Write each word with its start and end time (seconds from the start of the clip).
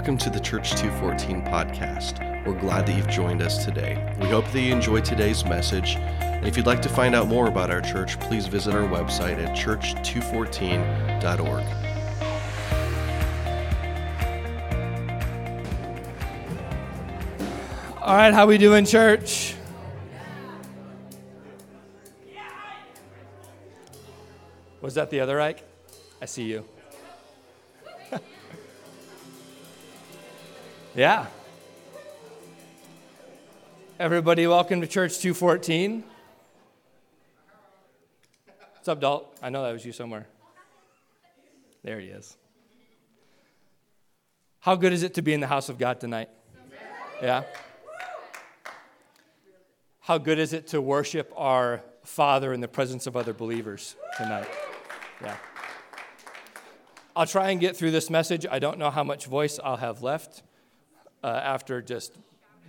Welcome 0.00 0.16
to 0.16 0.30
the 0.30 0.40
Church 0.40 0.70
214 0.76 1.42
podcast. 1.42 2.46
We're 2.46 2.58
glad 2.58 2.86
that 2.86 2.96
you've 2.96 3.10
joined 3.10 3.42
us 3.42 3.66
today. 3.66 4.16
We 4.18 4.28
hope 4.28 4.50
that 4.50 4.58
you 4.58 4.72
enjoyed 4.72 5.04
today's 5.04 5.44
message. 5.44 5.96
And 5.96 6.46
if 6.46 6.56
you'd 6.56 6.64
like 6.64 6.80
to 6.80 6.88
find 6.88 7.14
out 7.14 7.28
more 7.28 7.48
about 7.48 7.70
our 7.70 7.82
church, 7.82 8.18
please 8.18 8.46
visit 8.46 8.74
our 8.74 8.88
website 8.88 9.36
at 9.36 9.54
church214.org. 9.54 11.64
All 18.00 18.16
right, 18.16 18.32
how 18.32 18.46
we 18.46 18.56
doing, 18.56 18.86
church? 18.86 19.54
Was 24.80 24.94
that 24.94 25.10
the 25.10 25.20
other 25.20 25.38
Ike? 25.38 25.62
I 26.22 26.24
see 26.24 26.44
you. 26.44 26.64
Yeah. 30.94 31.26
Everybody, 33.98 34.46
welcome 34.46 34.80
to 34.80 34.86
Church 34.86 35.18
214. 35.18 36.02
What's 38.72 38.88
up, 38.88 39.00
Dalt? 39.00 39.38
I 39.42 39.50
know 39.50 39.62
that 39.62 39.72
was 39.72 39.84
you 39.84 39.92
somewhere. 39.92 40.26
There 41.84 42.00
he 42.00 42.08
is. 42.08 42.36
How 44.60 44.74
good 44.74 44.92
is 44.92 45.02
it 45.02 45.14
to 45.14 45.22
be 45.22 45.32
in 45.32 45.40
the 45.40 45.46
house 45.46 45.68
of 45.68 45.78
God 45.78 46.00
tonight? 46.00 46.28
Yeah. 47.22 47.44
How 50.00 50.18
good 50.18 50.38
is 50.38 50.52
it 50.52 50.68
to 50.68 50.80
worship 50.80 51.32
our 51.36 51.82
Father 52.02 52.52
in 52.52 52.60
the 52.60 52.68
presence 52.68 53.06
of 53.06 53.16
other 53.16 53.32
believers 53.32 53.94
tonight? 54.16 54.48
Yeah. 55.22 55.36
I'll 57.14 57.26
try 57.26 57.50
and 57.50 57.60
get 57.60 57.76
through 57.76 57.92
this 57.92 58.10
message. 58.10 58.44
I 58.50 58.58
don't 58.58 58.78
know 58.78 58.90
how 58.90 59.04
much 59.04 59.26
voice 59.26 59.60
I'll 59.62 59.76
have 59.76 60.02
left 60.02 60.42
uh, 61.22 61.28
after 61.28 61.82
just 61.82 62.16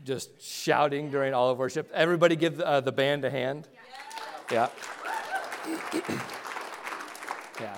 just 0.04 0.42
shouting 0.42 1.12
during 1.12 1.34
all 1.34 1.50
of 1.50 1.58
worship. 1.58 1.90
Everybody 1.94 2.36
give 2.36 2.60
uh, 2.60 2.82
the 2.82 2.92
band 2.92 3.24
a 3.24 3.30
hand. 3.30 3.68
Yeah. 4.52 4.70
yeah. 7.60 7.78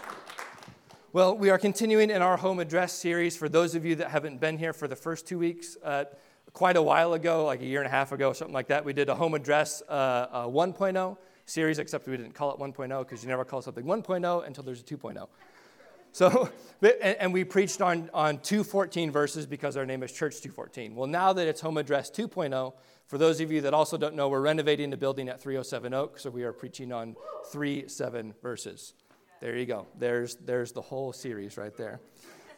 Well, 1.11 1.37
we 1.37 1.49
are 1.49 1.57
continuing 1.57 2.09
in 2.09 2.21
our 2.21 2.37
home 2.37 2.59
address 2.59 2.93
series. 2.93 3.35
For 3.37 3.49
those 3.49 3.75
of 3.75 3.85
you 3.85 3.95
that 3.95 4.09
haven't 4.09 4.39
been 4.39 4.57
here 4.57 4.73
for 4.73 4.87
the 4.87 4.95
first 4.95 5.27
two 5.27 5.37
weeks, 5.37 5.77
uh, 5.83 6.05
quite 6.53 6.75
a 6.75 6.81
while 6.81 7.13
ago, 7.13 7.45
like 7.45 7.61
a 7.61 7.65
year 7.65 7.81
and 7.81 7.87
a 7.87 7.91
half 7.91 8.11
ago, 8.11 8.33
something 8.33 8.53
like 8.53 8.67
that, 8.67 8.85
we 8.85 8.93
did 8.93 9.09
a 9.09 9.15
home 9.15 9.33
address 9.33 9.83
uh, 9.89 9.91
uh, 10.31 10.47
1.0 10.47 11.17
series, 11.45 11.79
except 11.79 12.07
we 12.07 12.17
didn't 12.17 12.33
call 12.33 12.51
it 12.51 12.59
1.0 12.59 12.99
because 12.99 13.23
you 13.23 13.29
never 13.29 13.43
call 13.45 13.61
something 13.61 13.83
1.0 13.83 14.47
until 14.47 14.63
there's 14.63 14.81
a 14.81 14.83
2.0. 14.83 15.27
So, 16.13 16.49
and 17.01 17.33
we 17.33 17.43
preached 17.43 17.81
on, 17.81 18.09
on 18.13 18.37
214 18.37 19.11
verses 19.11 19.47
because 19.47 19.75
our 19.75 19.85
name 19.85 20.03
is 20.03 20.11
Church 20.11 20.39
214. 20.41 20.95
Well, 20.95 21.07
now 21.07 21.33
that 21.33 21.47
it's 21.47 21.59
Home 21.61 21.77
Address 21.77 22.11
2.0, 22.11 22.73
for 23.07 23.17
those 23.17 23.41
of 23.41 23.51
you 23.51 23.61
that 23.61 23.73
also 23.73 23.97
don't 23.97 24.15
know, 24.15 24.29
we're 24.29 24.39
renovating 24.39 24.91
the 24.91 24.97
building 24.97 25.27
at 25.27 25.41
307 25.41 25.93
Oak, 25.93 26.19
so 26.19 26.29
we 26.29 26.43
are 26.43 26.53
preaching 26.53 26.93
on 26.93 27.15
3 27.51 27.87
7 27.87 28.33
verses. 28.43 28.93
There 29.41 29.57
you 29.57 29.65
go. 29.65 29.87
There's, 29.97 30.35
there's 30.35 30.71
the 30.71 30.81
whole 30.81 31.11
series 31.13 31.57
right 31.57 31.75
there. 31.75 31.99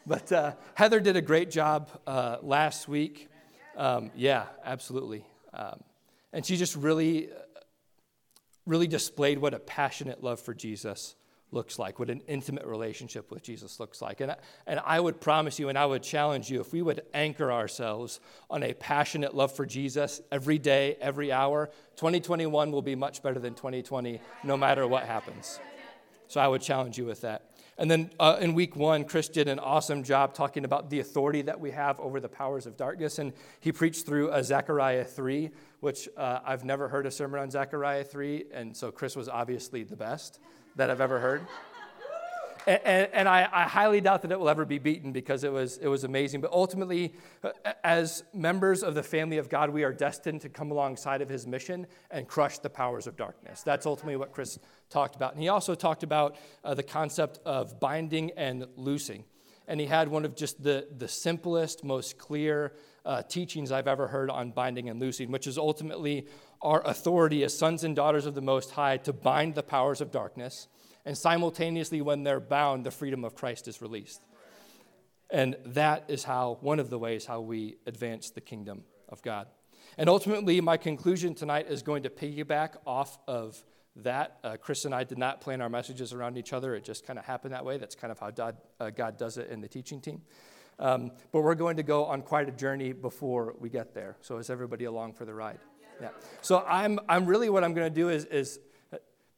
But 0.06 0.30
uh, 0.30 0.52
Heather 0.74 1.00
did 1.00 1.16
a 1.16 1.22
great 1.22 1.50
job 1.50 1.88
uh, 2.06 2.36
last 2.42 2.86
week. 2.86 3.28
Um, 3.76 4.10
yeah, 4.14 4.44
absolutely. 4.64 5.24
Um, 5.52 5.80
and 6.32 6.44
she 6.44 6.56
just 6.56 6.76
really, 6.76 7.30
really 8.66 8.86
displayed 8.86 9.38
what 9.38 9.54
a 9.54 9.58
passionate 9.58 10.22
love 10.22 10.40
for 10.40 10.54
Jesus 10.54 11.15
looks 11.52 11.78
like, 11.78 11.98
what 11.98 12.10
an 12.10 12.22
intimate 12.26 12.66
relationship 12.66 13.30
with 13.30 13.42
Jesus 13.42 13.78
looks 13.78 14.02
like. 14.02 14.20
And, 14.20 14.34
and 14.66 14.80
I 14.84 14.98
would 14.98 15.20
promise 15.20 15.58
you, 15.58 15.68
and 15.68 15.78
I 15.78 15.86
would 15.86 16.02
challenge 16.02 16.50
you, 16.50 16.60
if 16.60 16.72
we 16.72 16.82
would 16.82 17.02
anchor 17.14 17.52
ourselves 17.52 18.20
on 18.50 18.62
a 18.62 18.74
passionate 18.74 19.34
love 19.34 19.54
for 19.54 19.64
Jesus 19.64 20.20
every 20.32 20.58
day, 20.58 20.96
every 21.00 21.30
hour, 21.32 21.70
2021 21.96 22.72
will 22.72 22.82
be 22.82 22.94
much 22.94 23.22
better 23.22 23.38
than 23.38 23.54
2020, 23.54 24.20
no 24.44 24.56
matter 24.56 24.86
what 24.86 25.04
happens. 25.04 25.60
So 26.28 26.40
I 26.40 26.48
would 26.48 26.62
challenge 26.62 26.98
you 26.98 27.04
with 27.04 27.20
that. 27.20 27.52
And 27.78 27.90
then 27.90 28.10
uh, 28.18 28.38
in 28.40 28.54
week 28.54 28.74
one, 28.74 29.04
Chris 29.04 29.28
did 29.28 29.48
an 29.48 29.58
awesome 29.58 30.02
job 30.02 30.32
talking 30.32 30.64
about 30.64 30.88
the 30.88 31.00
authority 31.00 31.42
that 31.42 31.60
we 31.60 31.70
have 31.72 32.00
over 32.00 32.20
the 32.20 32.28
powers 32.28 32.64
of 32.66 32.76
darkness. 32.76 33.18
And 33.18 33.34
he 33.60 33.70
preached 33.70 34.06
through 34.06 34.30
uh, 34.30 34.42
Zechariah 34.42 35.04
3, 35.04 35.50
which 35.80 36.08
uh, 36.16 36.40
I've 36.44 36.64
never 36.64 36.88
heard 36.88 37.04
a 37.04 37.10
sermon 37.10 37.38
on 37.38 37.50
Zechariah 37.50 38.02
3. 38.02 38.44
And 38.52 38.74
so 38.74 38.90
Chris 38.90 39.14
was 39.14 39.28
obviously 39.28 39.82
the 39.82 39.96
best 39.96 40.40
that 40.76 40.90
I've 40.90 41.00
ever 41.00 41.18
heard. 41.18 41.46
And, 42.66 42.80
and, 42.84 43.08
and 43.12 43.28
I, 43.28 43.48
I, 43.52 43.62
highly 43.62 44.00
doubt 44.00 44.22
that 44.22 44.32
it 44.32 44.40
will 44.40 44.48
ever 44.48 44.64
be 44.64 44.78
beaten 44.78 45.12
because 45.12 45.44
it 45.44 45.52
was, 45.52 45.78
it 45.78 45.86
was 45.86 46.02
amazing. 46.02 46.40
But 46.40 46.50
ultimately, 46.50 47.14
uh, 47.44 47.50
as 47.84 48.24
members 48.34 48.82
of 48.82 48.94
the 48.94 49.04
family 49.04 49.38
of 49.38 49.48
God, 49.48 49.70
we 49.70 49.84
are 49.84 49.92
destined 49.92 50.40
to 50.40 50.48
come 50.48 50.72
alongside 50.72 51.22
of 51.22 51.28
his 51.28 51.46
mission 51.46 51.86
and 52.10 52.26
crush 52.26 52.58
the 52.58 52.70
powers 52.70 53.06
of 53.06 53.16
darkness. 53.16 53.62
That's 53.62 53.86
ultimately 53.86 54.16
what 54.16 54.32
Chris 54.32 54.58
talked 54.90 55.14
about. 55.14 55.34
And 55.34 55.42
he 55.42 55.48
also 55.48 55.76
talked 55.76 56.02
about 56.02 56.36
uh, 56.64 56.74
the 56.74 56.82
concept 56.82 57.38
of 57.44 57.78
binding 57.78 58.32
and 58.32 58.66
loosing. 58.76 59.24
And 59.68 59.80
he 59.80 59.86
had 59.86 60.08
one 60.08 60.24
of 60.24 60.36
just 60.36 60.62
the, 60.62 60.88
the 60.96 61.08
simplest, 61.08 61.84
most 61.84 62.18
clear 62.18 62.72
uh, 63.04 63.22
teachings 63.22 63.70
I've 63.70 63.88
ever 63.88 64.08
heard 64.08 64.30
on 64.30 64.50
binding 64.50 64.88
and 64.88 65.00
loosing, 65.00 65.30
which 65.30 65.46
is 65.46 65.56
ultimately 65.56 66.26
our 66.62 66.82
authority 66.86 67.44
as 67.44 67.56
sons 67.56 67.84
and 67.84 67.94
daughters 67.94 68.26
of 68.26 68.34
the 68.34 68.40
Most 68.40 68.72
High 68.72 68.96
to 68.98 69.12
bind 69.12 69.54
the 69.54 69.62
powers 69.62 70.00
of 70.00 70.10
darkness, 70.10 70.68
and 71.04 71.16
simultaneously, 71.16 72.00
when 72.00 72.24
they're 72.24 72.40
bound, 72.40 72.84
the 72.84 72.90
freedom 72.90 73.24
of 73.24 73.36
Christ 73.36 73.68
is 73.68 73.80
released. 73.80 74.20
And 75.30 75.56
that 75.66 76.04
is 76.08 76.24
how, 76.24 76.58
one 76.60 76.80
of 76.80 76.90
the 76.90 76.98
ways 76.98 77.26
how 77.26 77.40
we 77.40 77.76
advance 77.86 78.30
the 78.30 78.40
kingdom 78.40 78.82
of 79.08 79.22
God. 79.22 79.46
And 79.98 80.08
ultimately, 80.08 80.60
my 80.60 80.76
conclusion 80.76 81.34
tonight 81.34 81.66
is 81.68 81.82
going 81.82 82.02
to 82.02 82.10
piggyback 82.10 82.74
off 82.86 83.18
of 83.28 83.62
that. 83.96 84.38
Uh, 84.42 84.56
Chris 84.60 84.84
and 84.84 84.94
I 84.94 85.04
did 85.04 85.16
not 85.16 85.40
plan 85.40 85.60
our 85.60 85.68
messages 85.68 86.12
around 86.12 86.36
each 86.36 86.52
other. 86.52 86.74
It 86.74 86.84
just 86.84 87.06
kind 87.06 87.18
of 87.18 87.24
happened 87.24 87.54
that 87.54 87.64
way. 87.64 87.78
That's 87.78 87.94
kind 87.94 88.10
of 88.10 88.18
how 88.18 88.30
God, 88.30 88.56
uh, 88.80 88.90
God 88.90 89.16
does 89.16 89.38
it 89.38 89.48
in 89.48 89.60
the 89.60 89.68
teaching 89.68 90.00
team. 90.00 90.22
Um, 90.78 91.12
but 91.32 91.40
we're 91.40 91.54
going 91.54 91.76
to 91.78 91.82
go 91.82 92.04
on 92.04 92.22
quite 92.22 92.48
a 92.48 92.52
journey 92.52 92.92
before 92.92 93.54
we 93.58 93.70
get 93.70 93.94
there. 93.94 94.16
So 94.20 94.36
is 94.38 94.50
everybody 94.50 94.84
along 94.84 95.14
for 95.14 95.24
the 95.24 95.32
ride? 95.32 95.60
Yeah. 96.00 96.08
So 96.42 96.64
I'm, 96.66 96.98
I'm 97.08 97.26
really 97.26 97.48
what 97.48 97.64
I'm 97.64 97.74
going 97.74 97.88
to 97.88 97.94
do 97.94 98.08
is, 98.08 98.24
is 98.26 98.60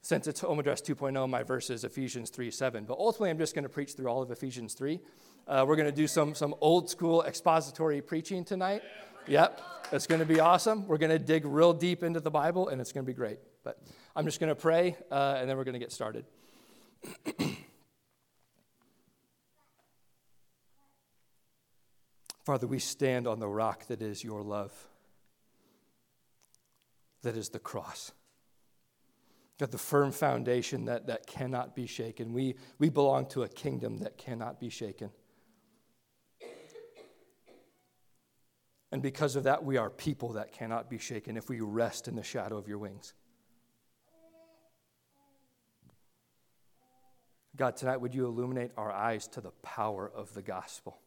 since 0.03 0.27
it's 0.27 0.41
home 0.41 0.59
address 0.59 0.81
2.0, 0.81 1.29
my 1.29 1.43
verse 1.43 1.71
is 1.71 1.85
Ephesians 1.85 2.31
3 2.31 2.51
7. 2.51 2.85
But 2.85 2.99
ultimately, 2.99 3.31
I'm 3.31 3.39
just 3.39 3.55
going 3.55 3.65
to 3.65 3.69
preach 3.69 3.93
through 3.93 4.09
all 4.09 4.23
of 4.23 4.31
Ephesians 4.31 4.75
3. 4.75 5.01
Uh, 5.47 5.65
we're 5.67 5.77
going 5.77 5.89
to 5.89 5.95
do 5.95 6.07
some, 6.07 6.35
some 6.35 6.55
old 6.61 6.91
school 6.91 7.23
expository 7.23 8.01
preaching 8.01 8.45
tonight. 8.45 8.83
Yep. 9.27 9.61
It's 9.93 10.07
going 10.07 10.21
to 10.21 10.27
be 10.27 10.41
awesome. 10.41 10.87
We're 10.87 10.99
going 10.99 11.11
to 11.11 11.19
dig 11.19 11.45
real 11.45 11.73
deep 11.73 12.03
into 12.03 12.21
the 12.21 12.31
Bible, 12.31 12.69
and 12.69 12.81
it's 12.81 12.93
going 12.93 13.05
to 13.05 13.07
be 13.07 13.17
great. 13.17 13.39
But 13.65 13.83
I'm 14.17 14.25
just 14.25 14.41
going 14.41 14.49
to 14.49 14.55
pray, 14.55 14.97
uh, 15.11 15.37
and 15.39 15.49
then 15.49 15.57
we're 15.57 15.65
going 15.65 15.75
to 15.75 15.79
get 15.79 15.93
started. 15.93 16.25
Father, 22.45 22.67
we 22.67 22.79
stand 22.79 23.27
on 23.27 23.41
the 23.41 23.49
rock 23.49 23.87
that 23.89 24.01
is 24.01 24.25
your 24.25 24.43
love 24.43 24.88
that 27.23 27.37
is 27.37 27.49
the 27.49 27.59
cross. 27.59 28.13
Got 29.59 29.73
the 29.73 29.79
firm 29.79 30.13
foundation 30.13 30.85
that, 30.85 31.09
that 31.09 31.27
cannot 31.27 31.75
be 31.75 31.87
shaken. 31.87 32.33
We, 32.33 32.55
we 32.79 32.91
belong 32.91 33.27
to 33.31 33.43
a 33.43 33.49
kingdom 33.49 33.99
that 33.99 34.17
cannot 34.17 34.61
be 34.61 34.71
shaken. 34.71 35.11
And 38.91 39.03
because 39.03 39.37
of 39.37 39.45
that, 39.45 39.65
we 39.65 39.77
are 39.77 39.91
people 39.91 40.33
that 40.35 40.53
cannot 40.53 40.89
be 40.89 40.99
shaken 40.99 41.37
if 41.37 41.49
we 41.49 41.61
rest 41.61 42.09
in 42.09 42.17
the 42.17 42.23
shadow 42.23 42.57
of 42.57 42.69
your 42.69 42.79
wings. 42.79 43.15
God, 47.57 47.77
tonight, 47.77 48.01
would 48.01 48.15
you 48.15 48.25
illuminate 48.27 48.71
our 48.77 48.93
eyes 48.93 49.27
to 49.29 49.41
the 49.41 49.51
power 49.63 50.09
of 50.09 50.33
the 50.33 50.43
gospel? 50.43 51.01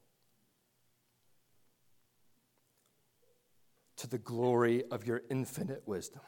To 4.01 4.07
the 4.07 4.17
glory 4.17 4.83
of 4.89 5.05
your 5.05 5.21
infinite 5.29 5.83
wisdom 5.85 6.23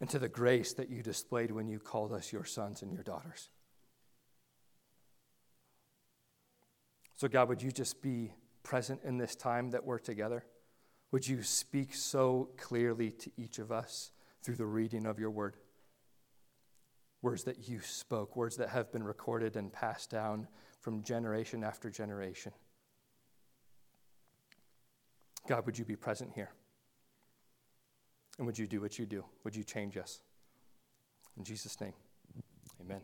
and 0.00 0.10
to 0.10 0.18
the 0.18 0.28
grace 0.28 0.72
that 0.72 0.90
you 0.90 1.04
displayed 1.04 1.52
when 1.52 1.68
you 1.68 1.78
called 1.78 2.12
us 2.12 2.32
your 2.32 2.44
sons 2.44 2.82
and 2.82 2.92
your 2.92 3.04
daughters. 3.04 3.48
So, 7.14 7.28
God, 7.28 7.48
would 7.48 7.62
you 7.62 7.70
just 7.70 8.02
be 8.02 8.32
present 8.64 9.02
in 9.04 9.18
this 9.18 9.36
time 9.36 9.70
that 9.70 9.84
we're 9.84 10.00
together? 10.00 10.44
Would 11.12 11.28
you 11.28 11.44
speak 11.44 11.94
so 11.94 12.50
clearly 12.56 13.12
to 13.12 13.30
each 13.36 13.60
of 13.60 13.70
us 13.70 14.10
through 14.42 14.56
the 14.56 14.66
reading 14.66 15.06
of 15.06 15.20
your 15.20 15.30
word? 15.30 15.58
Words 17.20 17.44
that 17.44 17.68
you 17.68 17.78
spoke, 17.80 18.34
words 18.34 18.56
that 18.56 18.70
have 18.70 18.90
been 18.90 19.04
recorded 19.04 19.54
and 19.54 19.72
passed 19.72 20.10
down 20.10 20.48
from 20.80 21.04
generation 21.04 21.62
after 21.62 21.88
generation. 21.88 22.50
God, 25.48 25.66
would 25.66 25.78
you 25.78 25.84
be 25.84 25.96
present 25.96 26.32
here? 26.34 26.50
And 28.38 28.46
would 28.46 28.58
you 28.58 28.66
do 28.66 28.80
what 28.80 28.98
you 28.98 29.06
do? 29.06 29.24
Would 29.44 29.54
you 29.54 29.64
change 29.64 29.96
us? 29.96 30.20
In 31.36 31.44
Jesus' 31.44 31.80
name, 31.80 31.94
amen. 32.80 33.00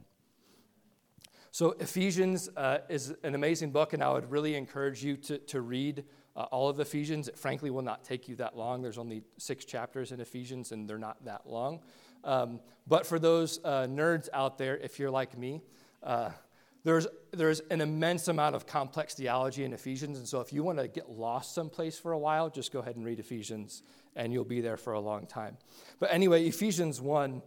So, 1.50 1.74
Ephesians 1.80 2.50
uh, 2.56 2.78
is 2.88 3.14
an 3.22 3.34
amazing 3.34 3.70
book, 3.70 3.92
and 3.92 4.02
I 4.02 4.12
would 4.12 4.30
really 4.30 4.54
encourage 4.54 5.02
you 5.02 5.16
to, 5.16 5.38
to 5.38 5.60
read 5.62 6.04
uh, 6.36 6.42
all 6.42 6.68
of 6.68 6.78
Ephesians. 6.78 7.26
It 7.28 7.38
frankly 7.38 7.70
will 7.70 7.82
not 7.82 8.04
take 8.04 8.28
you 8.28 8.36
that 8.36 8.56
long. 8.56 8.82
There's 8.82 8.98
only 8.98 9.22
six 9.38 9.64
chapters 9.64 10.12
in 10.12 10.20
Ephesians, 10.20 10.72
and 10.72 10.88
they're 10.88 10.98
not 10.98 11.24
that 11.24 11.46
long. 11.46 11.80
Um, 12.22 12.60
but 12.86 13.06
for 13.06 13.18
those 13.18 13.60
uh, 13.64 13.86
nerds 13.88 14.28
out 14.32 14.58
there, 14.58 14.76
if 14.76 14.98
you're 14.98 15.10
like 15.10 15.36
me, 15.38 15.62
uh, 16.02 16.30
there's, 16.88 17.06
there's 17.32 17.60
an 17.70 17.82
immense 17.82 18.28
amount 18.28 18.56
of 18.56 18.66
complex 18.66 19.12
theology 19.12 19.64
in 19.64 19.74
Ephesians. 19.74 20.16
And 20.16 20.26
so, 20.26 20.40
if 20.40 20.54
you 20.54 20.62
want 20.62 20.78
to 20.78 20.88
get 20.88 21.10
lost 21.10 21.54
someplace 21.54 21.98
for 21.98 22.12
a 22.12 22.18
while, 22.18 22.48
just 22.48 22.72
go 22.72 22.78
ahead 22.78 22.96
and 22.96 23.04
read 23.04 23.20
Ephesians, 23.20 23.82
and 24.16 24.32
you'll 24.32 24.44
be 24.44 24.62
there 24.62 24.78
for 24.78 24.94
a 24.94 25.00
long 25.00 25.26
time. 25.26 25.58
But 26.00 26.10
anyway, 26.10 26.46
Ephesians 26.46 26.98
1 26.98 27.42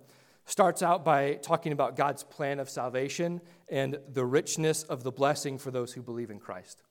starts 0.45 0.83
out 0.83 1.03
by 1.03 1.39
talking 1.41 1.71
about 1.71 1.95
God's 1.95 2.23
plan 2.23 2.59
of 2.59 2.69
salvation 2.69 3.41
and 3.67 3.97
the 4.13 4.23
richness 4.23 4.83
of 4.83 5.01
the 5.01 5.11
blessing 5.11 5.57
for 5.57 5.71
those 5.71 5.91
who 5.91 6.03
believe 6.03 6.29
in 6.29 6.38
Christ. 6.38 6.83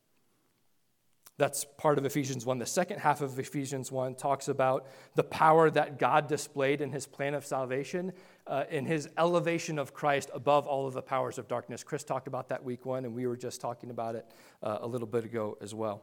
That's 1.40 1.64
part 1.64 1.96
of 1.96 2.04
Ephesians 2.04 2.44
1. 2.44 2.58
The 2.58 2.66
second 2.66 2.98
half 2.98 3.22
of 3.22 3.38
Ephesians 3.38 3.90
1 3.90 4.16
talks 4.16 4.48
about 4.48 4.86
the 5.14 5.24
power 5.24 5.70
that 5.70 5.98
God 5.98 6.28
displayed 6.28 6.82
in 6.82 6.92
his 6.92 7.06
plan 7.06 7.32
of 7.32 7.46
salvation, 7.46 8.12
uh, 8.46 8.64
in 8.68 8.84
his 8.84 9.08
elevation 9.16 9.78
of 9.78 9.94
Christ 9.94 10.28
above 10.34 10.66
all 10.66 10.86
of 10.86 10.92
the 10.92 11.00
powers 11.00 11.38
of 11.38 11.48
darkness. 11.48 11.82
Chris 11.82 12.04
talked 12.04 12.28
about 12.28 12.50
that 12.50 12.62
week 12.62 12.84
one, 12.84 13.06
and 13.06 13.14
we 13.14 13.26
were 13.26 13.38
just 13.38 13.58
talking 13.58 13.88
about 13.88 14.16
it 14.16 14.26
uh, 14.62 14.80
a 14.82 14.86
little 14.86 15.06
bit 15.06 15.24
ago 15.24 15.56
as 15.62 15.74
well. 15.74 16.02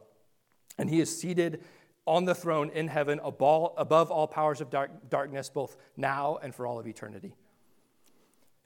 And 0.76 0.90
he 0.90 1.00
is 1.00 1.16
seated 1.16 1.62
on 2.04 2.24
the 2.24 2.34
throne 2.34 2.70
in 2.70 2.88
heaven 2.88 3.20
above 3.22 4.10
all 4.10 4.26
powers 4.26 4.60
of 4.60 4.70
dark, 4.70 5.08
darkness, 5.08 5.48
both 5.48 5.76
now 5.96 6.40
and 6.42 6.52
for 6.52 6.66
all 6.66 6.80
of 6.80 6.88
eternity. 6.88 7.32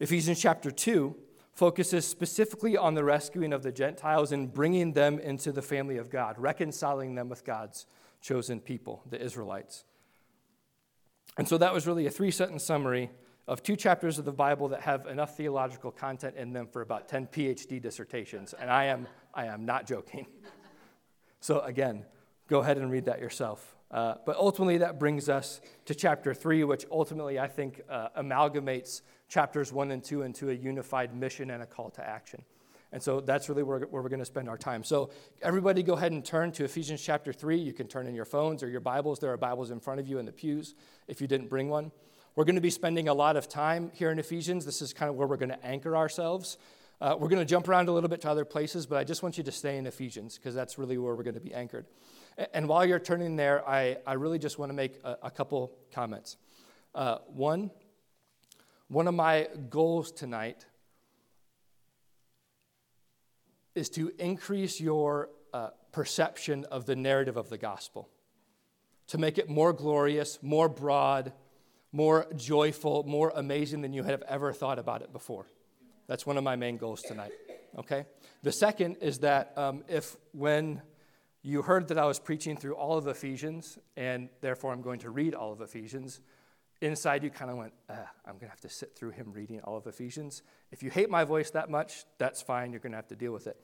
Ephesians 0.01 0.41
chapter 0.41 0.71
2 0.71 1.15
focuses 1.53 2.07
specifically 2.07 2.77
on 2.77 2.95
the 2.95 3.05
rescuing 3.05 3.53
of 3.53 3.63
the 3.63 3.73
Gentiles 3.73 4.33
and 4.33 4.53
bringing 4.53 4.93
them 4.93 5.19
into 5.19 5.53
the 5.53 5.63
family 5.63 5.99
of 5.99 6.11
God, 6.11 6.37
reconciling 6.39 7.15
them 7.15 7.29
with 7.29 7.45
God's 7.45 7.87
chosen 8.21 8.61
people, 8.61 9.03
the 9.11 9.21
Israelites. 9.23 9.85
And 11.37 11.49
so 11.49 11.59
that 11.59 11.73
was 11.73 11.87
really 11.87 12.07
a 12.07 12.11
three 12.11 12.31
sentence 12.31 12.65
summary 12.65 13.11
of 13.49 13.63
two 13.63 13.77
chapters 13.77 14.19
of 14.19 14.25
the 14.25 14.33
Bible 14.33 14.69
that 14.69 14.83
have 14.83 15.07
enough 15.07 15.37
theological 15.37 15.91
content 15.91 16.37
in 16.37 16.53
them 16.53 16.67
for 16.67 16.81
about 16.81 17.09
10 17.09 17.27
PhD 17.27 17.83
dissertations. 17.83 18.55
And 18.55 18.71
I 18.71 18.85
am, 18.85 19.07
I 19.35 19.47
am 19.47 19.65
not 19.65 19.87
joking. 19.87 20.27
So, 21.45 21.59
again, 21.63 22.05
Go 22.53 22.61
ahead 22.61 22.77
and 22.77 22.91
read 22.91 23.07
that 23.07 23.19
yourself. 23.19 23.77
Uh, 23.91 24.17
but 24.27 24.37
ultimately, 24.37 24.77
that 24.77 24.99
brings 24.99 25.31
us 25.31 25.63
to 25.87 25.95
chapter 25.95 26.35
three, 26.35 26.65
which 26.65 26.85
ultimately 26.91 27.39
I 27.39 27.49
think 27.49 27.81
uh, 27.89 28.09
amalgamates 28.19 29.01
chapters 29.33 29.73
one 29.73 29.91
and 29.91 30.05
two 30.05 30.23
into 30.23 30.51
a 30.51 30.53
unified 30.53 31.15
mission 31.15 31.51
and 31.51 31.63
a 31.63 31.67
call 31.67 31.89
to 31.89 32.07
action. 32.07 32.45
And 32.93 33.03
so 33.03 33.21
that's 33.21 33.49
really 33.49 33.63
where, 33.63 33.81
where 33.81 34.03
we're 34.03 34.11
going 34.11 34.21
to 34.21 34.27
spend 34.27 34.47
our 34.51 34.59
time. 34.59 34.85
So, 34.85 35.09
everybody 35.41 35.83
go 35.83 35.95
ahead 35.95 36.13
and 36.13 36.23
turn 36.23 36.53
to 36.53 36.65
Ephesians 36.65 37.01
chapter 37.01 37.33
3. 37.33 37.57
You 37.57 37.73
can 37.73 37.89
turn 37.89 38.07
in 38.07 38.15
your 38.15 38.27
phones 38.27 38.63
or 38.63 38.69
your 38.69 38.81
Bibles. 38.81 39.19
There 39.19 39.33
are 39.33 39.39
Bibles 39.39 39.71
in 39.71 39.81
front 39.81 40.01
of 40.01 40.07
you 40.07 40.19
in 40.19 40.27
the 40.27 40.33
pews 40.33 40.75
if 41.09 41.23
you 41.23 41.27
didn't 41.27 41.49
bring 41.49 41.71
one. 41.71 41.91
We're 42.37 42.45
going 42.45 42.57
to 42.57 42.61
be 42.63 42.71
spending 42.71 43.09
a 43.09 43.15
lot 43.15 43.37
of 43.37 43.49
time 43.49 43.91
here 43.95 44.11
in 44.11 44.19
Ephesians. 44.19 44.67
This 44.67 44.83
is 44.83 44.93
kind 44.93 45.09
of 45.09 45.17
where 45.17 45.27
we're 45.27 45.39
going 45.39 45.49
to 45.49 45.65
anchor 45.65 45.97
ourselves. 45.97 46.59
Uh, 47.01 47.17
we're 47.19 47.29
going 47.29 47.41
to 47.41 47.47
jump 47.47 47.67
around 47.69 47.89
a 47.89 47.93
little 47.93 48.11
bit 48.11 48.21
to 48.23 48.31
other 48.31 48.45
places, 48.45 48.85
but 48.87 48.99
I 48.99 49.05
just 49.05 49.23
want 49.23 49.39
you 49.39 49.45
to 49.45 49.53
stay 49.53 49.79
in 49.79 49.87
Ephesians 49.87 50.37
because 50.37 50.55
that's 50.55 50.77
really 50.77 50.99
where 50.99 51.15
we're 51.15 51.25
going 51.25 51.35
to 51.35 51.41
be 51.41 51.55
anchored. 51.55 51.87
And 52.53 52.69
while 52.69 52.85
you're 52.85 53.01
turning 53.01 53.37
there, 53.37 53.67
I, 53.67 53.97
I 54.07 54.15
really 54.15 54.39
just 54.39 54.59
want 54.59 54.69
to 54.69 54.75
make 54.75 54.99
a, 55.03 55.17
a 55.23 55.31
couple 55.31 55.73
comments. 55.93 56.37
Uh, 56.95 57.19
one, 57.29 57.71
one 58.93 59.09
of 59.09 59.15
my 59.15 59.49
goals 59.71 60.13
tonight 60.13 60.67
is 63.75 63.89
to 63.89 64.13
increase 64.19 64.83
your 64.83 65.31
uh, 65.55 65.71
perception 65.93 66.67
of 66.71 66.85
the 66.85 66.95
narrative 66.95 67.39
of 67.39 67.49
the 67.49 67.57
gospel, 67.57 68.11
to 69.07 69.17
make 69.17 69.39
it 69.39 69.49
more 69.49 69.73
glorious, 69.73 70.39
more 70.43 70.69
broad, 70.69 71.33
more 71.91 72.27
joyful, 72.37 73.03
more 73.05 73.33
amazing 73.35 73.81
than 73.81 73.95
you 73.95 74.03
have 74.03 74.21
ever 74.29 74.53
thought 74.53 74.79
about 74.79 75.01
it 75.01 75.11
before. 75.11 75.47
That's 76.07 76.27
one 76.27 76.37
of 76.37 76.45
my 76.45 76.57
main 76.57 76.77
goals 76.77 77.01
tonight. 77.01 77.33
Okay? 77.79 78.05
The 78.43 78.53
second 78.53 78.97
is 79.01 79.21
that 79.21 79.57
um, 79.57 79.85
if 79.89 80.17
when 80.33 80.83
you 81.41 81.63
heard 81.63 81.89
that 81.89 81.97
I 81.97 82.05
was 82.05 82.19
preaching 82.19 82.59
through 82.59 82.75
all 82.75 82.99
of 82.99 83.07
Ephesians, 83.07 83.79
and 83.97 84.29
therefore 84.43 84.71
I'm 84.71 84.83
going 84.83 85.01
to 85.01 85.09
read 85.09 85.35
all 85.35 85.51
of 85.51 85.63
Ephesians. 85.63 86.21
Inside, 86.83 87.23
you 87.23 87.31
kind 87.31 87.49
of 87.49 87.57
went, 87.57 87.73
ah, 87.89 88.11
I'm 88.27 88.33
going 88.33 88.47
to 88.47 88.49
have 88.49 88.61
to 88.63 88.69
sit 88.69 88.97
through 88.97 89.11
him 89.11 89.31
reading 89.33 89.61
all 89.61 89.77
of 89.77 89.87
Ephesians. 89.87 90.43
If 90.73 90.83
you 90.83 90.91
hate 90.91 91.09
my 91.09 91.23
voice 91.23 91.49
that 91.51 91.71
much, 91.71 92.05
that's 92.19 92.43
fine. 92.43 92.73
You're 92.73 92.81
going 92.81 92.91
to 92.91 92.97
have 92.97 93.07
to 93.09 93.15
deal 93.15 93.33
with 93.33 93.47
it. 93.47 93.57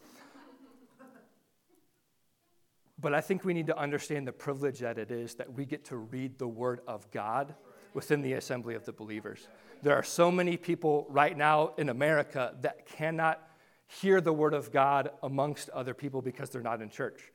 but 2.96 3.14
I 3.14 3.20
think 3.20 3.44
we 3.44 3.54
need 3.54 3.66
to 3.66 3.76
understand 3.76 4.28
the 4.28 4.32
privilege 4.32 4.78
that 4.78 4.98
it 4.98 5.10
is 5.10 5.34
that 5.34 5.52
we 5.52 5.64
get 5.64 5.86
to 5.86 5.96
read 5.96 6.38
the 6.38 6.46
Word 6.46 6.78
of 6.86 7.10
God 7.10 7.56
within 7.92 8.22
the 8.22 8.34
assembly 8.34 8.76
of 8.76 8.84
the 8.84 8.92
believers. 8.92 9.48
There 9.82 9.96
are 9.96 10.04
so 10.04 10.30
many 10.30 10.56
people 10.56 11.04
right 11.08 11.36
now 11.36 11.72
in 11.76 11.88
America 11.88 12.54
that 12.60 12.86
cannot 12.86 13.42
hear 13.88 14.20
the 14.20 14.32
Word 14.32 14.54
of 14.54 14.70
God 14.70 15.10
amongst 15.24 15.70
other 15.70 15.92
people 15.92 16.22
because 16.22 16.50
they're 16.50 16.62
not 16.62 16.80
in 16.82 16.88
church. 16.88 17.32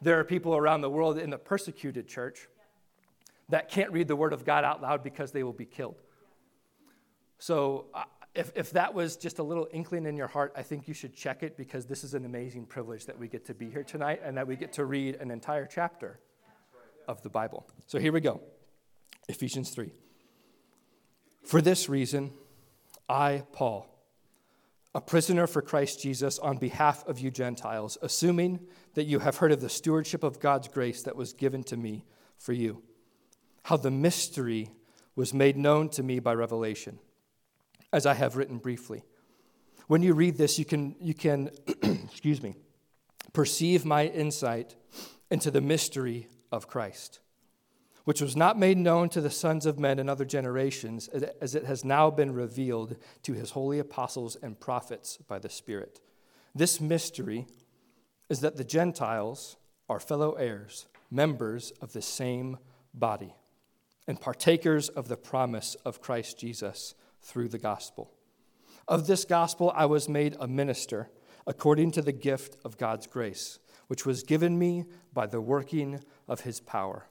There 0.00 0.18
are 0.18 0.24
people 0.24 0.56
around 0.56 0.80
the 0.80 0.88
world 0.88 1.18
in 1.18 1.28
the 1.28 1.36
persecuted 1.36 2.08
church 2.08 2.48
that 3.48 3.70
can't 3.70 3.92
read 3.92 4.08
the 4.08 4.16
Word 4.16 4.32
of 4.32 4.44
God 4.44 4.64
out 4.64 4.82
loud 4.82 5.02
because 5.02 5.32
they 5.32 5.42
will 5.42 5.52
be 5.52 5.64
killed. 5.64 6.00
So, 7.38 7.86
uh, 7.94 8.04
if, 8.34 8.52
if 8.54 8.70
that 8.72 8.94
was 8.94 9.16
just 9.16 9.38
a 9.38 9.42
little 9.42 9.66
inkling 9.72 10.06
in 10.06 10.16
your 10.16 10.26
heart, 10.26 10.52
I 10.56 10.62
think 10.62 10.86
you 10.86 10.94
should 10.94 11.14
check 11.14 11.42
it 11.42 11.56
because 11.56 11.86
this 11.86 12.04
is 12.04 12.14
an 12.14 12.24
amazing 12.24 12.66
privilege 12.66 13.06
that 13.06 13.18
we 13.18 13.26
get 13.26 13.46
to 13.46 13.54
be 13.54 13.70
here 13.70 13.82
tonight 13.82 14.20
and 14.22 14.36
that 14.36 14.46
we 14.46 14.54
get 14.54 14.72
to 14.74 14.84
read 14.84 15.16
an 15.16 15.30
entire 15.30 15.66
chapter 15.66 16.20
of 17.08 17.22
the 17.22 17.28
Bible. 17.28 17.66
So, 17.86 17.98
here 17.98 18.12
we 18.12 18.20
go 18.20 18.40
Ephesians 19.28 19.70
3. 19.70 19.92
For 21.44 21.60
this 21.60 21.88
reason, 21.88 22.32
I, 23.08 23.44
Paul, 23.52 23.86
a 24.94 25.00
prisoner 25.00 25.46
for 25.46 25.62
Christ 25.62 26.02
Jesus 26.02 26.38
on 26.38 26.58
behalf 26.58 27.06
of 27.06 27.20
you 27.20 27.30
Gentiles, 27.30 27.96
assuming 28.02 28.60
that 28.94 29.04
you 29.04 29.20
have 29.20 29.36
heard 29.36 29.52
of 29.52 29.60
the 29.60 29.68
stewardship 29.68 30.22
of 30.22 30.40
God's 30.40 30.68
grace 30.68 31.02
that 31.04 31.16
was 31.16 31.32
given 31.32 31.62
to 31.64 31.76
me 31.76 32.04
for 32.36 32.52
you, 32.52 32.82
how 33.64 33.76
the 33.76 33.90
mystery 33.90 34.70
was 35.16 35.34
made 35.34 35.56
known 35.56 35.88
to 35.90 36.02
me 36.02 36.18
by 36.18 36.34
revelation, 36.34 36.98
as 37.92 38.06
I 38.06 38.14
have 38.14 38.36
written 38.36 38.58
briefly. 38.58 39.02
When 39.86 40.02
you 40.02 40.14
read 40.14 40.36
this, 40.36 40.58
you 40.58 40.64
can, 40.64 40.94
you 41.00 41.14
can 41.14 41.50
excuse 41.82 42.42
me, 42.42 42.54
perceive 43.32 43.84
my 43.84 44.06
insight 44.06 44.76
into 45.30 45.50
the 45.50 45.60
mystery 45.60 46.28
of 46.52 46.68
Christ 46.68 47.20
which 48.08 48.22
was 48.22 48.34
not 48.34 48.58
made 48.58 48.78
known 48.78 49.06
to 49.10 49.20
the 49.20 49.28
sons 49.28 49.66
of 49.66 49.78
men 49.78 49.98
in 49.98 50.08
other 50.08 50.24
generations, 50.24 51.08
as 51.08 51.54
it 51.54 51.66
has 51.66 51.84
now 51.84 52.10
been 52.10 52.32
revealed 52.32 52.96
to 53.22 53.34
his 53.34 53.50
holy 53.50 53.78
apostles 53.78 54.34
and 54.42 54.58
prophets 54.58 55.18
by 55.28 55.38
the 55.38 55.50
Spirit. 55.50 56.00
This 56.54 56.80
mystery 56.80 57.46
is 58.30 58.40
that 58.40 58.56
the 58.56 58.64
Gentiles 58.64 59.58
are 59.90 60.00
fellow 60.00 60.32
heirs, 60.32 60.86
members 61.10 61.70
of 61.82 61.92
the 61.92 62.00
same 62.00 62.56
body, 62.94 63.34
and 64.08 64.20
partakers 64.20 64.88
of 64.88 65.06
the 65.06 65.16
promise 65.16 65.76
of 65.84 66.00
Christ 66.00 66.38
Jesus 66.38 66.94
through 67.20 67.48
the 67.48 67.58
gospel. 67.58 68.10
Of 68.88 69.06
this 69.06 69.24
gospel 69.24 69.70
I 69.76 69.84
was 69.84 70.08
made 70.08 70.34
a 70.40 70.48
minister 70.48 71.10
according 71.46 71.92
to 71.92 72.02
the 72.02 72.12
gift 72.12 72.56
of 72.64 72.78
God's 72.78 73.06
grace, 73.06 73.58
which 73.86 74.04
was 74.04 74.22
given 74.22 74.58
me 74.58 74.86
by 75.12 75.26
the 75.26 75.40
working 75.40 76.02
of 76.26 76.40
his 76.40 76.58
power. 76.58 77.06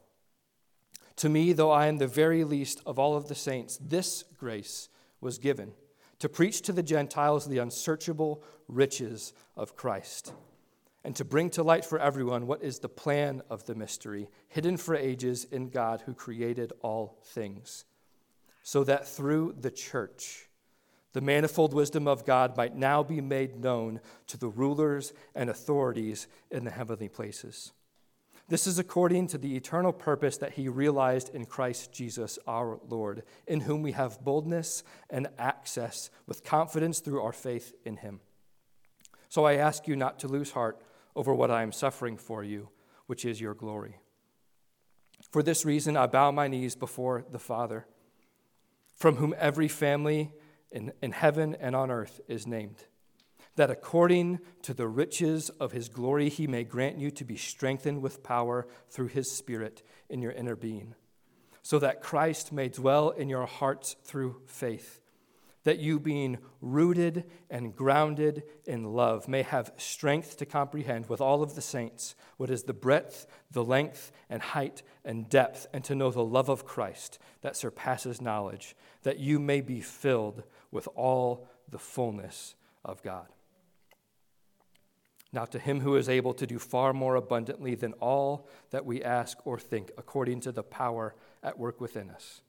To 1.18 1.30
me, 1.30 1.54
though 1.54 1.72
I 1.72 1.88
am 1.88 1.98
the 1.98 2.08
very 2.08 2.44
least 2.44 2.82
of 2.86 3.00
all 3.00 3.16
of 3.16 3.28
the 3.28 3.36
saints, 3.36 3.80
this 3.82 4.24
grace 4.38 4.90
was 5.22 5.38
given 5.38 5.74
to 6.20 6.30
preach 6.30 6.62
to 6.64 6.74
the 6.74 6.84
Gentiles 6.84 7.48
the 7.48 7.60
unsearchable 7.60 8.44
riches 8.68 9.34
of 9.56 9.76
Christ, 9.76 10.34
and 11.04 11.16
to 11.16 11.26
bring 11.26 11.50
to 11.52 11.64
light 11.64 11.86
for 11.86 12.00
everyone 12.00 12.48
what 12.48 12.64
is 12.64 12.80
the 12.80 12.90
plan 12.90 13.42
of 13.50 13.66
the 13.66 13.76
mystery, 13.76 14.28
hidden 14.48 14.78
for 14.78 14.96
ages 14.96 15.46
in 15.46 15.70
God 15.70 16.02
who 16.06 16.14
created 16.14 16.74
all 16.82 17.20
things, 17.24 17.86
so 18.64 18.84
that 18.84 19.08
through 19.08 19.56
the 19.60 19.72
church, 19.72 20.48
the 21.14 21.22
manifold 21.22 21.74
wisdom 21.74 22.08
of 22.08 22.26
God 22.26 22.58
might 22.58 22.76
now 22.76 23.02
be 23.02 23.22
made 23.22 23.60
known 23.60 24.02
to 24.28 24.38
the 24.38 24.50
rulers 24.50 25.14
and 25.34 25.50
authorities 25.50 26.28
in 26.52 26.64
the 26.64 26.72
heavenly 26.72 27.10
places. 27.10 27.72
This 28.50 28.66
is 28.66 28.80
according 28.80 29.28
to 29.28 29.38
the 29.38 29.58
eternal 29.58 29.92
purpose 29.92 30.38
that 30.38 30.54
he 30.54 30.70
realized 30.70 31.34
in 31.34 31.46
Christ 31.46 31.92
Jesus 31.92 32.40
our 32.48 32.80
Lord, 32.88 33.24
in 33.46 33.62
whom 33.62 33.82
we 33.82 33.92
have 33.92 34.24
boldness 34.24 34.84
and 35.10 35.28
access 35.38 36.10
with 36.28 36.46
confidence 36.46 37.00
through 37.00 37.22
our 37.22 37.34
faith 37.34 37.74
in 37.84 37.98
him. 37.98 38.22
So 39.28 39.44
I 39.44 39.56
ask 39.56 39.88
you 39.88 39.98
not 39.98 40.20
to 40.20 40.30
lose 40.30 40.52
heart 40.52 40.82
over 41.18 41.34
what 41.34 41.52
I 41.52 41.64
am 41.64 41.74
suffering 41.74 42.16
for 42.16 42.44
you, 42.44 42.70
which 43.08 43.26
is 43.26 43.42
your 43.42 43.54
glory. 43.54 43.98
For 45.32 45.44
this 45.44 45.66
reason, 45.66 45.98
I 45.98 46.08
bow 46.08 46.32
my 46.32 46.48
knees 46.48 46.76
before 46.76 47.26
the 47.30 47.40
Father, 47.40 47.86
from 48.96 49.18
whom 49.18 49.36
every 49.38 49.68
family 49.68 50.32
in, 50.72 50.94
in 51.02 51.12
heaven 51.12 51.58
and 51.60 51.76
on 51.76 51.92
earth 51.92 52.22
is 52.30 52.48
named 52.48 52.86
that 53.58 53.72
according 53.72 54.40
to 54.62 54.74
the 54.74 54.88
riches 54.88 55.50
of 55.60 55.72
his 55.72 55.90
glory 55.90 56.30
he 56.30 56.48
may 56.48 56.64
grant 56.64 56.98
you 56.98 57.12
to 57.12 57.26
be 57.26 57.36
strengthened 57.36 58.02
with 58.02 58.24
power 58.24 58.68
through 58.90 59.08
his 59.08 59.32
Spirit 59.32 59.82
in 60.10 60.22
your 60.22 60.32
inner 60.32 60.56
being, 60.56 60.94
so 61.64 61.80
that 61.80 62.02
Christ 62.02 62.54
may 62.54 62.70
dwell 62.70 63.10
in 63.10 63.30
your 63.30 63.48
hearts 63.48 63.96
through 64.04 64.42
faith, 64.46 65.02
that 65.68 65.80
you, 65.80 66.00
being 66.00 66.38
rooted 66.62 67.26
and 67.50 67.76
grounded 67.76 68.42
in 68.64 68.86
love, 68.86 69.28
may 69.28 69.42
have 69.42 69.74
strength 69.76 70.38
to 70.38 70.46
comprehend 70.46 71.10
with 71.10 71.20
all 71.20 71.44
of 71.44 71.56
the 71.56 71.62
saints 71.62 72.16
what 72.38 72.50
is 72.50 72.64
the 72.64 72.74
breadth, 72.74 73.28
the 73.52 73.66
length, 73.66 74.14
and 74.30 74.42
height 74.42 74.82
and 75.04 75.30
depth, 75.30 75.68
and 75.74 75.84
to 75.84 75.94
know 75.94 76.10
the 76.10 76.24
love 76.24 76.48
of 76.48 76.64
Christ 76.64 77.20
that 77.42 77.58
surpasses 77.58 78.22
knowledge, 78.22 78.78
that 79.04 79.20
you 79.20 79.40
may 79.40 79.60
be 79.60 79.82
filled 79.82 80.44
with 80.72 80.88
all 80.96 81.50
the 81.68 81.80
fullness 81.80 82.56
of 82.86 83.04
God. 83.04 83.28
Now, 85.34 85.44
to 85.44 85.60
him 85.60 85.82
who 85.82 85.98
is 85.98 86.08
able 86.08 86.34
to 86.36 86.48
do 86.48 86.60
far 86.60 86.94
more 86.94 87.16
abundantly 87.16 87.76
than 87.76 87.92
all 88.00 88.48
that 88.70 88.86
we 88.86 89.04
ask 89.04 89.46
or 89.46 89.60
think, 89.60 89.92
according 89.98 90.40
to 90.42 90.54
the 90.54 90.64
power 90.64 91.14
at 91.44 91.60
work 91.60 91.82
within 91.82 92.10
us, 92.10 92.40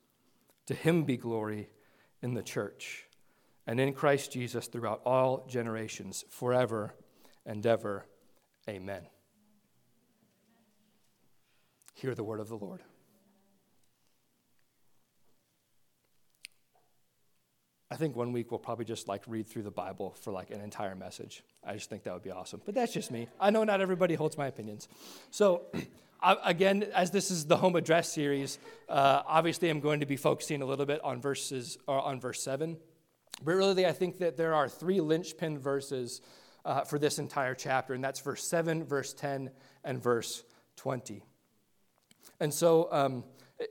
to 0.67 0.73
him 0.73 1.03
be 1.03 1.17
glory 1.17 1.67
in 2.21 2.33
the 2.33 2.43
church 2.43 3.07
and 3.69 3.79
in 3.79 3.93
Christ 3.93 4.31
Jesus 4.31 4.65
throughout 4.65 4.99
all 5.05 5.45
generations, 5.47 6.25
forever 6.27 6.95
and 7.45 7.63
ever. 7.67 8.03
Amen. 8.67 9.03
Hear 11.93 12.15
the 12.15 12.23
word 12.23 12.39
of 12.39 12.49
the 12.49 12.55
Lord. 12.55 12.81
I 17.91 17.95
think 17.95 18.15
one 18.15 18.33
week 18.33 18.49
we'll 18.49 18.57
probably 18.57 18.85
just 18.85 19.07
like 19.07 19.21
read 19.27 19.45
through 19.45 19.63
the 19.63 19.71
Bible 19.71 20.15
for 20.19 20.31
like 20.31 20.49
an 20.49 20.61
entire 20.61 20.95
message. 20.95 21.43
I 21.63 21.75
just 21.75 21.91
think 21.91 22.01
that 22.05 22.13
would 22.13 22.23
be 22.23 22.31
awesome. 22.31 22.63
But 22.65 22.73
that's 22.73 22.91
just 22.91 23.11
me. 23.11 23.27
I 23.39 23.51
know 23.51 23.63
not 23.65 23.81
everybody 23.81 24.15
holds 24.15 24.35
my 24.35 24.47
opinions. 24.47 24.87
So, 25.29 25.67
again, 26.43 26.87
as 26.95 27.11
this 27.11 27.29
is 27.29 27.45
the 27.45 27.57
home 27.57 27.75
address 27.75 28.11
series, 28.11 28.57
uh, 28.87 29.21
obviously 29.27 29.69
I'm 29.69 29.79
going 29.79 29.99
to 29.99 30.07
be 30.07 30.17
focusing 30.17 30.63
a 30.63 30.65
little 30.65 30.87
bit 30.87 31.03
on 31.03 31.21
verses 31.21 31.77
or 31.85 32.01
on 32.01 32.19
verse 32.19 32.41
seven. 32.41 32.77
But 33.43 33.55
really, 33.55 33.85
I 33.85 33.91
think 33.93 34.17
that 34.19 34.37
there 34.37 34.53
are 34.53 34.69
three 34.69 35.01
linchpin 35.01 35.59
verses 35.59 36.21
uh, 36.65 36.81
for 36.81 36.99
this 36.99 37.19
entire 37.19 37.55
chapter, 37.55 37.93
and 37.93 38.03
that's 38.03 38.19
verse 38.19 38.47
seven, 38.47 38.83
verse 38.83 39.13
ten, 39.13 39.51
and 39.83 40.01
verse 40.01 40.43
twenty. 40.75 41.23
And 42.39 42.53
so. 42.53 42.87
Um, 42.91 43.23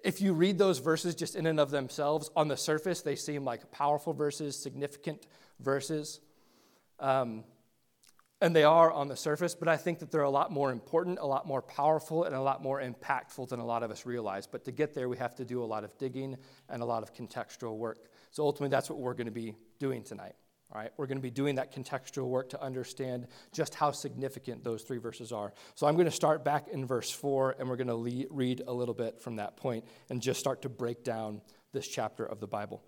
if 0.04 0.20
you 0.20 0.34
read 0.34 0.58
those 0.58 0.80
verses 0.80 1.14
just 1.14 1.34
in 1.34 1.46
and 1.46 1.58
of 1.58 1.70
themselves, 1.70 2.30
on 2.36 2.48
the 2.48 2.58
surface, 2.58 3.00
they 3.00 3.16
seem 3.16 3.42
like 3.42 3.70
powerful 3.72 4.12
verses, 4.12 4.54
significant 4.54 5.26
verses. 5.60 6.20
Um, 7.00 7.44
and 8.42 8.54
they 8.54 8.64
are 8.64 8.92
on 8.92 9.08
the 9.08 9.16
surface, 9.16 9.54
but 9.54 9.66
I 9.66 9.78
think 9.78 9.98
that 10.00 10.10
they're 10.10 10.20
a 10.20 10.30
lot 10.30 10.52
more 10.52 10.70
important, 10.70 11.18
a 11.20 11.26
lot 11.26 11.46
more 11.46 11.62
powerful, 11.62 12.24
and 12.24 12.34
a 12.34 12.40
lot 12.42 12.62
more 12.62 12.82
impactful 12.82 13.48
than 13.48 13.60
a 13.60 13.64
lot 13.64 13.82
of 13.82 13.90
us 13.90 14.04
realize. 14.04 14.46
But 14.46 14.64
to 14.66 14.72
get 14.72 14.94
there, 14.94 15.08
we 15.08 15.16
have 15.16 15.34
to 15.36 15.44
do 15.44 15.62
a 15.62 15.64
lot 15.64 15.84
of 15.84 15.96
digging 15.96 16.36
and 16.68 16.82
a 16.82 16.84
lot 16.84 17.02
of 17.02 17.14
contextual 17.14 17.78
work. 17.78 18.10
So 18.30 18.44
ultimately, 18.44 18.70
that's 18.70 18.90
what 18.90 18.98
we're 18.98 19.14
going 19.14 19.26
to 19.26 19.32
be 19.32 19.56
doing 19.78 20.02
tonight. 20.02 20.34
All 20.70 20.78
right, 20.78 20.92
we're 20.98 21.06
going 21.06 21.16
to 21.16 21.22
be 21.22 21.30
doing 21.30 21.54
that 21.54 21.74
contextual 21.74 22.26
work 22.26 22.50
to 22.50 22.62
understand 22.62 23.26
just 23.52 23.74
how 23.74 23.90
significant 23.90 24.64
those 24.64 24.82
three 24.82 24.98
verses 24.98 25.32
are. 25.32 25.54
So 25.74 25.86
I'm 25.86 25.94
going 25.94 26.04
to 26.04 26.10
start 26.10 26.44
back 26.44 26.68
in 26.68 26.84
verse 26.84 27.10
4, 27.10 27.56
and 27.58 27.70
we're 27.70 27.76
going 27.76 27.88
to 27.88 27.94
le- 27.94 28.26
read 28.30 28.62
a 28.66 28.72
little 28.72 28.92
bit 28.92 29.18
from 29.18 29.36
that 29.36 29.56
point 29.56 29.86
and 30.10 30.20
just 30.20 30.38
start 30.38 30.62
to 30.62 30.68
break 30.68 31.04
down 31.04 31.40
this 31.72 31.88
chapter 31.88 32.26
of 32.26 32.40
the 32.40 32.46
Bible. 32.46 32.82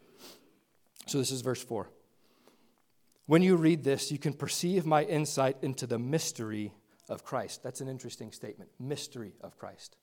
So 1.06 1.16
this 1.16 1.30
is 1.30 1.40
verse 1.40 1.62
4. 1.62 1.88
When 3.24 3.42
you 3.42 3.56
read 3.56 3.82
this, 3.82 4.12
you 4.12 4.18
can 4.18 4.34
perceive 4.34 4.84
my 4.84 5.04
insight 5.04 5.56
into 5.62 5.86
the 5.86 5.98
mystery 5.98 6.74
of 7.08 7.24
Christ. 7.24 7.62
That's 7.62 7.80
an 7.80 7.88
interesting 7.88 8.32
statement. 8.32 8.70
Mystery 8.78 9.34
of 9.40 9.56
Christ. 9.56 9.96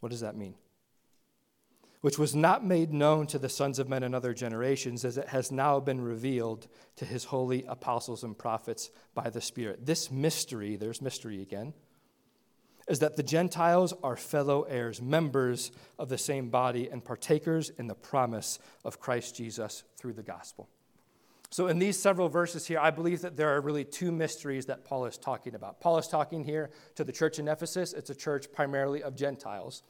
What 0.00 0.10
does 0.10 0.20
that 0.20 0.36
mean? 0.36 0.54
Which 2.06 2.20
was 2.20 2.36
not 2.36 2.64
made 2.64 2.92
known 2.92 3.26
to 3.26 3.36
the 3.36 3.48
sons 3.48 3.80
of 3.80 3.88
men 3.88 4.04
in 4.04 4.14
other 4.14 4.32
generations, 4.32 5.04
as 5.04 5.18
it 5.18 5.26
has 5.26 5.50
now 5.50 5.80
been 5.80 6.00
revealed 6.00 6.68
to 6.94 7.04
his 7.04 7.24
holy 7.24 7.64
apostles 7.66 8.22
and 8.22 8.38
prophets 8.38 8.90
by 9.12 9.28
the 9.28 9.40
Spirit. 9.40 9.84
This 9.84 10.08
mystery, 10.08 10.76
there's 10.76 11.02
mystery 11.02 11.42
again, 11.42 11.74
is 12.86 13.00
that 13.00 13.16
the 13.16 13.24
Gentiles 13.24 13.92
are 14.04 14.14
fellow 14.16 14.62
heirs, 14.62 15.02
members 15.02 15.72
of 15.98 16.08
the 16.08 16.16
same 16.16 16.48
body, 16.48 16.88
and 16.88 17.04
partakers 17.04 17.70
in 17.70 17.88
the 17.88 17.94
promise 17.96 18.60
of 18.84 19.00
Christ 19.00 19.34
Jesus 19.34 19.82
through 19.96 20.12
the 20.12 20.22
gospel. 20.22 20.68
So, 21.50 21.66
in 21.66 21.80
these 21.80 21.98
several 21.98 22.28
verses 22.28 22.68
here, 22.68 22.78
I 22.78 22.92
believe 22.92 23.22
that 23.22 23.36
there 23.36 23.48
are 23.48 23.60
really 23.60 23.84
two 23.84 24.12
mysteries 24.12 24.66
that 24.66 24.84
Paul 24.84 25.06
is 25.06 25.18
talking 25.18 25.56
about. 25.56 25.80
Paul 25.80 25.98
is 25.98 26.06
talking 26.06 26.44
here 26.44 26.70
to 26.94 27.02
the 27.02 27.10
church 27.10 27.40
in 27.40 27.48
Ephesus, 27.48 27.92
it's 27.92 28.10
a 28.10 28.14
church 28.14 28.52
primarily 28.52 29.02
of 29.02 29.16
Gentiles. 29.16 29.82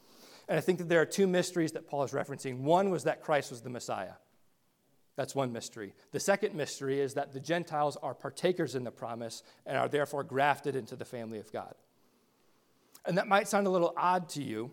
And 0.48 0.56
I 0.58 0.60
think 0.60 0.78
that 0.78 0.88
there 0.88 1.00
are 1.00 1.06
two 1.06 1.26
mysteries 1.26 1.72
that 1.72 1.88
Paul 1.88 2.04
is 2.04 2.12
referencing. 2.12 2.60
One 2.60 2.90
was 2.90 3.04
that 3.04 3.22
Christ 3.22 3.50
was 3.50 3.62
the 3.62 3.70
Messiah. 3.70 4.14
That's 5.16 5.34
one 5.34 5.52
mystery. 5.52 5.94
The 6.12 6.20
second 6.20 6.54
mystery 6.54 7.00
is 7.00 7.14
that 7.14 7.32
the 7.32 7.40
Gentiles 7.40 7.96
are 8.02 8.14
partakers 8.14 8.74
in 8.74 8.84
the 8.84 8.90
promise 8.90 9.42
and 9.64 9.78
are 9.78 9.88
therefore 9.88 10.22
grafted 10.22 10.76
into 10.76 10.94
the 10.94 11.06
family 11.06 11.38
of 11.38 11.50
God. 11.50 11.74
And 13.06 13.16
that 13.18 13.26
might 13.26 13.48
sound 13.48 13.66
a 13.66 13.70
little 13.70 13.94
odd 13.96 14.28
to 14.30 14.42
you. 14.42 14.70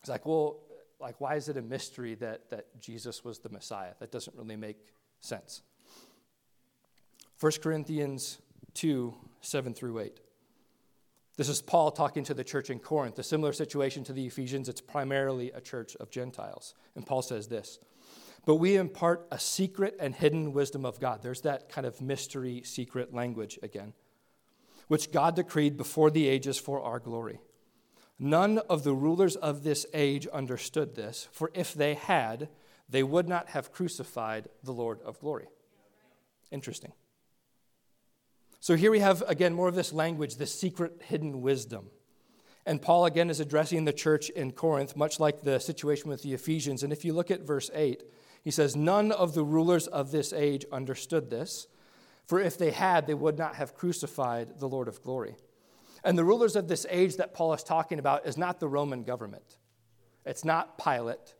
It's 0.00 0.08
like, 0.08 0.26
well, 0.26 0.58
like 1.00 1.20
why 1.20 1.36
is 1.36 1.48
it 1.48 1.56
a 1.56 1.62
mystery 1.62 2.14
that, 2.16 2.50
that 2.50 2.80
Jesus 2.80 3.24
was 3.24 3.38
the 3.38 3.48
Messiah? 3.48 3.92
That 4.00 4.10
doesn't 4.10 4.36
really 4.36 4.56
make 4.56 4.78
sense. 5.20 5.62
1 7.38 7.52
Corinthians 7.62 8.38
2, 8.74 9.14
7 9.40 9.72
through 9.72 10.00
8. 10.00 10.20
This 11.40 11.48
is 11.48 11.62
Paul 11.62 11.90
talking 11.90 12.22
to 12.24 12.34
the 12.34 12.44
church 12.44 12.68
in 12.68 12.78
Corinth, 12.80 13.18
a 13.18 13.22
similar 13.22 13.54
situation 13.54 14.04
to 14.04 14.12
the 14.12 14.26
Ephesians. 14.26 14.68
It's 14.68 14.82
primarily 14.82 15.50
a 15.52 15.60
church 15.62 15.96
of 15.96 16.10
Gentiles. 16.10 16.74
And 16.94 17.06
Paul 17.06 17.22
says 17.22 17.48
this 17.48 17.78
But 18.44 18.56
we 18.56 18.76
impart 18.76 19.26
a 19.30 19.38
secret 19.38 19.96
and 19.98 20.14
hidden 20.14 20.52
wisdom 20.52 20.84
of 20.84 21.00
God. 21.00 21.22
There's 21.22 21.40
that 21.40 21.70
kind 21.70 21.86
of 21.86 22.02
mystery, 22.02 22.60
secret 22.66 23.14
language 23.14 23.58
again, 23.62 23.94
which 24.88 25.12
God 25.12 25.34
decreed 25.34 25.78
before 25.78 26.10
the 26.10 26.28
ages 26.28 26.58
for 26.58 26.82
our 26.82 26.98
glory. 26.98 27.40
None 28.18 28.58
of 28.68 28.84
the 28.84 28.92
rulers 28.92 29.34
of 29.34 29.62
this 29.62 29.86
age 29.94 30.26
understood 30.26 30.94
this, 30.94 31.26
for 31.32 31.50
if 31.54 31.72
they 31.72 31.94
had, 31.94 32.50
they 32.86 33.02
would 33.02 33.30
not 33.30 33.48
have 33.48 33.72
crucified 33.72 34.50
the 34.62 34.74
Lord 34.74 35.00
of 35.06 35.18
glory. 35.20 35.46
Interesting. 36.50 36.92
So 38.62 38.76
here 38.76 38.90
we 38.90 38.98
have, 39.00 39.22
again, 39.26 39.54
more 39.54 39.68
of 39.68 39.74
this 39.74 39.90
language, 39.90 40.36
this 40.36 40.54
secret 40.54 41.00
hidden 41.02 41.40
wisdom. 41.40 41.86
And 42.66 42.82
Paul, 42.82 43.06
again, 43.06 43.30
is 43.30 43.40
addressing 43.40 43.86
the 43.86 43.92
church 43.92 44.28
in 44.28 44.52
Corinth, 44.52 44.94
much 44.94 45.18
like 45.18 45.40
the 45.40 45.58
situation 45.58 46.10
with 46.10 46.22
the 46.22 46.34
Ephesians. 46.34 46.82
And 46.82 46.92
if 46.92 47.02
you 47.02 47.14
look 47.14 47.30
at 47.30 47.40
verse 47.40 47.70
8, 47.72 48.02
he 48.42 48.50
says, 48.50 48.76
None 48.76 49.12
of 49.12 49.32
the 49.32 49.42
rulers 49.42 49.86
of 49.86 50.10
this 50.10 50.34
age 50.34 50.66
understood 50.70 51.30
this, 51.30 51.68
for 52.26 52.38
if 52.38 52.58
they 52.58 52.70
had, 52.70 53.06
they 53.06 53.14
would 53.14 53.38
not 53.38 53.54
have 53.54 53.74
crucified 53.74 54.60
the 54.60 54.68
Lord 54.68 54.88
of 54.88 55.02
glory. 55.02 55.36
And 56.04 56.18
the 56.18 56.24
rulers 56.24 56.54
of 56.54 56.68
this 56.68 56.84
age 56.90 57.16
that 57.16 57.32
Paul 57.32 57.54
is 57.54 57.62
talking 57.62 57.98
about 57.98 58.26
is 58.26 58.36
not 58.36 58.60
the 58.60 58.68
Roman 58.68 59.04
government, 59.04 59.56
it's 60.26 60.44
not 60.44 60.76
Pilate. 60.76 61.34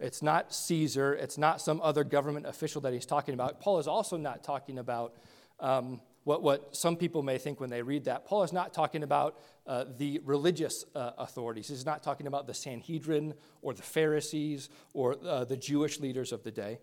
It's 0.00 0.22
not 0.22 0.54
Caesar. 0.54 1.12
It's 1.12 1.36
not 1.36 1.60
some 1.60 1.80
other 1.82 2.04
government 2.04 2.46
official 2.46 2.80
that 2.82 2.92
he's 2.92 3.04
talking 3.04 3.34
about. 3.34 3.60
Paul 3.60 3.80
is 3.80 3.88
also 3.88 4.16
not 4.16 4.44
talking 4.44 4.78
about 4.78 5.16
um, 5.58 6.00
what, 6.28 6.42
what 6.42 6.76
some 6.76 6.94
people 6.94 7.22
may 7.22 7.38
think 7.38 7.58
when 7.58 7.70
they 7.70 7.80
read 7.80 8.04
that. 8.04 8.26
Paul 8.26 8.42
is 8.42 8.52
not 8.52 8.74
talking 8.74 9.02
about 9.02 9.40
uh, 9.66 9.86
the 9.96 10.20
religious 10.26 10.84
uh, 10.94 11.12
authorities. 11.16 11.68
He's 11.68 11.86
not 11.86 12.02
talking 12.02 12.26
about 12.26 12.46
the 12.46 12.52
Sanhedrin 12.52 13.32
or 13.62 13.72
the 13.72 13.82
Pharisees 13.82 14.68
or 14.92 15.16
uh, 15.26 15.46
the 15.46 15.56
Jewish 15.56 16.00
leaders 16.00 16.30
of 16.30 16.42
the 16.42 16.50
day. 16.50 16.80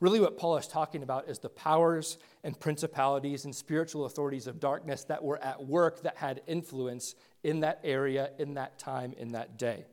Really, 0.00 0.20
what 0.20 0.38
Paul 0.38 0.56
is 0.56 0.66
talking 0.66 1.02
about 1.02 1.28
is 1.28 1.38
the 1.38 1.50
powers 1.50 2.16
and 2.44 2.58
principalities 2.58 3.44
and 3.44 3.54
spiritual 3.54 4.06
authorities 4.06 4.46
of 4.46 4.58
darkness 4.58 5.04
that 5.04 5.22
were 5.22 5.44
at 5.44 5.62
work 5.62 6.02
that 6.04 6.16
had 6.16 6.40
influence 6.46 7.14
in 7.44 7.60
that 7.60 7.78
area, 7.84 8.30
in 8.38 8.54
that 8.54 8.78
time, 8.78 9.12
in 9.18 9.32
that 9.32 9.58
day. 9.58 9.84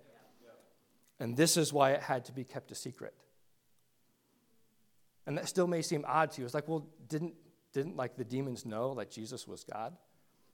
And 1.19 1.35
this 1.35 1.57
is 1.57 1.73
why 1.73 1.91
it 1.91 2.01
had 2.01 2.23
to 2.25 2.31
be 2.31 2.45
kept 2.45 2.71
a 2.71 2.75
secret. 2.75 3.13
And 5.27 5.37
that 5.37 5.49
still 5.49 5.67
may 5.67 5.81
seem 5.81 6.05
odd 6.07 6.31
to 6.31 6.41
you. 6.41 6.45
It's 6.45 6.53
like, 6.53 6.69
well, 6.69 6.87
didn't 7.09 7.33
didn't 7.73 7.95
like 7.95 8.15
the 8.15 8.23
demons 8.23 8.65
know 8.65 8.93
that 8.95 9.11
Jesus 9.11 9.47
was 9.47 9.63
God? 9.63 9.95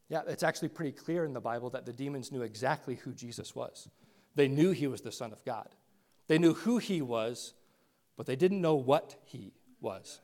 Yeah, 0.10 0.22
it's 0.28 0.44
actually 0.44 0.70
pretty 0.70 0.92
clear 0.92 1.26
in 1.26 1.34
the 1.34 1.42
Bible 1.42 1.70
that 1.72 1.86
the 1.86 1.94
demons 1.94 2.32
knew 2.32 2.42
exactly 2.42 2.96
who 2.96 3.12
Jesus 3.14 3.56
was. 3.56 3.90
They 4.36 4.48
knew 4.48 4.72
he 4.72 4.88
was 4.88 5.02
the 5.02 5.12
Son 5.12 5.32
of 5.32 5.44
God. 5.46 5.70
They 6.28 6.38
knew 6.38 6.54
who 6.54 6.78
he 6.78 7.02
was, 7.02 7.54
but 8.18 8.26
they 8.26 8.36
didn't 8.36 8.62
know 8.62 8.76
what 8.76 9.16
he 9.26 9.54
was. 9.82 10.20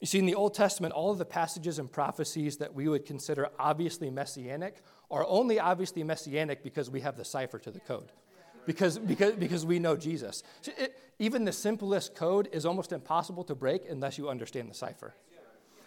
You 0.00 0.06
see, 0.06 0.18
in 0.18 0.26
the 0.26 0.34
Old 0.34 0.54
Testament, 0.54 0.92
all 0.92 1.10
of 1.10 1.18
the 1.18 1.24
passages 1.24 1.78
and 1.78 1.90
prophecies 1.90 2.58
that 2.58 2.74
we 2.74 2.86
would 2.86 3.06
consider 3.06 3.48
obviously 3.58 4.10
messianic 4.10 4.76
are 5.10 5.24
only 5.26 5.58
obviously 5.58 6.02
messianic 6.02 6.62
because 6.62 6.90
we 6.90 7.00
have 7.00 7.16
the 7.16 7.24
cipher 7.24 7.58
to 7.58 7.70
the 7.70 7.80
code 7.80 8.12
because, 8.66 8.98
because, 8.98 9.34
because 9.34 9.64
we 9.64 9.78
know 9.78 9.96
Jesus. 9.96 10.42
It, 10.64 10.98
even 11.18 11.44
the 11.44 11.52
simplest 11.52 12.14
code 12.14 12.48
is 12.52 12.66
almost 12.66 12.92
impossible 12.92 13.44
to 13.44 13.54
break 13.54 13.88
unless 13.88 14.18
you 14.18 14.28
understand 14.28 14.68
the 14.68 14.74
cipher. 14.74 15.14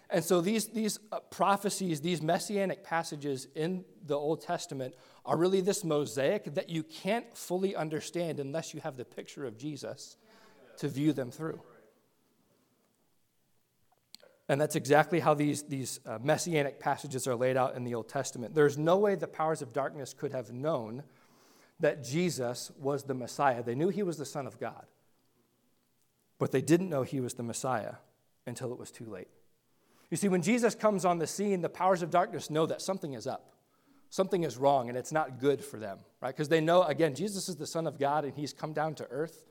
And 0.10 0.24
so 0.24 0.42
these, 0.42 0.68
these 0.68 0.98
uh, 1.12 1.20
prophecies, 1.20 2.02
these 2.02 2.22
messianic 2.22 2.84
passages 2.84 3.48
in 3.54 3.86
the 4.08 4.16
Old 4.16 4.42
Testament 4.42 4.96
are 5.24 5.38
really 5.38 5.62
this 5.62 5.84
mosaic 5.84 6.56
that 6.56 6.70
you 6.70 6.82
can't 6.82 7.38
fully 7.38 7.76
understand 7.76 8.40
unless 8.40 8.74
you 8.74 8.80
have 8.80 8.98
the 8.98 9.06
picture 9.06 9.46
of 9.46 9.56
Jesus 9.58 10.18
to 10.78 10.88
view 10.88 11.14
them 11.14 11.30
through. 11.30 11.62
And 14.48 14.60
that's 14.60 14.76
exactly 14.76 15.20
how 15.20 15.36
these, 15.36 15.62
these 15.62 16.00
uh, 16.08 16.18
messianic 16.24 16.80
passages 16.80 17.28
are 17.28 17.36
laid 17.36 17.56
out 17.56 17.76
in 17.76 17.84
the 17.84 17.94
Old 17.94 18.10
Testament. 18.10 18.56
There's 18.56 18.80
no 18.80 18.98
way 18.98 19.14
the 19.14 19.28
powers 19.28 19.62
of 19.62 19.74
darkness 19.74 20.12
could 20.12 20.32
have 20.32 20.52
known 20.52 21.04
that 21.80 22.04
Jesus 22.04 22.72
was 22.80 23.04
the 23.04 23.14
Messiah. 23.14 23.64
They 23.64 23.76
knew 23.76 23.90
he 23.90 24.04
was 24.04 24.18
the 24.18 24.26
Son 24.26 24.48
of 24.48 24.60
God, 24.60 24.86
but 26.38 26.52
they 26.52 26.62
didn't 26.62 26.90
know 26.90 27.04
he 27.04 27.22
was 27.22 27.36
the 27.36 27.44
Messiah 27.44 27.96
until 28.46 28.72
it 28.72 28.80
was 28.80 28.92
too 28.92 29.06
late. 29.06 29.28
You 30.10 30.18
see, 30.18 30.28
when 30.28 30.42
Jesus 30.42 30.74
comes 30.76 31.06
on 31.06 31.20
the 31.20 31.28
scene, 31.28 31.62
the 31.62 31.70
powers 31.70 32.02
of 32.02 32.10
darkness 32.10 32.50
know 32.50 32.66
that 32.66 32.82
something 32.82 33.14
is 33.14 33.28
up. 33.28 33.54
Something 34.10 34.44
is 34.44 34.58
wrong, 34.58 34.90
and 34.90 34.98
it's 34.98 35.12
not 35.12 35.40
good 35.40 35.64
for 35.64 35.78
them, 35.78 36.00
right? 36.20 36.36
Because 36.36 36.50
they 36.50 36.62
know, 36.62 36.82
again, 36.82 37.14
Jesus 37.14 37.48
is 37.48 37.58
the 37.58 37.68
Son 37.68 37.86
of 37.86 38.00
God, 38.00 38.26
and 38.26 38.34
he's 38.34 38.54
come 38.54 38.74
down 38.74 38.96
to 38.96 39.08
earth, 39.12 39.46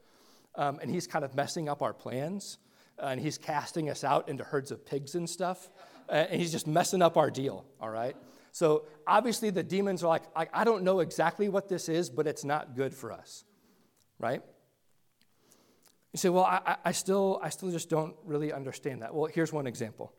um, 0.57 0.81
and 0.83 0.91
he's 0.91 1.07
kind 1.07 1.25
of 1.25 1.37
messing 1.37 1.69
up 1.69 1.81
our 1.81 1.93
plans, 1.93 2.59
uh, 3.01 3.07
and 3.07 3.21
he's 3.21 3.39
casting 3.39 3.89
us 3.89 4.03
out 4.03 4.29
into 4.29 4.43
herds 4.43 4.73
of 4.73 4.85
pigs 4.85 5.15
and 5.15 5.31
stuff, 5.31 5.71
uh, 6.09 6.13
and 6.13 6.41
he's 6.41 6.51
just 6.51 6.67
messing 6.67 7.03
up 7.03 7.17
our 7.17 7.31
deal, 7.31 7.65
all 7.81 7.91
right? 7.91 8.17
So 8.53 8.87
obviously, 9.07 9.51
the 9.51 9.63
demons 9.63 10.03
are 10.03 10.09
like, 10.09 10.25
I, 10.35 10.49
I 10.53 10.65
don't 10.65 10.83
know 10.83 11.01
exactly 11.01 11.49
what 11.49 11.69
this 11.69 11.89
is, 11.89 12.11
but 12.11 12.27
it's 12.27 12.45
not 12.45 12.75
good 12.75 12.95
for 12.95 13.13
us, 13.13 13.45
right? 14.19 14.43
You 16.13 16.19
say, 16.19 16.31
well, 16.31 16.45
I, 16.45 16.77
I, 16.85 16.93
still, 16.93 17.39
I 17.43 17.51
still 17.51 17.71
just 17.71 17.91
don't 17.91 18.17
really 18.25 18.53
understand 18.53 19.03
that. 19.03 19.15
Well, 19.15 19.31
here's 19.33 19.53
one 19.53 19.67
example. 19.67 20.13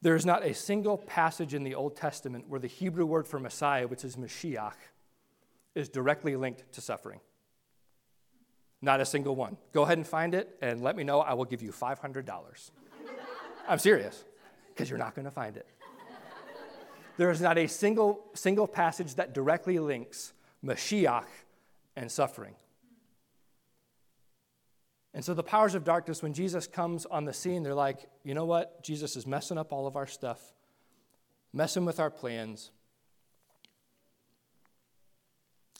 There 0.00 0.16
is 0.16 0.24
not 0.24 0.44
a 0.44 0.54
single 0.54 0.96
passage 0.96 1.54
in 1.54 1.64
the 1.64 1.74
Old 1.74 1.96
Testament 1.96 2.48
where 2.48 2.60
the 2.60 2.68
Hebrew 2.68 3.04
word 3.04 3.26
for 3.26 3.38
Messiah, 3.38 3.86
which 3.86 4.04
is 4.04 4.16
Mashiach, 4.16 4.76
is 5.74 5.88
directly 5.88 6.36
linked 6.36 6.72
to 6.72 6.80
suffering. 6.80 7.20
Not 8.80 9.00
a 9.00 9.04
single 9.04 9.34
one. 9.34 9.56
Go 9.72 9.82
ahead 9.82 9.98
and 9.98 10.06
find 10.06 10.34
it 10.34 10.56
and 10.62 10.82
let 10.82 10.96
me 10.96 11.04
know. 11.04 11.20
I 11.20 11.34
will 11.34 11.44
give 11.44 11.62
you 11.62 11.72
$500. 11.72 12.70
I'm 13.68 13.78
serious, 13.78 14.24
because 14.68 14.88
you're 14.88 14.98
not 14.98 15.14
going 15.14 15.24
to 15.26 15.30
find 15.30 15.56
it. 15.56 15.66
There 17.18 17.30
is 17.32 17.40
not 17.40 17.58
a 17.58 17.66
single, 17.66 18.24
single 18.34 18.68
passage 18.68 19.16
that 19.16 19.34
directly 19.34 19.80
links 19.80 20.32
Mashiach 20.64 21.26
and 21.96 22.10
suffering. 22.10 22.54
And 25.12 25.24
so 25.24 25.34
the 25.34 25.42
powers 25.42 25.74
of 25.74 25.82
darkness, 25.82 26.22
when 26.22 26.32
Jesus 26.32 26.68
comes 26.68 27.06
on 27.06 27.24
the 27.24 27.32
scene, 27.32 27.64
they're 27.64 27.74
like, 27.74 28.06
you 28.22 28.34
know 28.34 28.44
what? 28.44 28.84
Jesus 28.84 29.16
is 29.16 29.26
messing 29.26 29.58
up 29.58 29.72
all 29.72 29.88
of 29.88 29.96
our 29.96 30.06
stuff, 30.06 30.40
messing 31.52 31.84
with 31.84 31.98
our 31.98 32.10
plans. 32.10 32.70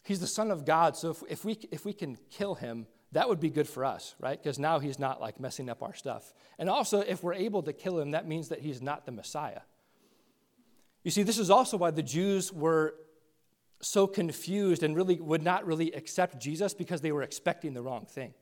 He's 0.02 0.18
the 0.18 0.26
Son 0.26 0.50
of 0.50 0.64
God, 0.64 0.96
so 0.96 1.10
if, 1.10 1.22
if, 1.28 1.44
we, 1.44 1.56
if 1.70 1.84
we 1.84 1.92
can 1.92 2.18
kill 2.30 2.56
him, 2.56 2.88
that 3.12 3.28
would 3.28 3.38
be 3.38 3.50
good 3.50 3.68
for 3.68 3.84
us, 3.84 4.16
right? 4.18 4.42
Because 4.42 4.58
now 4.58 4.80
he's 4.80 4.98
not 4.98 5.20
like 5.20 5.38
messing 5.38 5.68
up 5.68 5.84
our 5.84 5.94
stuff. 5.94 6.34
And 6.58 6.68
also, 6.68 6.98
if 7.00 7.22
we're 7.22 7.34
able 7.34 7.62
to 7.62 7.72
kill 7.72 8.00
him, 8.00 8.10
that 8.10 8.26
means 8.26 8.48
that 8.48 8.60
he's 8.60 8.82
not 8.82 9.06
the 9.06 9.12
Messiah. 9.12 9.60
You 11.08 11.12
see, 11.12 11.22
this 11.22 11.38
is 11.38 11.48
also 11.48 11.78
why 11.78 11.90
the 11.90 12.02
Jews 12.02 12.52
were 12.52 12.92
so 13.80 14.06
confused 14.06 14.82
and 14.82 14.94
really 14.94 15.18
would 15.18 15.42
not 15.42 15.64
really 15.64 15.90
accept 15.92 16.38
Jesus 16.38 16.74
because 16.74 17.00
they 17.00 17.12
were 17.12 17.22
expecting 17.22 17.72
the 17.72 17.80
wrong 17.80 18.04
thing. 18.04 18.34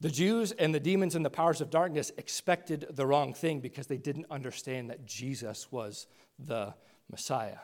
The 0.00 0.10
Jews 0.10 0.50
and 0.50 0.74
the 0.74 0.80
demons 0.80 1.14
and 1.14 1.24
the 1.24 1.30
powers 1.30 1.60
of 1.60 1.70
darkness 1.70 2.10
expected 2.18 2.86
the 2.90 3.06
wrong 3.06 3.32
thing 3.32 3.60
because 3.60 3.86
they 3.86 3.96
didn't 3.96 4.26
understand 4.28 4.90
that 4.90 5.06
Jesus 5.06 5.70
was 5.70 6.08
the 6.36 6.74
Messiah 7.08 7.58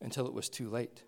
until 0.00 0.26
it 0.26 0.34
was 0.34 0.48
too 0.48 0.70
late. 0.70 1.04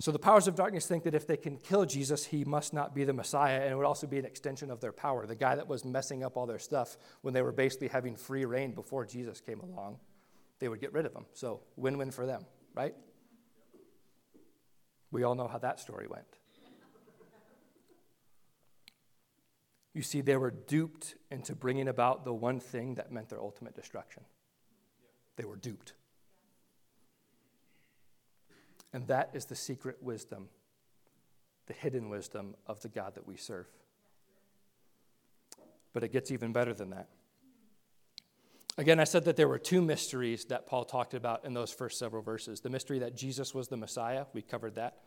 So 0.00 0.10
the 0.10 0.18
powers 0.18 0.48
of 0.48 0.56
darkness 0.56 0.86
think 0.86 1.04
that 1.04 1.14
if 1.14 1.26
they 1.26 1.36
can 1.36 1.56
kill 1.56 1.84
Jesus, 1.86 2.24
he 2.24 2.44
must 2.44 2.74
not 2.74 2.94
be 2.94 3.04
the 3.04 3.12
Messiah, 3.12 3.60
and 3.60 3.70
it 3.70 3.76
would 3.76 3.86
also 3.86 4.08
be 4.08 4.18
an 4.18 4.24
extension 4.24 4.70
of 4.70 4.80
their 4.80 4.90
power. 4.90 5.24
The 5.24 5.36
guy 5.36 5.54
that 5.54 5.68
was 5.68 5.84
messing 5.84 6.24
up 6.24 6.36
all 6.36 6.46
their 6.46 6.58
stuff 6.58 6.96
when 7.22 7.32
they 7.32 7.42
were 7.42 7.52
basically 7.52 7.88
having 7.88 8.16
free 8.16 8.44
reign 8.44 8.72
before 8.72 9.06
Jesus 9.06 9.40
came 9.40 9.60
along, 9.60 9.98
they 10.58 10.68
would 10.68 10.80
get 10.80 10.92
rid 10.92 11.06
of 11.06 11.14
him. 11.14 11.26
So 11.32 11.60
win 11.76 11.96
win 11.96 12.10
for 12.10 12.26
them, 12.26 12.44
right? 12.74 12.94
We 15.12 15.22
all 15.22 15.36
know 15.36 15.46
how 15.46 15.58
that 15.58 15.78
story 15.78 16.08
went. 16.08 16.26
You 19.94 20.02
see, 20.02 20.22
they 20.22 20.36
were 20.36 20.50
duped 20.50 21.14
into 21.30 21.54
bringing 21.54 21.86
about 21.86 22.24
the 22.24 22.34
one 22.34 22.58
thing 22.58 22.96
that 22.96 23.12
meant 23.12 23.28
their 23.28 23.40
ultimate 23.40 23.76
destruction. 23.76 24.24
They 25.36 25.44
were 25.44 25.56
duped. 25.56 25.92
And 28.94 29.08
that 29.08 29.30
is 29.34 29.44
the 29.46 29.56
secret 29.56 29.98
wisdom, 30.00 30.48
the 31.66 31.74
hidden 31.74 32.08
wisdom 32.08 32.54
of 32.66 32.80
the 32.80 32.88
God 32.88 33.16
that 33.16 33.26
we 33.26 33.36
serve. 33.36 33.66
But 35.92 36.04
it 36.04 36.12
gets 36.12 36.30
even 36.30 36.52
better 36.52 36.72
than 36.72 36.90
that. 36.90 37.08
Again, 38.78 39.00
I 39.00 39.04
said 39.04 39.24
that 39.24 39.36
there 39.36 39.48
were 39.48 39.58
two 39.58 39.82
mysteries 39.82 40.44
that 40.46 40.66
Paul 40.66 40.84
talked 40.84 41.12
about 41.12 41.44
in 41.44 41.54
those 41.54 41.72
first 41.72 41.98
several 41.98 42.22
verses. 42.22 42.60
The 42.60 42.70
mystery 42.70 43.00
that 43.00 43.16
Jesus 43.16 43.52
was 43.52 43.66
the 43.68 43.76
Messiah, 43.76 44.26
we 44.32 44.42
covered 44.42 44.76
that, 44.76 44.98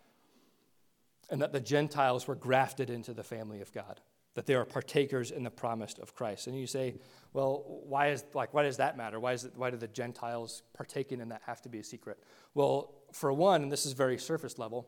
and 1.29 1.41
that 1.41 1.53
the 1.53 1.59
Gentiles 1.59 2.27
were 2.27 2.35
grafted 2.35 2.89
into 2.89 3.13
the 3.13 3.23
family 3.23 3.61
of 3.61 3.71
God 3.71 4.01
that 4.37 4.45
they 4.45 4.53
are 4.53 4.65
partakers 4.65 5.31
in 5.31 5.43
the 5.43 5.49
promise 5.49 5.95
of 5.99 6.13
Christ. 6.13 6.45
And 6.45 6.55
you 6.55 6.67
say, 6.67 6.93
well, 7.33 7.63
why 7.65 8.09
is 8.09 8.23
like 8.35 8.53
why 8.53 8.61
does 8.61 8.77
that 8.77 8.95
matter? 8.95 9.19
Why 9.19 9.33
is 9.33 9.45
it, 9.45 9.53
why 9.55 9.71
do 9.71 9.77
the 9.77 9.87
Gentiles 9.87 10.61
partaking 10.75 11.21
in 11.21 11.29
that 11.29 11.41
have 11.47 11.59
to 11.63 11.69
be 11.69 11.79
a 11.79 11.83
secret? 11.83 12.19
Well, 12.53 12.93
for 13.11 13.33
one, 13.33 13.63
and 13.63 13.71
this 13.71 13.87
is 13.87 13.93
very 13.93 14.19
surface 14.19 14.59
level, 14.59 14.87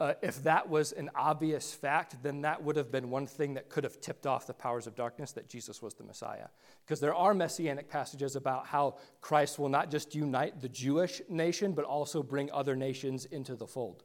uh, 0.00 0.14
if 0.20 0.42
that 0.42 0.68
was 0.68 0.90
an 0.90 1.10
obvious 1.14 1.72
fact, 1.72 2.20
then 2.24 2.40
that 2.40 2.60
would 2.60 2.74
have 2.74 2.90
been 2.90 3.08
one 3.08 3.24
thing 3.24 3.54
that 3.54 3.68
could 3.68 3.84
have 3.84 4.00
tipped 4.00 4.26
off 4.26 4.48
the 4.48 4.52
powers 4.52 4.88
of 4.88 4.96
darkness 4.96 5.30
that 5.30 5.48
Jesus 5.48 5.80
was 5.80 5.94
the 5.94 6.02
Messiah. 6.02 6.48
Because 6.84 6.98
there 6.98 7.14
are 7.14 7.34
messianic 7.34 7.88
passages 7.88 8.34
about 8.34 8.66
how 8.66 8.96
Christ 9.20 9.60
will 9.60 9.68
not 9.68 9.92
just 9.92 10.12
unite 10.12 10.60
the 10.60 10.68
Jewish 10.68 11.22
nation, 11.28 11.70
but 11.72 11.84
also 11.84 12.20
bring 12.20 12.50
other 12.50 12.74
nations 12.74 13.26
into 13.26 13.54
the 13.54 13.68
fold. 13.68 14.02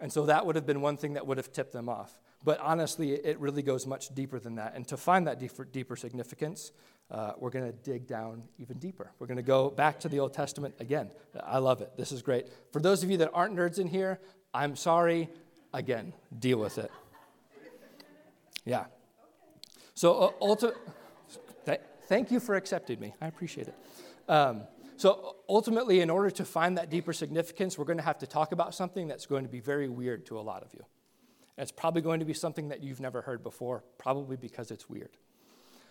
And 0.00 0.12
so 0.12 0.26
that 0.26 0.44
would 0.44 0.56
have 0.56 0.66
been 0.66 0.80
one 0.80 0.96
thing 0.96 1.14
that 1.14 1.26
would 1.26 1.36
have 1.36 1.52
tipped 1.52 1.72
them 1.72 1.88
off. 1.88 2.20
But 2.42 2.60
honestly, 2.60 3.12
it 3.12 3.38
really 3.38 3.62
goes 3.62 3.86
much 3.86 4.14
deeper 4.14 4.38
than 4.38 4.56
that. 4.56 4.74
And 4.74 4.86
to 4.88 4.96
find 4.96 5.26
that 5.26 5.38
deeper, 5.38 5.64
deeper 5.64 5.96
significance, 5.96 6.72
uh, 7.10 7.32
we're 7.38 7.50
going 7.50 7.64
to 7.64 7.72
dig 7.72 8.06
down 8.06 8.42
even 8.58 8.78
deeper. 8.78 9.12
We're 9.18 9.26
going 9.26 9.38
to 9.38 9.42
go 9.42 9.70
back 9.70 10.00
to 10.00 10.08
the 10.08 10.20
Old 10.20 10.34
Testament 10.34 10.74
again. 10.80 11.10
I 11.42 11.58
love 11.58 11.80
it. 11.80 11.96
This 11.96 12.12
is 12.12 12.22
great. 12.22 12.48
For 12.72 12.80
those 12.80 13.02
of 13.02 13.10
you 13.10 13.16
that 13.18 13.30
aren't 13.32 13.56
nerds 13.56 13.78
in 13.78 13.86
here, 13.86 14.20
I'm 14.52 14.76
sorry. 14.76 15.30
Again, 15.72 16.12
deal 16.38 16.58
with 16.58 16.78
it. 16.78 16.90
Yeah. 18.64 18.84
So, 19.94 20.14
uh, 20.14 20.30
ulti- 20.40 20.74
th- 21.66 21.80
thank 22.08 22.30
you 22.30 22.40
for 22.40 22.56
accepting 22.56 23.00
me. 23.00 23.14
I 23.20 23.26
appreciate 23.26 23.68
it. 23.68 23.74
Um, 24.28 24.62
so 24.96 25.36
ultimately, 25.48 26.00
in 26.00 26.10
order 26.10 26.30
to 26.30 26.44
find 26.44 26.78
that 26.78 26.90
deeper 26.90 27.12
significance, 27.12 27.76
we're 27.76 27.84
going 27.84 27.98
to 27.98 28.04
have 28.04 28.18
to 28.18 28.26
talk 28.26 28.52
about 28.52 28.74
something 28.74 29.08
that's 29.08 29.26
going 29.26 29.44
to 29.44 29.50
be 29.50 29.60
very 29.60 29.88
weird 29.88 30.26
to 30.26 30.38
a 30.38 30.42
lot 30.42 30.62
of 30.62 30.72
you. 30.72 30.84
And 31.56 31.62
it's 31.62 31.72
probably 31.72 32.02
going 32.02 32.20
to 32.20 32.26
be 32.26 32.34
something 32.34 32.68
that 32.68 32.82
you've 32.82 33.00
never 33.00 33.22
heard 33.22 33.42
before, 33.42 33.84
probably 33.98 34.36
because 34.36 34.70
it's 34.70 34.88
weird. 34.88 35.16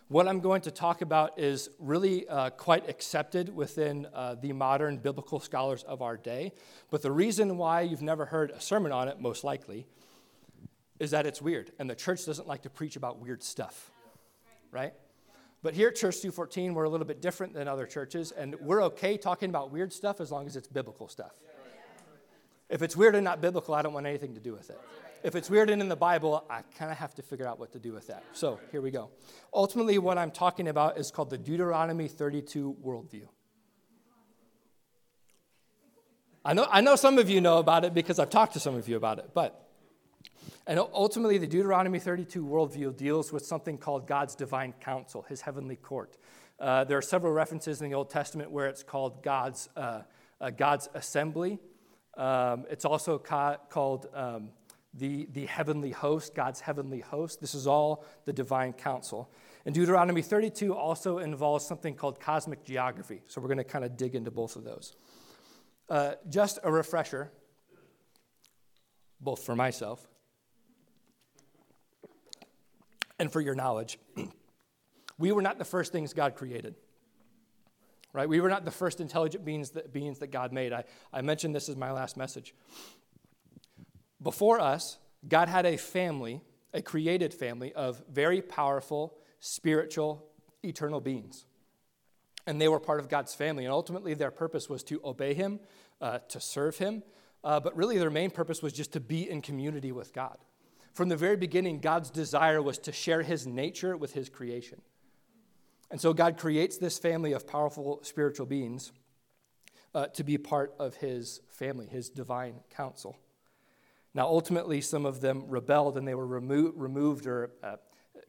What 0.09 0.27
I'm 0.27 0.41
going 0.41 0.61
to 0.61 0.71
talk 0.71 1.01
about 1.01 1.39
is 1.39 1.69
really 1.79 2.27
uh, 2.27 2.49
quite 2.51 2.89
accepted 2.89 3.53
within 3.53 4.07
uh, 4.13 4.35
the 4.35 4.53
modern 4.53 4.97
biblical 4.97 5.39
scholars 5.39 5.83
of 5.83 6.01
our 6.01 6.17
day. 6.17 6.51
But 6.91 7.01
the 7.01 7.11
reason 7.11 7.57
why 7.57 7.81
you've 7.81 8.01
never 8.01 8.25
heard 8.25 8.51
a 8.51 8.59
sermon 8.59 8.91
on 8.91 9.07
it, 9.07 9.19
most 9.19 9.43
likely, 9.43 9.87
is 10.99 11.11
that 11.11 11.25
it's 11.25 11.41
weird. 11.41 11.71
And 11.79 11.89
the 11.89 11.95
church 11.95 12.25
doesn't 12.25 12.47
like 12.47 12.63
to 12.63 12.69
preach 12.69 12.95
about 12.95 13.19
weird 13.19 13.43
stuff, 13.43 13.91
right? 14.71 14.93
But 15.63 15.73
here 15.73 15.87
at 15.87 15.95
Church 15.95 16.17
214, 16.17 16.73
we're 16.73 16.83
a 16.83 16.89
little 16.89 17.07
bit 17.07 17.21
different 17.21 17.53
than 17.53 17.69
other 17.69 17.87
churches, 17.87 18.31
and 18.31 18.55
we're 18.59 18.83
okay 18.83 19.17
talking 19.17 19.49
about 19.49 19.71
weird 19.71 19.93
stuff 19.93 20.19
as 20.19 20.29
long 20.29 20.45
as 20.45 20.57
it's 20.57 20.67
biblical 20.67 21.07
stuff. 21.07 21.31
If 22.69 22.81
it's 22.81 22.97
weird 22.97 23.15
and 23.15 23.23
not 23.23 23.39
biblical, 23.39 23.73
I 23.73 23.81
don't 23.81 23.93
want 23.93 24.05
anything 24.05 24.33
to 24.33 24.41
do 24.41 24.51
with 24.51 24.69
it. 24.69 24.79
If 25.23 25.35
it's 25.35 25.49
weird 25.49 25.69
and 25.69 25.81
in 25.81 25.87
the 25.87 25.95
Bible, 25.95 26.43
I 26.49 26.63
kind 26.77 26.91
of 26.91 26.97
have 26.97 27.15
to 27.15 27.21
figure 27.21 27.47
out 27.47 27.59
what 27.59 27.71
to 27.71 27.79
do 27.79 27.93
with 27.93 28.07
that. 28.07 28.25
So 28.33 28.59
here 28.71 28.81
we 28.81 28.91
go. 28.91 29.09
Ultimately, 29.53 29.97
what 29.99 30.17
I'm 30.17 30.31
talking 30.31 30.67
about 30.67 30.97
is 30.97 31.11
called 31.11 31.29
the 31.29 31.37
Deuteronomy 31.37 32.09
32 32.09 32.75
worldview. 32.85 33.27
I 36.43 36.53
know, 36.53 36.67
I 36.69 36.81
know 36.81 36.97
some 36.97 37.19
of 37.19 37.29
you 37.29 37.39
know 37.39 37.59
about 37.59 37.85
it 37.85 37.93
because 37.93 38.19
I've 38.19 38.29
talked 38.29 38.53
to 38.53 38.59
some 38.59 38.75
of 38.75 38.89
you 38.89 38.97
about 38.97 39.19
it, 39.19 39.29
but 39.33 39.62
and 40.65 40.79
ultimately, 40.79 41.37
the 41.37 41.47
Deuteronomy 41.47 41.99
32 41.99 42.45
worldview 42.45 42.95
deals 42.95 43.33
with 43.33 43.45
something 43.45 43.77
called 43.77 44.07
God's 44.07 44.33
divine 44.33 44.73
council, 44.79 45.25
his 45.27 45.41
heavenly 45.41 45.75
court. 45.75 46.17
Uh, 46.57 46.85
there 46.85 46.97
are 46.97 47.01
several 47.01 47.33
references 47.33 47.81
in 47.81 47.89
the 47.89 47.95
Old 47.95 48.09
Testament 48.09 48.49
where 48.49 48.67
it's 48.67 48.81
called 48.81 49.21
God's, 49.23 49.67
uh, 49.75 50.03
uh, 50.39 50.51
God's 50.51 50.87
assembly. 50.93 51.59
Um, 52.15 52.65
it's 52.69 52.85
also 52.85 53.17
ca- 53.17 53.57
called 53.69 54.07
um, 54.13 54.51
the, 54.93 55.27
the 55.33 55.47
heavenly 55.47 55.91
host, 55.91 56.33
God's 56.33 56.61
heavenly 56.61 57.01
host. 57.01 57.41
This 57.41 57.55
is 57.55 57.67
all 57.67 58.05
the 58.23 58.31
divine 58.31 58.71
council. 58.71 59.29
And 59.65 59.75
Deuteronomy 59.75 60.21
32 60.21 60.73
also 60.73 61.17
involves 61.17 61.65
something 61.65 61.95
called 61.95 62.21
cosmic 62.21 62.63
geography. 62.63 63.21
So 63.27 63.41
we're 63.41 63.47
going 63.47 63.57
to 63.57 63.63
kind 63.65 63.83
of 63.83 63.97
dig 63.97 64.15
into 64.15 64.31
both 64.31 64.55
of 64.55 64.63
those. 64.63 64.95
Uh, 65.89 66.13
just 66.29 66.59
a 66.63 66.71
refresher, 66.71 67.31
both 69.19 69.43
for 69.43 69.57
myself 69.57 70.07
and 73.23 73.31
for 73.31 73.41
your 73.41 73.55
knowledge. 73.55 73.97
we 75.17 75.31
were 75.31 75.41
not 75.41 75.57
the 75.57 75.65
first 75.65 75.91
things 75.91 76.13
God 76.13 76.35
created. 76.35 76.75
Right? 78.11 78.29
We 78.29 78.41
were 78.41 78.49
not 78.49 78.65
the 78.65 78.71
first 78.71 78.99
intelligent 78.99 79.43
beings 79.43 79.71
that, 79.71 79.91
beings 79.91 80.19
that 80.19 80.27
God 80.27 80.53
made. 80.53 80.71
I, 80.71 80.83
I 81.11 81.21
mentioned 81.21 81.55
this 81.55 81.67
as 81.67 81.75
my 81.75 81.91
last 81.91 82.15
message. 82.15 82.53
Before 84.21 84.59
us, 84.59 84.99
God 85.27 85.49
had 85.49 85.65
a 85.65 85.77
family, 85.77 86.41
a 86.73 86.81
created 86.81 87.33
family 87.33 87.73
of 87.73 88.03
very 88.11 88.41
powerful, 88.41 89.15
spiritual, 89.39 90.23
eternal 90.63 91.01
beings. 91.01 91.45
And 92.45 92.61
they 92.61 92.67
were 92.67 92.79
part 92.79 92.99
of 92.99 93.09
God's 93.09 93.33
family. 93.33 93.63
And 93.63 93.73
ultimately, 93.73 94.13
their 94.13 94.31
purpose 94.31 94.69
was 94.69 94.83
to 94.83 95.01
obey 95.03 95.33
Him, 95.33 95.59
uh, 96.01 96.19
to 96.29 96.39
serve 96.39 96.77
Him. 96.77 97.03
Uh, 97.43 97.59
but 97.61 97.75
really, 97.75 97.97
their 97.97 98.11
main 98.11 98.29
purpose 98.29 98.61
was 98.61 98.73
just 98.73 98.93
to 98.93 98.99
be 98.99 99.27
in 99.27 99.41
community 99.41 99.91
with 99.91 100.13
God. 100.13 100.37
From 100.93 101.09
the 101.09 101.17
very 101.17 101.35
beginning, 101.35 101.79
God's 101.79 102.11
desire 102.11 102.61
was 102.61 102.77
to 102.79 102.91
share 102.91 103.23
His 103.23 103.47
nature 103.47 103.97
with 103.97 104.13
His 104.13 104.29
creation. 104.29 104.81
And 105.89 105.99
so, 105.99 106.13
God 106.13 106.37
creates 106.37 106.77
this 106.77 106.99
family 106.99 107.33
of 107.33 107.47
powerful 107.47 107.99
spiritual 108.03 108.45
beings 108.45 108.91
uh, 109.95 110.07
to 110.07 110.23
be 110.23 110.37
part 110.37 110.73
of 110.79 110.95
His 110.95 111.41
family, 111.49 111.87
His 111.87 112.09
divine 112.09 112.59
council. 112.69 113.17
Now, 114.13 114.27
ultimately, 114.27 114.81
some 114.81 115.05
of 115.05 115.21
them 115.21 115.45
rebelled 115.47 115.97
and 115.97 116.07
they 116.07 116.13
were 116.13 116.27
remo- 116.27 116.71
removed 116.75 117.25
or 117.25 117.51
uh, 117.63 117.77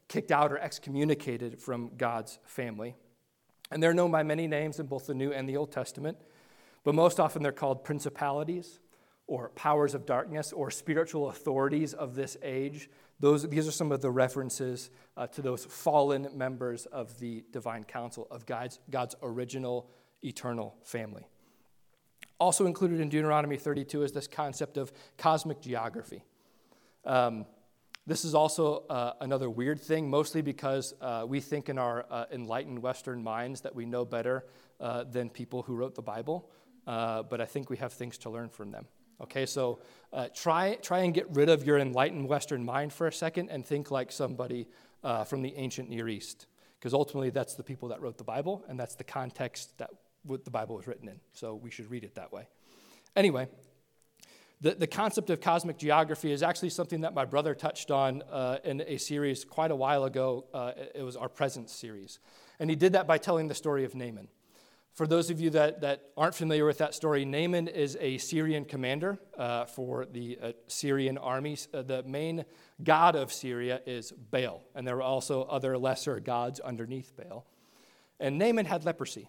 kicked 0.07 0.31
out 0.31 0.51
or 0.51 0.57
excommunicated 0.57 1.59
from 1.59 1.91
God's 1.97 2.39
family. 2.45 2.95
And 3.69 3.81
they're 3.81 3.93
known 3.93 4.11
by 4.11 4.23
many 4.23 4.47
names 4.47 4.79
in 4.79 4.87
both 4.87 5.05
the 5.05 5.13
New 5.13 5.31
and 5.31 5.47
the 5.47 5.57
Old 5.57 5.71
Testament, 5.71 6.17
but 6.83 6.95
most 6.95 7.19
often 7.19 7.43
they're 7.43 7.51
called 7.51 7.83
principalities 7.83 8.79
or 9.27 9.49
powers 9.49 9.93
of 9.93 10.05
darkness 10.05 10.53
or 10.53 10.69
spiritual 10.69 11.29
authorities 11.29 11.93
of 11.93 12.15
this 12.15 12.37
age. 12.43 12.89
Those, 13.19 13.47
these 13.47 13.67
are 13.67 13.71
some 13.71 13.91
of 13.91 14.01
the 14.01 14.11
references 14.11 14.89
uh, 15.17 15.27
to 15.27 15.41
those 15.41 15.65
fallen 15.65 16.27
members 16.33 16.85
of 16.87 17.17
the 17.19 17.43
divine 17.51 17.83
council 17.83 18.27
of 18.29 18.45
God's, 18.45 18.79
God's 18.89 19.15
original 19.23 19.89
eternal 20.23 20.75
family. 20.83 21.27
Also 22.39 22.65
included 22.65 22.99
in 22.99 23.09
Deuteronomy 23.09 23.57
32 23.57 24.03
is 24.03 24.11
this 24.11 24.27
concept 24.27 24.77
of 24.77 24.91
cosmic 25.17 25.61
geography. 25.61 26.23
Um, 27.05 27.45
this 28.07 28.23
is 28.23 28.35
also 28.35 28.83
uh, 28.89 29.13
another 29.21 29.49
weird 29.49 29.81
thing, 29.81 30.09
mostly 30.09 30.41
because 30.43 30.93
uh, 31.01 31.25
we 31.27 31.39
think 31.39 31.69
in 31.69 31.79
our 31.79 32.05
uh, 32.11 32.25
enlightened 32.31 32.79
Western 32.79 33.23
minds 33.23 33.61
that 33.61 33.73
we 33.73 33.85
know 33.85 34.05
better 34.05 34.45
uh, 34.79 35.05
than 35.05 35.29
people 35.29 35.63
who 35.63 35.75
wrote 35.75 35.95
the 35.95 36.03
Bible, 36.03 36.49
uh, 36.85 37.23
but 37.23 37.41
I 37.41 37.45
think 37.45 37.69
we 37.69 37.77
have 37.77 37.93
things 37.93 38.17
to 38.19 38.29
learn 38.29 38.49
from 38.49 38.69
them. 38.69 38.85
Okay, 39.21 39.45
so 39.45 39.79
uh, 40.11 40.27
try, 40.35 40.75
try 40.75 40.99
and 40.99 41.13
get 41.13 41.27
rid 41.35 41.49
of 41.49 41.65
your 41.65 41.79
enlightened 41.79 42.27
Western 42.27 42.65
mind 42.65 42.91
for 42.91 43.07
a 43.07 43.13
second 43.13 43.49
and 43.49 43.65
think 43.65 43.91
like 43.91 44.11
somebody 44.11 44.67
from 45.27 45.41
the 45.41 45.53
ancient 45.55 45.87
Near 45.87 46.09
East, 46.09 46.47
because 46.79 46.93
ultimately 46.93 47.29
that's 47.29 47.53
the 47.53 47.63
people 47.63 47.89
that 47.89 48.01
wrote 48.01 48.17
the 48.17 48.23
Bible, 48.23 48.65
and 48.67 48.79
that's 48.79 48.95
the 48.95 49.03
context 49.03 49.77
that 49.77 49.91
the 50.25 50.49
Bible 50.49 50.75
was 50.75 50.87
written 50.87 51.07
in. 51.07 51.19
So 51.33 51.53
we 51.55 51.69
should 51.69 51.91
read 51.91 52.03
it 52.03 52.15
that 52.15 52.33
way. 52.33 52.47
Anyway, 53.15 53.47
the, 54.61 54.73
the 54.73 54.87
concept 54.87 55.29
of 55.29 55.39
cosmic 55.41 55.77
geography 55.77 56.31
is 56.31 56.41
actually 56.41 56.71
something 56.71 57.01
that 57.01 57.13
my 57.13 57.25
brother 57.25 57.53
touched 57.53 57.91
on 57.91 58.23
uh, 58.31 58.57
in 58.63 58.81
a 58.81 58.97
series 58.97 59.45
quite 59.45 59.69
a 59.69 59.75
while 59.75 60.05
ago. 60.05 60.45
Uh, 60.53 60.71
it 60.95 61.03
was 61.03 61.15
our 61.15 61.29
Presence 61.29 61.71
series. 61.71 62.19
And 62.59 62.69
he 62.69 62.75
did 62.75 62.93
that 62.93 63.05
by 63.05 63.17
telling 63.17 63.47
the 63.47 63.55
story 63.55 63.85
of 63.85 63.93
Naaman. 63.93 64.27
For 64.95 65.05
those 65.05 65.29
of 65.29 65.41
you 65.41 65.49
that, 65.49 65.81
that 65.81 66.03
aren't 66.15 66.35
familiar 66.35 66.65
with 66.65 66.77
that 66.77 66.93
story, 66.95 67.25
Naaman 67.25 67.67
is 67.67 67.97
a 67.99 68.17
Syrian 68.17 68.63
commander 68.63 69.19
uh, 69.37 69.65
for 69.65 70.05
the 70.05 70.39
uh, 70.41 70.51
Syrian 70.67 71.17
army. 71.17 71.57
Uh, 71.73 71.81
the 71.81 72.01
main 72.03 72.45
god 72.81 73.17
of 73.17 73.33
Syria 73.33 73.81
is 73.85 74.13
Baal, 74.13 74.63
and 74.73 74.87
there 74.87 74.95
were 74.95 75.01
also 75.01 75.43
other 75.43 75.77
lesser 75.77 76.21
gods 76.21 76.61
underneath 76.61 77.11
Baal. 77.17 77.45
And 78.21 78.37
Naaman 78.37 78.65
had 78.65 78.85
leprosy. 78.85 79.27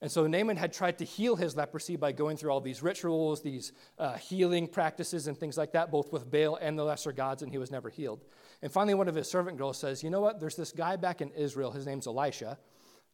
And 0.00 0.12
so 0.12 0.28
Naaman 0.28 0.56
had 0.56 0.72
tried 0.72 0.98
to 0.98 1.04
heal 1.04 1.34
his 1.34 1.56
leprosy 1.56 1.96
by 1.96 2.12
going 2.12 2.36
through 2.36 2.52
all 2.52 2.60
these 2.60 2.80
rituals, 2.80 3.42
these 3.42 3.72
uh, 3.98 4.16
healing 4.16 4.68
practices, 4.68 5.26
and 5.26 5.36
things 5.36 5.58
like 5.58 5.72
that, 5.72 5.90
both 5.90 6.12
with 6.12 6.30
Baal 6.30 6.54
and 6.54 6.78
the 6.78 6.84
lesser 6.84 7.10
gods, 7.10 7.42
and 7.42 7.50
he 7.50 7.58
was 7.58 7.72
never 7.72 7.88
healed. 7.88 8.24
And 8.62 8.70
finally, 8.70 8.94
one 8.94 9.08
of 9.08 9.16
his 9.16 9.28
servant 9.28 9.58
girls 9.58 9.76
says, 9.76 10.04
You 10.04 10.10
know 10.10 10.20
what? 10.20 10.38
There's 10.38 10.54
this 10.54 10.70
guy 10.70 10.94
back 10.94 11.20
in 11.20 11.32
Israel. 11.32 11.72
His 11.72 11.84
name's 11.84 12.06
Elisha. 12.06 12.58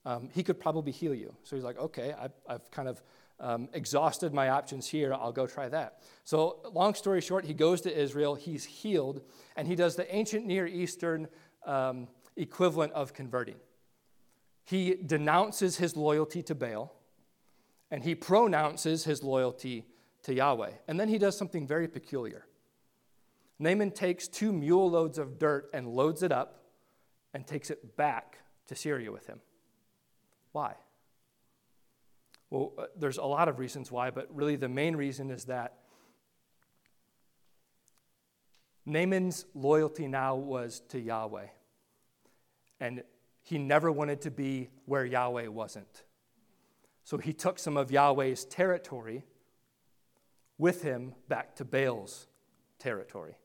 Um, 0.06 0.30
he 0.32 0.42
could 0.42 0.58
probably 0.58 0.92
heal 0.92 1.14
you. 1.14 1.34
So 1.42 1.54
he's 1.56 1.64
like, 1.64 1.78
Okay, 1.78 2.14
I've, 2.18 2.32
I've 2.48 2.70
kind 2.70 2.88
of 2.88 3.02
um, 3.38 3.68
exhausted 3.74 4.32
my 4.32 4.48
options 4.48 4.88
here. 4.88 5.12
I'll 5.12 5.32
go 5.32 5.46
try 5.46 5.68
that. 5.68 6.00
So, 6.24 6.60
long 6.72 6.94
story 6.94 7.20
short, 7.20 7.44
he 7.44 7.52
goes 7.52 7.82
to 7.82 7.94
Israel. 7.94 8.34
He's 8.34 8.64
healed, 8.64 9.20
and 9.56 9.68
he 9.68 9.74
does 9.74 9.94
the 9.94 10.12
ancient 10.14 10.46
Near 10.46 10.66
Eastern 10.66 11.28
um, 11.66 12.08
equivalent 12.36 12.94
of 12.94 13.12
converting. 13.12 13.56
He 14.64 14.94
denounces 14.94 15.76
his 15.76 15.96
loyalty 15.96 16.42
to 16.44 16.54
Baal 16.54 16.96
and 17.90 18.02
he 18.02 18.14
pronounces 18.14 19.04
his 19.04 19.22
loyalty 19.22 19.86
to 20.24 20.34
Yahweh. 20.34 20.72
And 20.88 20.98
then 20.98 21.08
he 21.08 21.18
does 21.18 21.36
something 21.36 21.66
very 21.66 21.88
peculiar. 21.88 22.46
Naaman 23.58 23.92
takes 23.92 24.28
two 24.28 24.52
mule 24.52 24.90
loads 24.90 25.18
of 25.18 25.38
dirt 25.38 25.70
and 25.72 25.88
loads 25.88 26.22
it 26.22 26.32
up 26.32 26.64
and 27.32 27.46
takes 27.46 27.70
it 27.70 27.96
back 27.96 28.38
to 28.66 28.74
Syria 28.74 29.12
with 29.12 29.26
him. 29.26 29.40
Why? 30.56 30.74
Well, 32.48 32.72
uh, 32.78 32.84
there's 32.98 33.18
a 33.18 33.24
lot 33.26 33.48
of 33.48 33.58
reasons 33.58 33.92
why, 33.92 34.10
but 34.10 34.34
really 34.34 34.56
the 34.56 34.70
main 34.70 34.96
reason 34.96 35.30
is 35.30 35.44
that 35.44 35.74
Naaman's 38.86 39.44
loyalty 39.52 40.08
now 40.08 40.34
was 40.36 40.80
to 40.88 40.98
Yahweh. 40.98 41.48
And 42.80 43.02
he 43.42 43.58
never 43.58 43.92
wanted 43.92 44.22
to 44.22 44.30
be 44.30 44.70
where 44.86 45.04
Yahweh 45.04 45.48
wasn't. 45.48 46.04
So 47.04 47.18
he 47.18 47.34
took 47.34 47.58
some 47.58 47.76
of 47.76 47.90
Yahweh's 47.90 48.46
territory 48.46 49.24
with 50.56 50.80
him 50.80 51.12
back 51.28 51.54
to 51.56 51.66
Baal's 51.66 52.28
territory. 52.78 53.36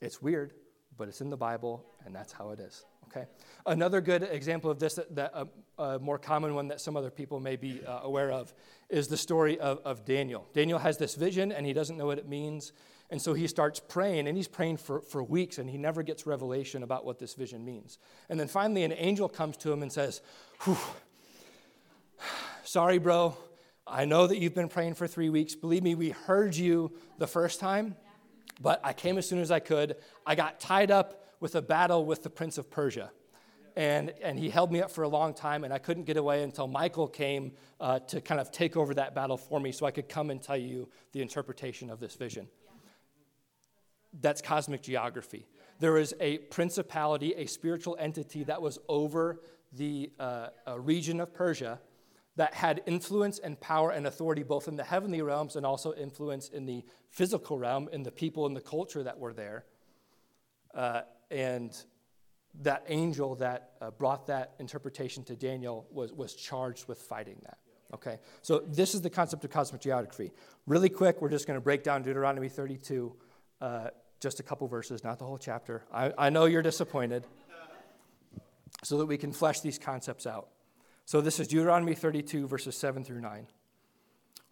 It's 0.00 0.20
weird, 0.20 0.52
but 0.98 1.06
it's 1.06 1.20
in 1.20 1.30
the 1.30 1.36
Bible, 1.36 1.86
and 2.04 2.12
that's 2.12 2.32
how 2.32 2.50
it 2.50 2.58
is. 2.58 2.84
Okay. 3.08 3.26
Another 3.66 4.00
good 4.00 4.22
example 4.22 4.70
of 4.70 4.78
this, 4.78 4.94
that, 4.94 5.14
that 5.14 5.32
uh, 5.34 5.44
a 5.78 5.98
more 5.98 6.18
common 6.18 6.54
one 6.54 6.68
that 6.68 6.80
some 6.80 6.96
other 6.96 7.10
people 7.10 7.40
may 7.40 7.56
be 7.56 7.80
uh, 7.84 8.00
aware 8.02 8.30
of, 8.30 8.52
is 8.88 9.08
the 9.08 9.16
story 9.16 9.58
of, 9.58 9.80
of 9.84 10.04
Daniel. 10.04 10.46
Daniel 10.52 10.78
has 10.78 10.98
this 10.98 11.14
vision, 11.14 11.50
and 11.52 11.66
he 11.66 11.72
doesn't 11.72 11.96
know 11.96 12.06
what 12.06 12.18
it 12.18 12.28
means. 12.28 12.72
And 13.10 13.22
so 13.22 13.34
he 13.34 13.46
starts 13.46 13.80
praying, 13.80 14.26
and 14.28 14.36
he's 14.36 14.48
praying 14.48 14.78
for, 14.78 15.00
for 15.00 15.22
weeks, 15.22 15.58
and 15.58 15.70
he 15.70 15.78
never 15.78 16.02
gets 16.02 16.26
revelation 16.26 16.82
about 16.82 17.04
what 17.04 17.18
this 17.18 17.34
vision 17.34 17.64
means. 17.64 17.98
And 18.28 18.38
then 18.38 18.48
finally, 18.48 18.82
an 18.84 18.92
angel 18.92 19.28
comes 19.28 19.56
to 19.58 19.72
him 19.72 19.82
and 19.82 19.92
says, 19.92 20.20
Sorry, 22.64 22.98
bro. 22.98 23.36
I 23.86 24.04
know 24.04 24.26
that 24.26 24.38
you've 24.38 24.54
been 24.54 24.68
praying 24.68 24.94
for 24.94 25.06
three 25.06 25.28
weeks. 25.28 25.54
Believe 25.54 25.84
me, 25.84 25.94
we 25.94 26.10
heard 26.10 26.56
you 26.56 26.90
the 27.18 27.28
first 27.28 27.60
time, 27.60 27.94
but 28.60 28.80
I 28.82 28.92
came 28.92 29.16
as 29.16 29.28
soon 29.28 29.38
as 29.38 29.52
I 29.52 29.60
could. 29.60 29.94
I 30.26 30.34
got 30.34 30.58
tied 30.58 30.90
up 30.90 31.25
with 31.40 31.54
a 31.54 31.62
battle 31.62 32.04
with 32.04 32.22
the 32.22 32.30
prince 32.30 32.58
of 32.58 32.70
Persia. 32.70 33.10
And, 33.76 34.14
and 34.22 34.38
he 34.38 34.48
held 34.48 34.72
me 34.72 34.80
up 34.80 34.90
for 34.90 35.04
a 35.04 35.08
long 35.08 35.34
time, 35.34 35.62
and 35.62 35.72
I 35.72 35.78
couldn't 35.78 36.04
get 36.04 36.16
away 36.16 36.42
until 36.42 36.66
Michael 36.66 37.08
came 37.08 37.52
uh, 37.78 37.98
to 38.00 38.22
kind 38.22 38.40
of 38.40 38.50
take 38.50 38.74
over 38.74 38.94
that 38.94 39.14
battle 39.14 39.36
for 39.36 39.60
me 39.60 39.70
so 39.70 39.84
I 39.84 39.90
could 39.90 40.08
come 40.08 40.30
and 40.30 40.42
tell 40.42 40.56
you 40.56 40.88
the 41.12 41.20
interpretation 41.20 41.90
of 41.90 42.00
this 42.00 42.14
vision. 42.14 42.48
That's 44.18 44.40
cosmic 44.40 44.82
geography. 44.82 45.46
There 45.78 45.98
is 45.98 46.14
a 46.20 46.38
principality, 46.38 47.34
a 47.34 47.44
spiritual 47.44 47.98
entity 48.00 48.44
that 48.44 48.62
was 48.62 48.78
over 48.88 49.42
the 49.72 50.10
uh, 50.18 50.48
region 50.78 51.20
of 51.20 51.34
Persia 51.34 51.78
that 52.36 52.54
had 52.54 52.82
influence 52.86 53.38
and 53.38 53.58
power 53.60 53.90
and 53.90 54.06
authority 54.06 54.42
both 54.42 54.68
in 54.68 54.76
the 54.76 54.84
heavenly 54.84 55.20
realms 55.22 55.56
and 55.56 55.66
also 55.66 55.94
influence 55.94 56.48
in 56.48 56.64
the 56.66 56.84
physical 57.10 57.58
realm, 57.58 57.88
in 57.92 58.02
the 58.02 58.10
people 58.10 58.46
and 58.46 58.54
the 58.54 58.60
culture 58.60 59.02
that 59.02 59.18
were 59.18 59.32
there. 59.32 59.64
Uh, 60.74 61.02
and 61.30 61.76
that 62.62 62.84
angel 62.88 63.34
that 63.36 63.72
uh, 63.80 63.90
brought 63.90 64.26
that 64.26 64.54
interpretation 64.58 65.22
to 65.24 65.36
Daniel 65.36 65.86
was, 65.90 66.12
was 66.12 66.34
charged 66.34 66.88
with 66.88 66.98
fighting 66.98 67.36
that. 67.44 67.58
Okay, 67.94 68.18
so 68.42 68.60
this 68.66 68.94
is 68.94 69.02
the 69.02 69.10
concept 69.10 69.44
of 69.44 69.50
cosmic 69.50 69.80
geography. 69.80 70.32
Really 70.66 70.88
quick, 70.88 71.22
we're 71.22 71.28
just 71.28 71.46
going 71.46 71.56
to 71.56 71.60
break 71.60 71.84
down 71.84 72.02
Deuteronomy 72.02 72.48
32 72.48 73.14
uh, 73.60 73.88
just 74.20 74.40
a 74.40 74.42
couple 74.42 74.66
verses, 74.66 75.04
not 75.04 75.18
the 75.18 75.24
whole 75.24 75.38
chapter. 75.38 75.84
I, 75.92 76.12
I 76.18 76.30
know 76.30 76.46
you're 76.46 76.62
disappointed, 76.62 77.24
so 78.82 78.98
that 78.98 79.06
we 79.06 79.16
can 79.16 79.32
flesh 79.32 79.60
these 79.60 79.78
concepts 79.78 80.26
out. 80.26 80.48
So 81.04 81.20
this 81.20 81.38
is 81.38 81.48
Deuteronomy 81.48 81.94
32, 81.94 82.46
verses 82.48 82.76
7 82.76 83.04
through 83.04 83.20
9. 83.20 83.46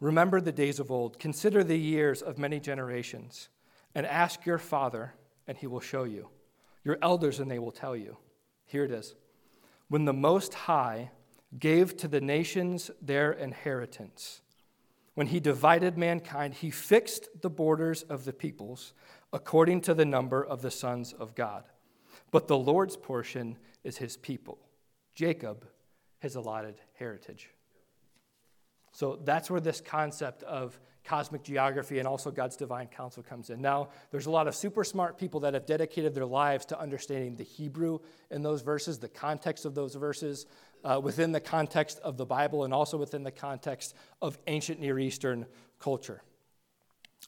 Remember 0.00 0.40
the 0.40 0.52
days 0.52 0.78
of 0.80 0.90
old, 0.90 1.18
consider 1.18 1.64
the 1.64 1.78
years 1.78 2.22
of 2.22 2.38
many 2.38 2.60
generations. 2.60 3.48
and 3.96 4.06
ask 4.06 4.44
your 4.44 4.58
father, 4.58 5.14
and 5.46 5.56
he 5.56 5.68
will 5.68 5.80
show 5.80 6.02
you, 6.02 6.28
your 6.84 6.98
elders, 7.02 7.40
and 7.40 7.50
they 7.50 7.58
will 7.58 7.72
tell 7.72 7.96
you. 7.96 8.16
Here 8.66 8.84
it 8.84 8.90
is. 8.90 9.14
When 9.88 10.04
the 10.04 10.12
Most 10.12 10.54
High 10.54 11.10
gave 11.58 11.96
to 11.98 12.08
the 12.08 12.20
nations 12.20 12.90
their 13.00 13.32
inheritance, 13.32 14.42
when 15.14 15.28
he 15.28 15.40
divided 15.40 15.96
mankind, 15.96 16.54
he 16.54 16.70
fixed 16.70 17.28
the 17.40 17.50
borders 17.50 18.02
of 18.02 18.24
the 18.24 18.32
peoples 18.32 18.94
according 19.32 19.80
to 19.82 19.94
the 19.94 20.04
number 20.04 20.44
of 20.44 20.62
the 20.62 20.70
sons 20.70 21.12
of 21.12 21.34
God. 21.34 21.64
But 22.30 22.48
the 22.48 22.58
Lord's 22.58 22.96
portion 22.96 23.58
is 23.84 23.98
his 23.98 24.16
people, 24.16 24.58
Jacob, 25.14 25.66
his 26.18 26.34
allotted 26.34 26.76
heritage. 26.94 27.50
So 28.94 29.18
that's 29.24 29.50
where 29.50 29.60
this 29.60 29.80
concept 29.80 30.44
of 30.44 30.78
cosmic 31.04 31.42
geography 31.42 31.98
and 31.98 32.08
also 32.08 32.30
God's 32.30 32.56
divine 32.56 32.86
council 32.86 33.22
comes 33.22 33.50
in. 33.50 33.60
Now, 33.60 33.88
there's 34.12 34.26
a 34.26 34.30
lot 34.30 34.46
of 34.46 34.54
super 34.54 34.84
smart 34.84 35.18
people 35.18 35.40
that 35.40 35.52
have 35.52 35.66
dedicated 35.66 36.14
their 36.14 36.24
lives 36.24 36.64
to 36.66 36.80
understanding 36.80 37.34
the 37.34 37.44
Hebrew 37.44 37.98
in 38.30 38.42
those 38.42 38.62
verses, 38.62 38.98
the 39.00 39.08
context 39.08 39.64
of 39.64 39.74
those 39.74 39.96
verses, 39.96 40.46
uh, 40.84 41.00
within 41.02 41.32
the 41.32 41.40
context 41.40 41.98
of 42.04 42.16
the 42.16 42.24
Bible, 42.24 42.64
and 42.64 42.72
also 42.72 42.96
within 42.96 43.24
the 43.24 43.32
context 43.32 43.94
of 44.22 44.38
ancient 44.46 44.80
Near 44.80 44.98
Eastern 44.98 45.44
culture. 45.80 46.22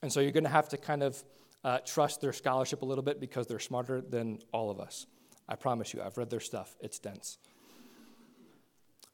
And 0.03 0.13
so 0.13 0.21
you're 0.21 0.33
going 0.33 0.45
to 0.45 0.51
have 0.51 0.69
to 0.69 0.77
kind 0.77 1.03
of 1.03 1.23
uh, 1.65 1.79
trust 1.85 2.21
their 2.21 2.33
scholarship 2.33 2.83
a 2.83 2.85
little 2.85 3.05
bit 3.05 3.19
because 3.19 3.49
they're 3.49 3.59
smarter 3.59 4.01
than 4.01 4.39
all 4.53 4.71
of 4.71 4.79
us. 4.79 5.07
I 5.49 5.57
promise 5.57 5.93
you, 5.93 6.01
I've 6.01 6.17
read 6.17 6.31
their 6.31 6.41
stuff, 6.41 6.77
it's 6.81 7.01
dense. 7.01 7.39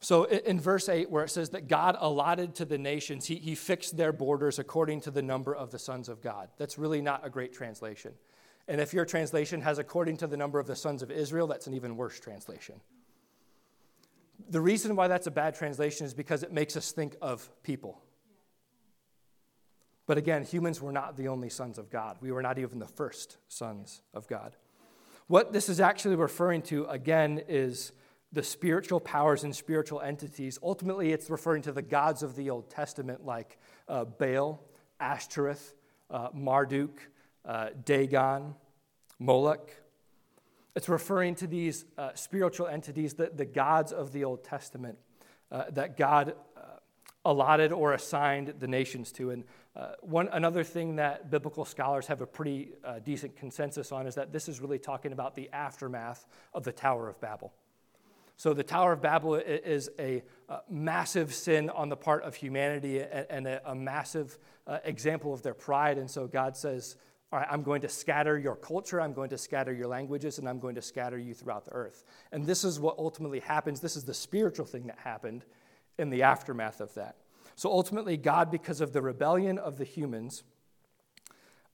So 0.03 0.25
in 0.25 0.59
verse 0.59 0.89
8, 0.89 1.11
where 1.11 1.23
it 1.23 1.31
says 1.31 1.51
that 1.51 1.69
God 1.69 1.97
allotted 2.01 2.57
to 2.57 2.65
the 2.65 2.77
nations, 2.77 3.27
he, 3.27 3.37
he 3.37 3.55
fixed 3.55 3.97
their 3.97 4.13
borders 4.13 4.59
according 4.59 5.01
to 5.03 5.13
the 5.13 5.23
number 5.23 5.55
of 5.55 5.71
the 5.71 5.79
sons 5.79 6.09
of 6.09 6.21
God. 6.21 6.49
That's 6.59 6.77
really 6.77 7.01
not 7.01 7.25
a 7.25 7.31
great 7.31 7.53
translation. 7.53 8.13
And 8.67 8.81
if 8.81 8.93
your 8.93 9.05
translation 9.05 9.61
has 9.61 9.79
according 9.79 10.17
to 10.19 10.27
the 10.27 10.37
number 10.37 10.59
of 10.59 10.67
the 10.67 10.75
sons 10.75 11.03
of 11.03 11.13
Israel, 11.13 11.47
that's 11.47 11.69
an 11.69 11.75
even 11.75 11.97
worse 11.97 12.19
translation. 12.19 12.81
The 14.51 14.61
reason 14.61 14.97
why 14.97 15.07
that's 15.07 15.29
a 15.29 15.31
bad 15.31 15.55
translation 15.55 16.05
is 16.05 16.15
because 16.15 16.43
it 16.43 16.53
makes 16.53 16.77
us 16.77 16.91
think 16.91 17.15
of 17.23 17.49
people. 17.63 18.03
But 20.07 20.19
again, 20.19 20.43
humans 20.43 20.83
were 20.83 20.91
not 20.91 21.17
the 21.17 21.29
only 21.29 21.49
sons 21.49 21.79
of 21.79 21.91
God. 21.91 22.17
We 22.21 22.33
were 22.33 22.43
not 22.43 22.59
even 22.59 22.81
the 22.81 22.89
first 22.89 23.37
sons 23.47 24.03
of 24.13 24.27
God. 24.27 24.57
What 25.29 25.53
this 25.53 25.69
is 25.69 25.79
actually 25.79 26.17
referring 26.17 26.63
to, 26.63 26.87
again, 26.87 27.41
is 27.47 27.93
the 28.33 28.43
spiritual 28.43 28.99
powers 28.99 29.45
and 29.45 29.55
spiritual 29.55 30.01
entities. 30.01 30.59
Ultimately, 30.63 31.13
it's 31.13 31.29
referring 31.29 31.63
to 31.63 31.73
the 31.73 31.83
gods 31.83 32.23
of 32.23 32.35
the 32.35 32.49
Old 32.51 32.71
Testament 32.71 33.25
like 33.25 33.59
uh, 33.89 34.05
Baal, 34.05 34.63
Ashtoreth, 34.99 35.75
uh, 36.11 36.29
Marduk, 36.33 36.99
uh, 37.45 37.71
Dagon, 37.85 38.55
Moloch. 39.19 39.71
It's 40.75 40.89
referring 40.89 41.35
to 41.37 41.47
these 41.47 41.85
uh, 41.99 42.11
spiritual 42.15 42.67
entities, 42.69 43.15
the, 43.15 43.31
the 43.35 43.45
gods 43.45 43.93
of 43.93 44.13
the 44.13 44.25
Old 44.25 44.43
Testament 44.43 44.99
uh, 45.51 45.65
that 45.73 45.99
God 45.99 46.35
uh, 46.57 46.61
allotted 47.27 47.71
or 47.73 47.93
assigned 47.93 48.55
the 48.59 48.67
nations 48.67 49.13
to. 49.13 49.31
And 49.31 49.45
one, 50.01 50.29
another 50.33 50.65
thing 50.65 50.97
that 50.97 51.31
biblical 51.31 51.65
scholars 51.65 52.07
have 52.07 52.21
a 52.21 52.27
pretty 52.27 52.73
decent 53.05 53.37
consensus 53.37 53.91
on 53.91 54.07
is 54.07 54.15
that 54.17 54.33
this 54.33 54.49
is 54.49 54.61
really 54.61 54.79
talking 54.79 55.13
about 55.13 55.35
the 55.35 55.49
aftermath 55.51 56.27
of 56.53 56.65
the 56.65 56.73
Tower 56.73 57.09
of 57.09 57.21
Babel. 57.21 57.53
So, 58.43 58.53
the 58.53 58.65
Tower 58.65 58.93
of 58.95 59.01
Babel 59.01 59.37
is 59.37 59.89
a, 60.01 60.25
massive 60.69 61.33
sin 61.33 61.71
on 61.71 61.89
the 61.89 61.97
part 61.97 62.25
of 62.25 62.35
humanity 62.35 63.01
and, 63.01 63.47
a, 63.47 63.73
massive 63.73 64.37
uh, 64.67 64.79
example 64.83 65.33
of 65.33 65.43
their 65.43 65.55
pride. 65.55 65.97
And 65.97 66.11
so, 66.11 66.27
God 66.27 66.57
says, 66.57 66.97
All 67.33 67.39
right, 67.39 67.47
I'm 67.49 67.63
going 67.63 67.83
to 67.83 67.89
scatter 67.89 68.37
your 68.37 68.57
culture, 68.57 69.01
I'm 69.01 69.13
going 69.13 69.31
to 69.31 69.39
scatter 69.39 69.73
your 69.73 69.87
languages, 69.87 70.41
and 70.41 70.49
I'm 70.49 70.59
going 70.59 70.75
to 70.75 70.83
scatter 70.83 71.17
you 71.17 71.35
throughout 71.35 71.67
the 71.67 71.71
earth. 71.71 72.03
And 72.33 72.45
this 72.45 72.65
is 72.65 72.81
what 72.81 72.99
ultimately 72.99 73.39
happens. 73.39 73.79
This 73.79 73.95
is 73.95 74.03
the 74.03 74.13
spiritual 74.13 74.67
thing 74.67 74.89
that 74.89 74.99
happened 74.99 75.45
in 75.97 76.11
the 76.11 76.25
aftermath 76.25 76.81
of 76.81 76.93
that. 76.95 77.19
So, 77.55 77.71
ultimately, 77.71 78.17
God, 78.17 78.51
because 78.51 78.81
of 78.81 78.93
the 78.93 79.03
rebellion 79.03 79.57
of 79.57 79.79
the 79.79 79.85
humans, 79.85 80.43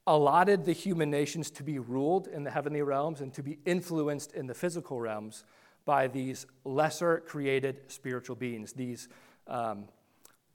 allotted 0.05 0.65
the 0.65 0.73
human 0.73 1.09
nations 1.09 1.49
to 1.49 1.63
be 1.63 1.79
ruled 1.79 2.27
in 2.27 2.43
the 2.43 2.51
heavenly 2.51 2.83
realms 2.83 3.21
and 3.21 3.33
to 3.33 3.41
be 3.41 3.57
influenced 3.65 4.33
in 4.33 4.45
the 4.45 4.53
physical 4.53 5.01
realms 5.01 5.45
by 5.85 6.07
these 6.07 6.45
lesser 6.63 7.23
created 7.25 7.81
spiritual 7.87 8.35
beings, 8.35 8.73
these 8.73 9.07
um, 9.47 9.85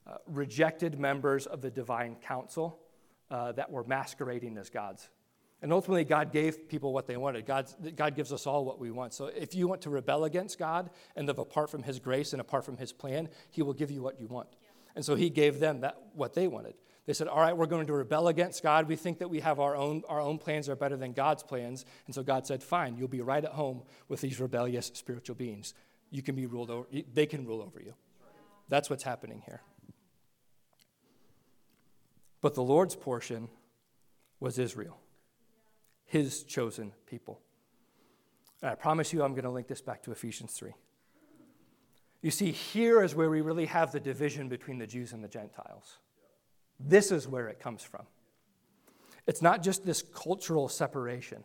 uh, 0.06 0.16
rejected 0.26 0.98
members 0.98 1.46
of 1.46 1.60
the 1.60 1.70
divine 1.70 2.16
council 2.16 2.78
uh, 3.30 3.52
that 3.52 3.70
were 3.70 3.84
masquerading 3.84 4.58
as 4.58 4.70
gods. 4.70 5.08
And 5.62 5.72
ultimately, 5.72 6.04
God 6.04 6.30
gave 6.30 6.68
people 6.68 6.92
what 6.92 7.06
they 7.06 7.16
wanted. 7.16 7.46
God, 7.46 7.66
God 7.96 8.14
gives 8.14 8.34
us 8.34 8.46
all 8.46 8.66
what 8.66 8.78
we 8.78 8.90
want. 8.90 9.14
So 9.14 9.26
if 9.26 9.54
you 9.54 9.66
want 9.66 9.80
to 9.82 9.90
rebel 9.90 10.24
against 10.24 10.58
God 10.58 10.90
and 11.16 11.26
live 11.26 11.38
apart 11.38 11.70
from 11.70 11.82
His 11.82 11.98
grace 11.98 12.34
and 12.34 12.40
apart 12.40 12.66
from 12.66 12.76
His 12.76 12.92
plan, 12.92 13.30
He 13.50 13.62
will 13.62 13.72
give 13.72 13.90
you 13.90 14.02
what 14.02 14.20
you 14.20 14.26
want. 14.26 14.48
And 14.94 15.02
so 15.02 15.14
He 15.14 15.30
gave 15.30 15.60
them 15.60 15.80
that, 15.80 15.96
what 16.12 16.34
they 16.34 16.48
wanted. 16.48 16.74
They 17.06 17.12
said, 17.12 17.28
All 17.28 17.40
right, 17.40 17.56
we're 17.56 17.66
going 17.66 17.86
to 17.86 17.92
rebel 17.92 18.28
against 18.28 18.62
God. 18.62 18.88
We 18.88 18.96
think 18.96 19.18
that 19.18 19.28
we 19.28 19.40
have 19.40 19.60
our 19.60 19.76
own, 19.76 20.02
our 20.08 20.20
own 20.20 20.38
plans 20.38 20.68
are 20.68 20.76
better 20.76 20.96
than 20.96 21.12
God's 21.12 21.42
plans. 21.42 21.84
And 22.06 22.14
so 22.14 22.22
God 22.22 22.46
said, 22.46 22.62
Fine, 22.62 22.96
you'll 22.96 23.08
be 23.08 23.20
right 23.20 23.44
at 23.44 23.52
home 23.52 23.82
with 24.08 24.20
these 24.20 24.40
rebellious 24.40 24.90
spiritual 24.94 25.36
beings. 25.36 25.74
You 26.10 26.22
can 26.22 26.34
be 26.34 26.46
ruled 26.46 26.70
over, 26.70 26.86
they 27.12 27.26
can 27.26 27.46
rule 27.46 27.60
over 27.60 27.80
you. 27.80 27.94
That's 28.68 28.88
what's 28.88 29.02
happening 29.02 29.42
here. 29.44 29.60
But 32.40 32.54
the 32.54 32.62
Lord's 32.62 32.96
portion 32.96 33.48
was 34.40 34.58
Israel, 34.58 34.98
his 36.04 36.44
chosen 36.44 36.92
people. 37.06 37.40
And 38.62 38.70
I 38.70 38.74
promise 38.74 39.12
you, 39.12 39.22
I'm 39.22 39.32
going 39.32 39.44
to 39.44 39.50
link 39.50 39.66
this 39.66 39.80
back 39.80 40.02
to 40.04 40.12
Ephesians 40.12 40.52
3. 40.52 40.72
You 42.22 42.30
see, 42.30 42.50
here 42.50 43.02
is 43.02 43.14
where 43.14 43.28
we 43.28 43.42
really 43.42 43.66
have 43.66 43.92
the 43.92 44.00
division 44.00 44.48
between 44.48 44.78
the 44.78 44.86
Jews 44.86 45.12
and 45.12 45.22
the 45.22 45.28
Gentiles. 45.28 45.98
This 46.80 47.10
is 47.10 47.26
where 47.28 47.48
it 47.48 47.60
comes 47.60 47.82
from. 47.82 48.02
It's 49.26 49.40
not 49.40 49.62
just 49.62 49.86
this 49.86 50.02
cultural 50.02 50.68
separation. 50.68 51.44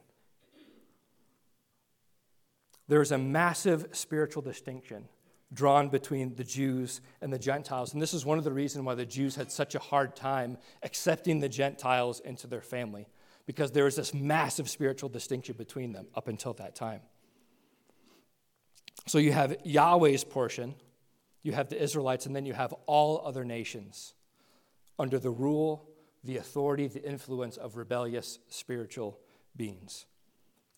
There's 2.88 3.12
a 3.12 3.18
massive 3.18 3.88
spiritual 3.92 4.42
distinction 4.42 5.08
drawn 5.54 5.90
between 5.90 6.36
the 6.36 6.44
Jews 6.44 7.02
and 7.22 7.32
the 7.32 7.40
Gentiles. 7.40 7.94
And 7.94 8.02
this 8.02 8.14
is 8.14 8.26
one 8.26 8.38
of 8.38 8.44
the 8.44 8.52
reasons 8.52 8.86
why 8.86 8.96
the 8.96 9.06
Jews 9.06 9.36
had 9.36 9.52
such 9.52 9.76
a 9.76 9.80
hard 9.80 10.16
time 10.16 10.58
accepting 10.84 11.40
the 11.40 11.50
Gentiles 11.50 12.20
into 12.20 12.48
their 12.48 12.62
family, 12.62 13.08
because 13.46 13.72
there 13.72 13.86
was 13.86 13.96
this 13.96 14.14
massive 14.14 14.70
spiritual 14.70 15.10
distinction 15.10 15.56
between 15.58 15.94
them 15.94 16.08
up 16.16 16.28
until 16.28 16.54
that 16.54 16.76
time. 16.76 17.02
So 19.08 19.18
you 19.18 19.32
have 19.32 19.56
Yahweh's 19.64 20.24
portion, 20.24 20.76
you 21.42 21.54
have 21.54 21.70
the 21.70 21.82
Israelites, 21.82 22.26
and 22.26 22.36
then 22.36 22.46
you 22.46 22.54
have 22.54 22.74
all 22.86 23.22
other 23.26 23.44
nations 23.46 24.14
under 25.00 25.18
the 25.18 25.32
rule, 25.32 25.90
the 26.24 26.38
authority, 26.38 26.88
the 26.88 27.04
influence 27.04 27.58
of 27.58 27.78
rebellious 27.78 28.40
spiritual 28.50 29.18
beings. 29.56 30.06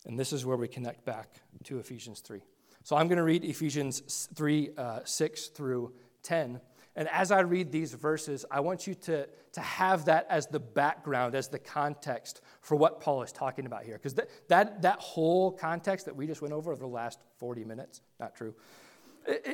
And 0.05 0.17
this 0.17 0.31
is 0.31 0.45
where 0.45 0.57
we 0.57 0.67
connect 0.67 1.03
back 1.05 1.41
to 1.65 1.79
Ephesians 1.79 2.21
3. 2.21 2.41
So 2.84 2.95
I'm 2.95 3.07
going 3.07 3.17
to 3.17 3.23
read 3.23 3.43
Ephesians 3.43 4.27
3 4.36 4.69
uh, 4.77 4.99
6 5.03 5.47
through 5.47 5.93
10. 6.23 6.62
And 6.95 7.07
as 7.10 7.31
I 7.31 7.41
read 7.41 7.71
these 7.71 7.93
verses, 7.93 8.45
I 8.51 8.60
want 8.60 8.86
you 8.86 8.95
to, 8.95 9.27
to 9.53 9.62
have 9.62 10.05
that 10.05 10.27
as 10.29 10.47
the 10.47 10.60
background, 10.60 11.36
as 11.36 11.47
the 11.47 11.60
context 11.60 12.41
for 12.62 12.75
what 12.75 12.99
Paul 12.99 13.21
is 13.23 13.31
talking 13.31 13.65
about 13.65 13.84
here. 13.84 13.95
Because 13.95 14.15
that, 14.15 14.29
that, 14.49 14.81
that 14.81 14.99
whole 14.99 15.51
context 15.51 16.05
that 16.05 16.15
we 16.15 16.27
just 16.27 16.41
went 16.41 16.53
over 16.53 16.71
over 16.71 16.81
the 16.81 16.88
last 16.88 17.19
40 17.38 17.63
minutes, 17.63 18.01
not 18.19 18.36
true, 18.36 18.55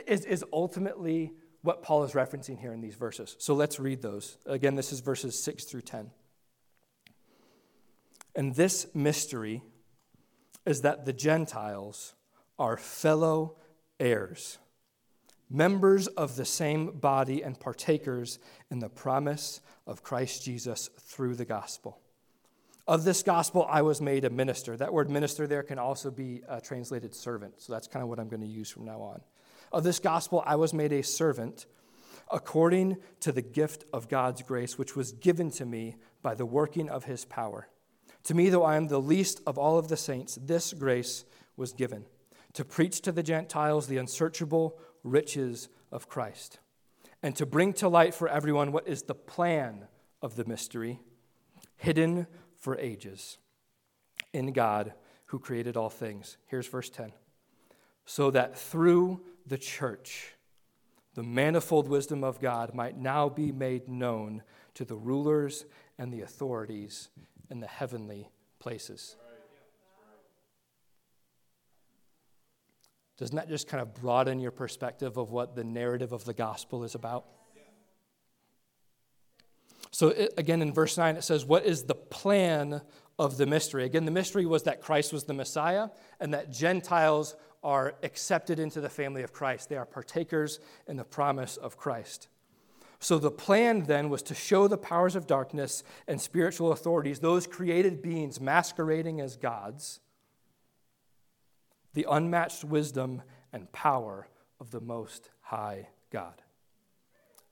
is, 0.08 0.26
is 0.26 0.44
ultimately 0.52 1.34
what 1.62 1.84
Paul 1.84 2.04
is 2.04 2.12
referencing 2.12 2.60
here 2.60 2.72
in 2.72 2.82
these 2.82 2.96
verses. 2.96 3.36
So 3.40 3.54
let's 3.54 3.80
read 3.80 4.02
those. 4.02 4.38
Again, 4.46 4.76
this 4.76 4.92
is 4.92 5.00
verses 5.00 5.42
6 5.44 5.66
through 5.66 5.82
10. 5.82 6.12
And 8.36 8.56
this 8.56 8.88
mystery 8.94 9.64
is 10.66 10.82
that 10.82 11.06
the 11.06 11.14
Gentiles 11.14 12.14
are 12.60 12.78
fellow 12.78 13.56
heirs, 14.00 14.60
members 15.50 16.08
of 16.08 16.36
the 16.36 16.46
same 16.46 16.92
body, 17.00 17.42
and 17.42 17.60
partakers 17.60 18.38
in 18.70 18.80
the 18.80 18.90
promise 18.90 19.62
of 19.88 20.04
Christ 20.04 20.44
Jesus 20.44 20.90
through 21.00 21.36
the 21.36 21.46
gospel. 21.46 22.00
Of 22.88 23.04
this 23.04 23.24
gospel, 23.24 23.68
I 23.70 23.82
was 23.82 24.02
made 24.02 24.24
a 24.24 24.30
minister. 24.30 24.78
That 24.78 24.94
word 24.94 25.10
minister 25.10 25.46
there 25.46 25.64
can 25.64 25.80
also 25.80 26.10
be 26.10 26.42
uh, 26.48 26.60
translated 26.62 27.14
servant. 27.14 27.56
So 27.58 27.74
that's 27.74 27.88
kind 27.88 28.02
of 28.02 28.08
what 28.08 28.20
I'm 28.20 28.30
going 28.30 28.42
to 28.42 28.48
use 28.48 28.70
from 28.70 28.86
now 28.86 29.02
on. 29.02 29.22
Of 29.72 29.84
this 29.84 30.00
gospel, 30.00 30.44
I 30.46 30.56
was 30.56 30.74
made 30.74 30.94
a 30.94 31.04
servant 31.04 31.66
according 32.32 32.98
to 33.22 33.32
the 33.32 33.42
gift 33.42 33.86
of 33.94 34.10
God's 34.10 34.42
grace, 34.42 34.78
which 34.78 34.96
was 34.96 35.12
given 35.12 35.50
to 35.52 35.66
me 35.66 35.96
by 36.22 36.36
the 36.36 36.46
working 36.46 36.90
of 36.90 37.06
his 37.06 37.26
power. 37.26 37.68
To 38.26 38.34
me, 38.34 38.50
though 38.50 38.64
I 38.64 38.76
am 38.76 38.88
the 38.88 39.00
least 39.00 39.42
of 39.48 39.58
all 39.58 39.78
of 39.78 39.88
the 39.88 39.98
saints, 39.98 40.38
this 40.42 40.74
grace 40.74 41.24
was 41.56 41.72
given 41.72 42.06
to 42.54 42.66
preach 42.66 43.02
to 43.02 43.12
the 43.12 43.24
Gentiles 43.24 43.88
the 43.88 43.98
unsearchable 43.98 44.80
riches 45.04 45.70
of 45.92 46.10
Christ, 46.10 46.60
and 47.22 47.36
to 47.36 47.46
bring 47.46 47.72
to 47.74 47.88
light 47.88 48.14
for 48.14 48.28
everyone 48.28 48.72
what 48.72 48.88
is 48.88 49.04
the 49.04 49.16
plan 49.16 49.88
of 50.22 50.36
the 50.36 50.46
mystery, 50.46 51.00
hidden 51.76 52.26
for 52.58 52.78
ages 52.78 53.38
in 54.34 54.54
God 54.54 54.94
who 55.28 55.40
created 55.40 55.78
all 55.78 55.90
things. 55.90 56.38
Here's 56.48 56.68
verse 56.68 56.90
10 56.90 57.12
so 58.08 58.32
that 58.32 58.58
through 58.58 59.22
the 59.46 59.58
church, 59.58 60.34
the 61.14 61.24
manifold 61.24 61.90
wisdom 61.90 62.24
of 62.24 62.40
God 62.40 62.74
might 62.74 62.98
now 62.98 63.28
be 63.28 63.52
made 63.52 63.90
known 63.90 64.44
to 64.76 64.86
the 64.86 64.96
rulers 64.96 65.66
and 66.00 66.12
the 66.12 66.22
authorities 66.22 67.10
in 67.52 67.60
the 67.60 67.68
heavenly 67.68 68.30
places. 68.60 69.18
Doesn't 73.18 73.36
that 73.36 73.50
just 73.50 73.68
kind 73.68 73.82
of 73.82 73.94
broaden 73.94 74.40
your 74.40 74.52
perspective 74.52 75.18
of 75.18 75.32
what 75.32 75.56
the 75.56 75.64
narrative 75.66 76.14
of 76.14 76.24
the 76.24 76.34
gospel 76.34 76.86
is 76.86 76.96
about? 76.96 77.26
So, 79.92 80.10
it, 80.10 80.34
again, 80.38 80.62
in 80.62 80.74
verse 80.74 80.98
9, 80.98 81.18
it 81.18 81.24
says, 81.24 81.44
What 81.44 81.66
is 81.66 81.84
the 81.84 81.96
plan 81.96 82.82
of 83.18 83.38
the 83.38 83.48
mystery? 83.48 83.84
Again, 83.84 84.06
the 84.06 84.12
mystery 84.12 84.46
was 84.46 84.64
that 84.64 84.82
Christ 84.82 85.12
was 85.12 85.24
the 85.24 85.34
Messiah 85.34 85.90
and 86.20 86.34
that 86.34 86.52
Gentiles 86.52 87.36
are 87.68 87.96
accepted 88.02 88.60
into 88.60 88.80
the 88.80 88.88
family 88.88 89.24
of 89.24 89.34
Christ. 89.34 89.68
They 89.68 89.76
are 89.76 89.86
partakers 89.86 90.62
in 90.88 90.96
the 90.96 91.04
promise 91.04 91.58
of 91.58 91.76
Christ. 91.76 92.30
So, 93.00 93.20
the 93.20 93.30
plan 93.30 93.84
then 93.84 94.10
was 94.10 94.24
to 94.24 94.34
show 94.34 94.70
the 94.70 94.78
powers 94.78 95.18
of 95.18 95.28
darkness 95.28 95.84
and 96.08 96.22
spiritual 96.22 96.72
authorities, 96.72 97.20
those 97.20 97.46
created 97.46 98.02
beings 98.02 98.40
masquerading 98.40 99.20
as 99.20 99.36
gods 99.36 100.00
the 101.94 102.06
unmatched 102.10 102.64
wisdom 102.64 103.22
and 103.52 103.70
power 103.74 104.28
of 104.62 104.72
the 104.72 104.80
Most 104.80 105.30
High 105.42 105.90
God. 106.10 106.42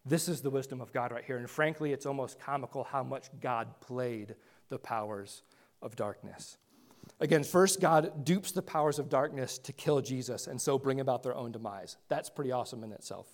This 0.06 0.30
is 0.30 0.42
the 0.42 0.50
wisdom 0.50 0.80
of 0.80 0.94
God 0.94 1.12
right 1.12 1.26
here. 1.26 1.38
And 1.38 1.50
frankly, 1.50 1.92
it's 1.92 2.06
almost 2.06 2.40
comical 2.40 2.86
how 2.86 3.04
much 3.04 3.28
God 3.42 3.82
played 3.82 4.36
the 4.70 4.78
powers 4.78 5.42
of 5.82 5.96
darkness. 5.96 6.58
Again, 7.20 7.44
first, 7.44 7.80
God 7.80 8.26
dupes 8.26 8.52
the 8.52 8.62
powers 8.62 9.00
of 9.00 9.10
darkness 9.10 9.58
to 9.60 9.72
kill 9.72 10.02
Jesus 10.02 10.48
and 10.48 10.60
so 10.60 10.78
bring 10.78 11.00
about 11.00 11.24
their 11.24 11.36
own 11.36 11.52
demise. 11.52 11.98
That's 12.10 12.30
pretty 12.30 12.52
awesome 12.52 12.84
in 12.84 12.92
itself. 12.92 13.28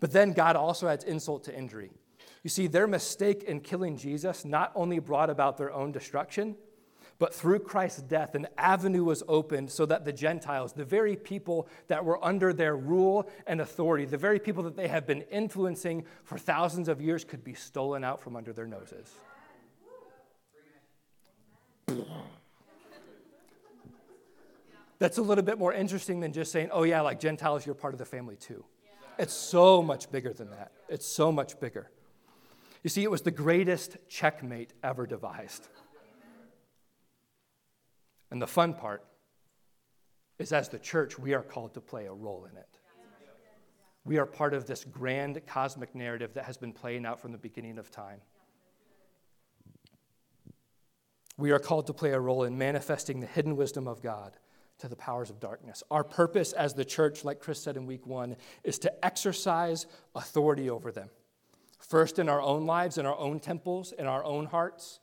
But 0.00 0.12
then 0.12 0.32
God 0.32 0.56
also 0.56 0.88
adds 0.88 1.04
insult 1.04 1.44
to 1.44 1.56
injury. 1.56 1.90
You 2.42 2.50
see, 2.50 2.66
their 2.66 2.86
mistake 2.86 3.44
in 3.44 3.60
killing 3.60 3.96
Jesus 3.96 4.44
not 4.44 4.72
only 4.74 4.98
brought 4.98 5.30
about 5.30 5.56
their 5.56 5.72
own 5.72 5.92
destruction, 5.92 6.56
but 7.18 7.32
through 7.34 7.60
Christ's 7.60 8.02
death, 8.02 8.34
an 8.34 8.48
avenue 8.58 9.04
was 9.04 9.22
opened 9.28 9.70
so 9.70 9.86
that 9.86 10.04
the 10.04 10.12
Gentiles, 10.12 10.72
the 10.72 10.84
very 10.84 11.14
people 11.14 11.68
that 11.86 12.04
were 12.04 12.24
under 12.24 12.52
their 12.52 12.76
rule 12.76 13.28
and 13.46 13.60
authority, 13.60 14.06
the 14.06 14.16
very 14.16 14.40
people 14.40 14.64
that 14.64 14.76
they 14.76 14.88
have 14.88 15.06
been 15.06 15.22
influencing 15.22 16.04
for 16.24 16.36
thousands 16.36 16.88
of 16.88 17.00
years, 17.00 17.22
could 17.22 17.44
be 17.44 17.54
stolen 17.54 18.02
out 18.02 18.20
from 18.20 18.34
under 18.34 18.52
their 18.52 18.66
noses. 18.66 19.14
That's 25.02 25.18
a 25.18 25.22
little 25.22 25.42
bit 25.42 25.58
more 25.58 25.72
interesting 25.72 26.20
than 26.20 26.32
just 26.32 26.52
saying, 26.52 26.68
oh, 26.70 26.84
yeah, 26.84 27.00
like 27.00 27.18
Gentiles, 27.18 27.66
you're 27.66 27.74
part 27.74 27.92
of 27.92 27.98
the 27.98 28.04
family 28.04 28.36
too. 28.36 28.64
It's 29.18 29.32
so 29.32 29.82
much 29.82 30.08
bigger 30.12 30.32
than 30.32 30.50
that. 30.50 30.70
It's 30.88 31.04
so 31.04 31.32
much 31.32 31.58
bigger. 31.58 31.90
You 32.84 32.88
see, 32.88 33.02
it 33.02 33.10
was 33.10 33.22
the 33.22 33.32
greatest 33.32 33.96
checkmate 34.08 34.74
ever 34.84 35.04
devised. 35.08 35.66
And 38.30 38.40
the 38.40 38.46
fun 38.46 38.74
part 38.74 39.02
is 40.38 40.52
as 40.52 40.68
the 40.68 40.78
church, 40.78 41.18
we 41.18 41.34
are 41.34 41.42
called 41.42 41.74
to 41.74 41.80
play 41.80 42.06
a 42.06 42.12
role 42.12 42.46
in 42.48 42.56
it. 42.56 42.78
We 44.04 44.18
are 44.18 44.26
part 44.26 44.54
of 44.54 44.66
this 44.66 44.84
grand 44.84 45.44
cosmic 45.48 45.96
narrative 45.96 46.34
that 46.34 46.44
has 46.44 46.56
been 46.56 46.72
playing 46.72 47.06
out 47.06 47.18
from 47.18 47.32
the 47.32 47.38
beginning 47.38 47.78
of 47.78 47.90
time. 47.90 48.20
We 51.36 51.50
are 51.50 51.58
called 51.58 51.88
to 51.88 51.92
play 51.92 52.12
a 52.12 52.20
role 52.20 52.44
in 52.44 52.56
manifesting 52.56 53.18
the 53.18 53.26
hidden 53.26 53.56
wisdom 53.56 53.88
of 53.88 54.00
God 54.00 54.36
to 54.82 54.88
the 54.88 54.96
powers 54.96 55.30
of 55.30 55.38
darkness. 55.38 55.84
Our 55.92 56.02
purpose 56.02 56.52
as 56.52 56.74
the 56.74 56.84
church, 56.84 57.24
like 57.24 57.38
Chris 57.38 57.62
said 57.62 57.76
in 57.76 57.86
week 57.86 58.04
one, 58.04 58.36
is 58.64 58.80
to 58.80 59.04
exercise 59.04 59.86
authority 60.16 60.68
over 60.68 60.90
them. 60.90 61.08
First 61.78 62.18
in 62.18 62.28
our 62.28 62.42
own 62.42 62.66
lives, 62.66 62.98
in 62.98 63.06
our 63.06 63.16
own 63.16 63.38
temples, 63.38 63.92
in 63.96 64.06
our 64.06 64.24
own 64.24 64.46
hearts, 64.46 64.98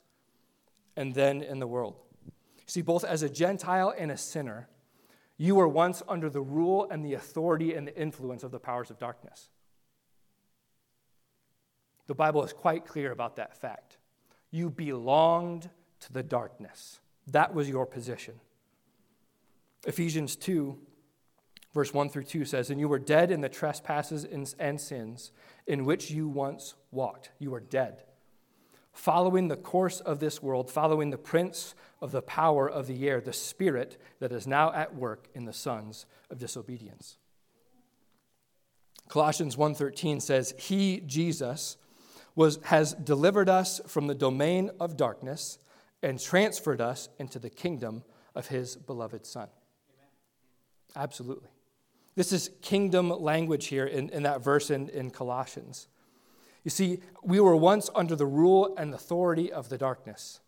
and 0.98 1.16
then 1.16 1.42
in 1.42 1.60
the 1.60 1.68
world. 1.68 1.96
See, 2.66 2.82
both 2.82 3.06
as 3.06 3.24
a 3.24 3.30
Gentile 3.30 3.94
and 3.98 4.12
a 4.12 4.18
sinner, 4.18 4.68
you 5.38 5.56
were 5.56 5.68
once 5.68 6.04
under 6.10 6.30
the 6.30 6.42
rule 6.42 6.86
and 6.92 7.06
the 7.06 7.14
authority 7.14 7.74
and 7.74 7.88
the 7.88 7.98
influence 7.98 8.44
of 8.44 8.52
the 8.52 8.60
powers 8.60 8.90
of 8.90 9.00
darkness. 9.00 9.48
The 12.08 12.16
Bible 12.16 12.44
is 12.44 12.52
quite 12.52 12.86
clear 12.86 13.14
about 13.14 13.38
that 13.38 13.56
fact. 13.56 13.98
You 14.52 14.70
belonged 14.70 15.70
to 16.02 16.12
the 16.12 16.24
darkness, 16.24 17.00
that 17.28 17.54
was 17.54 17.70
your 17.70 17.86
position. 17.86 18.42
Ephesians 19.86 20.36
2, 20.36 20.78
verse 21.74 21.94
1 21.94 22.10
through 22.10 22.24
2 22.24 22.46
says, 22.46 22.70
And 22.70 22.80
you 22.80 22.88
were 22.88 23.00
dead 23.00 23.32
in 23.32 23.42
the 23.42 23.50
trespasses 23.50 24.26
and 24.26 24.80
sins 24.82 25.32
in 25.68 25.86
which 25.86 26.12
you 26.12 26.28
once 26.28 26.76
walked. 26.92 27.32
You 27.40 27.52
were 27.52 27.60
dead 27.60 28.04
following 29.00 29.48
the 29.48 29.56
course 29.56 30.02
of 30.02 30.20
this 30.20 30.44
world, 30.44 30.70
following 30.70 31.10
the 31.10 31.18
prince 31.18 31.74
of 32.02 32.12
the 32.12 32.22
power 32.22 32.70
of 32.70 32.86
the 32.86 33.08
air, 33.08 33.22
the 33.22 33.34
spirit 33.34 33.98
that 34.20 34.32
is 34.32 34.46
now 34.46 34.74
at 34.74 34.94
work 34.94 35.28
in 35.34 35.46
the 35.46 35.54
sons 35.54 36.06
of 36.30 36.38
disobedience. 36.38 37.18
Colossians 39.08 39.58
1:13 39.58 40.20
says, 40.20 40.54
"He 40.58 41.00
Jesus 41.02 41.78
was 42.36 42.60
has 42.66 42.94
delivered 42.94 43.50
us 43.50 43.80
from 43.88 44.08
the 44.08 44.16
domain 44.16 44.70
of 44.80 44.98
darkness 44.98 45.60
and 46.04 46.20
transferred 46.20 46.82
us 46.82 47.10
into 47.18 47.40
the 47.40 47.50
kingdom 47.50 48.04
of 48.36 48.48
his 48.48 48.76
beloved 48.76 49.26
son." 49.26 49.50
Absolutely. 50.96 51.50
This 52.16 52.34
is 52.34 52.52
kingdom 52.62 53.10
language 53.10 53.68
here 53.68 53.86
in, 53.86 54.10
in 54.10 54.24
that 54.24 54.44
verse 54.44 54.70
in, 54.70 54.90
in 54.90 55.12
Colossians. 55.12 55.88
You 56.64 56.72
see, 56.72 57.00
we 57.24 57.40
were 57.40 57.56
once 57.56 57.90
under 57.96 58.16
the 58.16 58.26
rule 58.26 58.76
and 58.78 58.94
authority 58.94 59.52
of 59.52 59.70
the 59.70 59.78
darkness, 59.78 60.42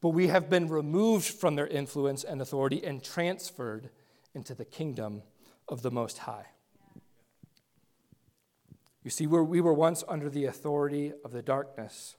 but 0.00 0.10
we 0.10 0.28
have 0.28 0.48
been 0.48 0.68
removed 0.68 1.26
from 1.26 1.56
their 1.56 1.66
influence 1.66 2.24
and 2.24 2.40
authority 2.40 2.82
and 2.84 3.02
transferred 3.04 3.90
into 4.34 4.54
the 4.54 4.64
kingdom 4.64 5.22
of 5.68 5.82
the 5.82 5.90
Most 5.90 6.18
High. 6.18 6.46
You 9.02 9.10
see, 9.10 9.26
we 9.26 9.60
were 9.60 9.74
once 9.74 10.02
under 10.08 10.30
the 10.30 10.46
authority 10.46 11.12
of 11.24 11.32
the 11.32 11.42
darkness, 11.42 12.16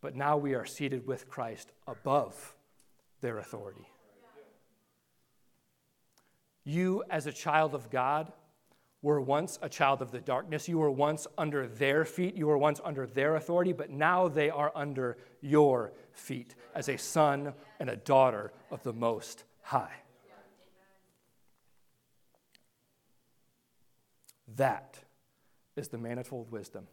but 0.00 0.16
now 0.16 0.38
we 0.38 0.54
are 0.54 0.64
seated 0.64 1.06
with 1.06 1.28
Christ 1.28 1.70
above 1.86 2.54
their 3.20 3.36
authority. 3.38 3.86
You, 6.66 7.04
as 7.08 7.26
a 7.26 7.32
child 7.32 7.76
of 7.76 7.90
God, 7.90 8.32
were 9.00 9.20
once 9.20 9.56
a 9.62 9.68
child 9.68 10.02
of 10.02 10.10
the 10.10 10.18
darkness. 10.20 10.68
You 10.68 10.78
were 10.78 10.90
once 10.90 11.28
under 11.38 11.68
their 11.68 12.04
feet. 12.04 12.34
You 12.34 12.48
were 12.48 12.58
once 12.58 12.80
under 12.84 13.06
their 13.06 13.36
authority, 13.36 13.72
but 13.72 13.88
now 13.88 14.26
they 14.26 14.50
are 14.50 14.72
under 14.74 15.16
your 15.40 15.92
feet 16.12 16.56
as 16.74 16.88
a 16.88 16.98
son 16.98 17.54
and 17.78 17.88
a 17.88 17.94
daughter 17.94 18.52
of 18.72 18.82
the 18.82 18.92
Most 18.92 19.44
High. 19.62 19.94
That 24.56 24.98
is 25.76 25.86
the 25.86 25.98
manifold 25.98 26.50
wisdom 26.50 26.88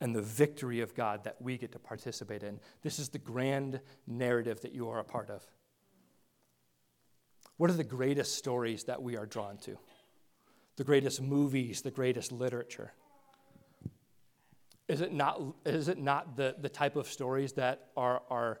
and 0.00 0.16
the 0.16 0.22
victory 0.22 0.80
of 0.80 0.96
God 0.96 1.22
that 1.22 1.40
we 1.40 1.56
get 1.58 1.70
to 1.72 1.78
participate 1.78 2.42
in. 2.42 2.58
This 2.82 2.98
is 2.98 3.10
the 3.10 3.18
grand 3.18 3.80
narrative 4.08 4.62
that 4.62 4.72
you 4.72 4.88
are 4.88 4.98
a 4.98 5.04
part 5.04 5.30
of. 5.30 5.46
What 7.56 7.70
are 7.70 7.74
the 7.74 7.84
greatest 7.84 8.36
stories 8.36 8.84
that 8.84 9.02
we 9.02 9.16
are 9.16 9.26
drawn 9.26 9.56
to? 9.58 9.78
the 10.76 10.84
greatest 10.84 11.20
movies, 11.22 11.82
the 11.82 11.90
greatest 11.90 12.32
literature? 12.32 12.92
Is 14.88 15.00
it 15.00 15.12
not, 15.12 15.42
is 15.64 15.88
it 15.88 15.98
not 15.98 16.36
the, 16.36 16.54
the 16.60 16.68
type 16.68 16.96
of 16.96 17.08
stories 17.08 17.54
that 17.54 17.88
are, 17.96 18.22
are 18.30 18.60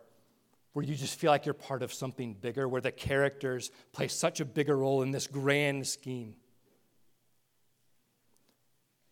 where 0.72 0.84
you 0.84 0.94
just 0.94 1.18
feel 1.18 1.30
like 1.30 1.46
you're 1.46 1.54
part 1.54 1.82
of 1.82 1.92
something 1.92 2.34
bigger, 2.34 2.68
where 2.68 2.80
the 2.80 2.90
characters 2.90 3.70
play 3.92 4.08
such 4.08 4.40
a 4.40 4.44
bigger 4.44 4.76
role 4.76 5.02
in 5.02 5.10
this 5.10 5.26
grand 5.26 5.86
scheme? 5.86 6.34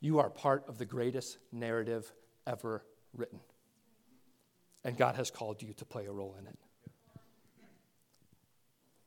You 0.01 0.18
are 0.18 0.28
part 0.28 0.64
of 0.66 0.78
the 0.78 0.85
greatest 0.85 1.39
narrative 1.53 2.11
ever 2.47 2.85
written. 3.16 3.41
And 4.82 4.99
God 4.99 5.14
has 5.14 5.30
called 5.30 5.62
you 5.62 5.72
to 5.74 5.85
play 5.85 6.07
a 6.07 6.12
role 6.12 6.37
in 6.39 6.47
it. 6.47 6.59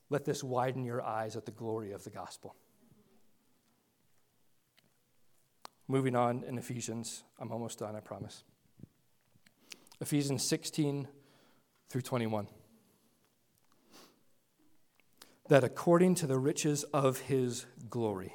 Let 0.10 0.26
this 0.26 0.44
widen 0.44 0.86
your 0.86 1.02
eyes 1.02 1.36
at 1.36 1.46
the 1.46 1.52
glory 1.52 1.92
of 1.92 2.04
the 2.04 2.10
gospel. 2.10 2.56
Moving 5.88 6.16
on 6.16 6.44
in 6.44 6.58
Ephesians, 6.58 7.24
I'm 7.40 7.52
almost 7.52 7.80
done, 7.80 7.96
I 7.96 8.00
promise. 8.00 8.44
Ephesians 10.02 10.44
16 10.44 11.08
through 11.90 12.02
21. 12.02 12.48
That 15.50 15.64
according 15.64 16.16
to 16.16 16.28
the 16.28 16.38
riches 16.38 16.84
of 16.86 17.20
his 17.20 17.66
glory, 17.90 18.34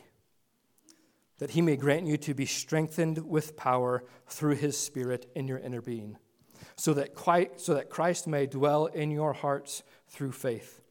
that 1.38 1.50
he 1.50 1.60
may 1.60 1.76
grant 1.76 2.06
you 2.06 2.16
to 2.18 2.34
be 2.34 2.46
strengthened 2.46 3.18
with 3.18 3.56
power 3.56 4.04
through 4.26 4.54
his 4.56 4.78
Spirit 4.78 5.30
in 5.34 5.46
your 5.46 5.58
inner 5.58 5.82
being, 5.82 6.16
so 6.76 6.94
that, 6.94 7.10
so 7.56 7.74
that 7.74 7.90
Christ 7.90 8.26
may 8.26 8.46
dwell 8.46 8.86
in 8.86 9.10
your 9.10 9.32
hearts 9.32 9.82
through 10.08 10.32
faith. 10.32 10.81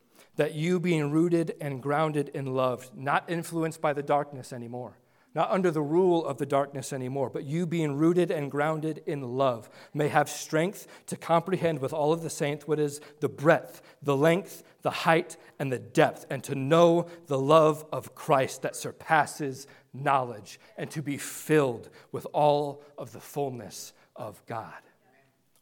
That 0.42 0.56
you, 0.56 0.80
being 0.80 1.12
rooted 1.12 1.54
and 1.62 1.84
grounded 1.84 2.30
in 2.30 2.48
love, 2.56 2.90
not 2.96 3.30
influenced 3.30 3.80
by 3.80 3.94
the 3.94 4.02
darkness 4.02 4.52
anymore, 4.52 4.98
not 5.36 5.52
under 5.52 5.70
the 5.70 5.84
rule 5.84 6.26
of 6.26 6.40
the 6.40 6.48
darkness 6.48 6.92
anymore, 6.92 7.30
but 7.30 7.44
you 7.44 7.68
being 7.68 7.96
rooted 7.96 8.32
and 8.32 8.50
grounded 8.50 9.04
in 9.06 9.22
love, 9.38 9.70
may 9.94 10.08
have 10.08 10.28
strength 10.28 10.88
to 11.06 11.16
comprehend 11.16 11.78
with 11.78 11.94
all 11.94 12.12
of 12.12 12.24
the 12.24 12.30
saints 12.32 12.68
what 12.68 12.80
is 12.80 13.02
the 13.20 13.30
breadth, 13.30 13.84
the 14.02 14.18
length, 14.18 14.64
the 14.82 14.90
height, 14.90 15.38
and 15.60 15.72
the 15.72 15.78
depth, 15.78 16.26
and 16.32 16.44
to 16.46 16.56
know 16.56 17.06
the 17.28 17.38
love 17.38 17.86
of 17.92 18.16
Christ 18.16 18.64
that 18.64 18.76
surpasses 18.76 19.68
knowledge, 19.94 20.60
and 20.76 20.90
to 20.90 21.04
be 21.04 21.20
filled 21.20 21.88
with 22.12 22.26
all 22.34 22.84
of 22.98 23.12
the 23.12 23.22
fullness 23.22 23.94
of 24.16 24.44
God. 24.48 24.82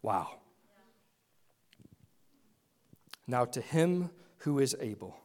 Wow. 0.02 0.38
Now, 3.28 3.44
to 3.44 3.60
him 3.60 4.12
who 4.40 4.60
is 4.60 4.76
able 4.80 5.18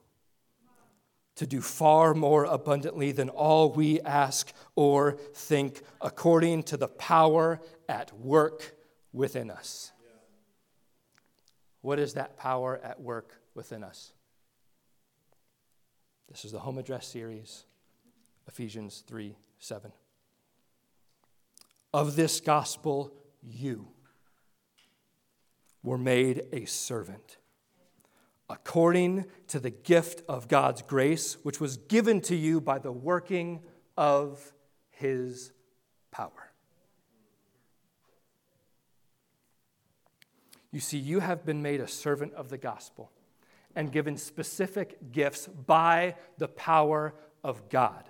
to 1.36 1.46
do 1.46 1.60
far 1.60 2.14
more 2.14 2.44
abundantly 2.44 3.12
than 3.12 3.28
all 3.28 3.72
we 3.72 4.00
ask 4.02 4.52
or 4.76 5.12
think, 5.34 5.82
according 6.00 6.62
to 6.62 6.76
the 6.76 6.88
power 6.88 7.60
at 7.88 8.16
work 8.18 8.76
within 9.12 9.50
us. 9.50 9.92
What 11.80 11.98
is 11.98 12.14
that 12.14 12.36
power 12.36 12.80
at 12.82 13.00
work 13.00 13.40
within 13.54 13.82
us? 13.82 14.12
This 16.30 16.44
is 16.44 16.52
the 16.52 16.60
home 16.60 16.78
address 16.78 17.06
series, 17.06 17.64
Ephesians 18.48 19.02
3 19.06 19.36
7. 19.58 19.92
Of 21.92 22.16
this 22.16 22.40
gospel, 22.40 23.12
you 23.42 23.88
were 25.82 25.98
made 25.98 26.46
a 26.52 26.64
servant 26.64 27.36
according 28.48 29.24
to 29.48 29.58
the 29.58 29.70
gift 29.70 30.22
of 30.28 30.48
God's 30.48 30.82
grace, 30.82 31.38
which 31.42 31.60
was 31.60 31.76
given 31.76 32.20
to 32.22 32.36
you 32.36 32.60
by 32.60 32.78
the 32.78 32.92
working 32.92 33.60
of 33.96 34.52
his 34.90 35.52
power. 36.10 36.52
You 40.70 40.80
see, 40.80 40.98
you 40.98 41.20
have 41.20 41.46
been 41.46 41.62
made 41.62 41.80
a 41.80 41.88
servant 41.88 42.34
of 42.34 42.48
the 42.48 42.58
gospel 42.58 43.12
and 43.76 43.92
given 43.92 44.16
specific 44.16 45.12
gifts 45.12 45.46
by 45.46 46.16
the 46.38 46.48
power 46.48 47.14
of 47.42 47.68
God 47.68 48.04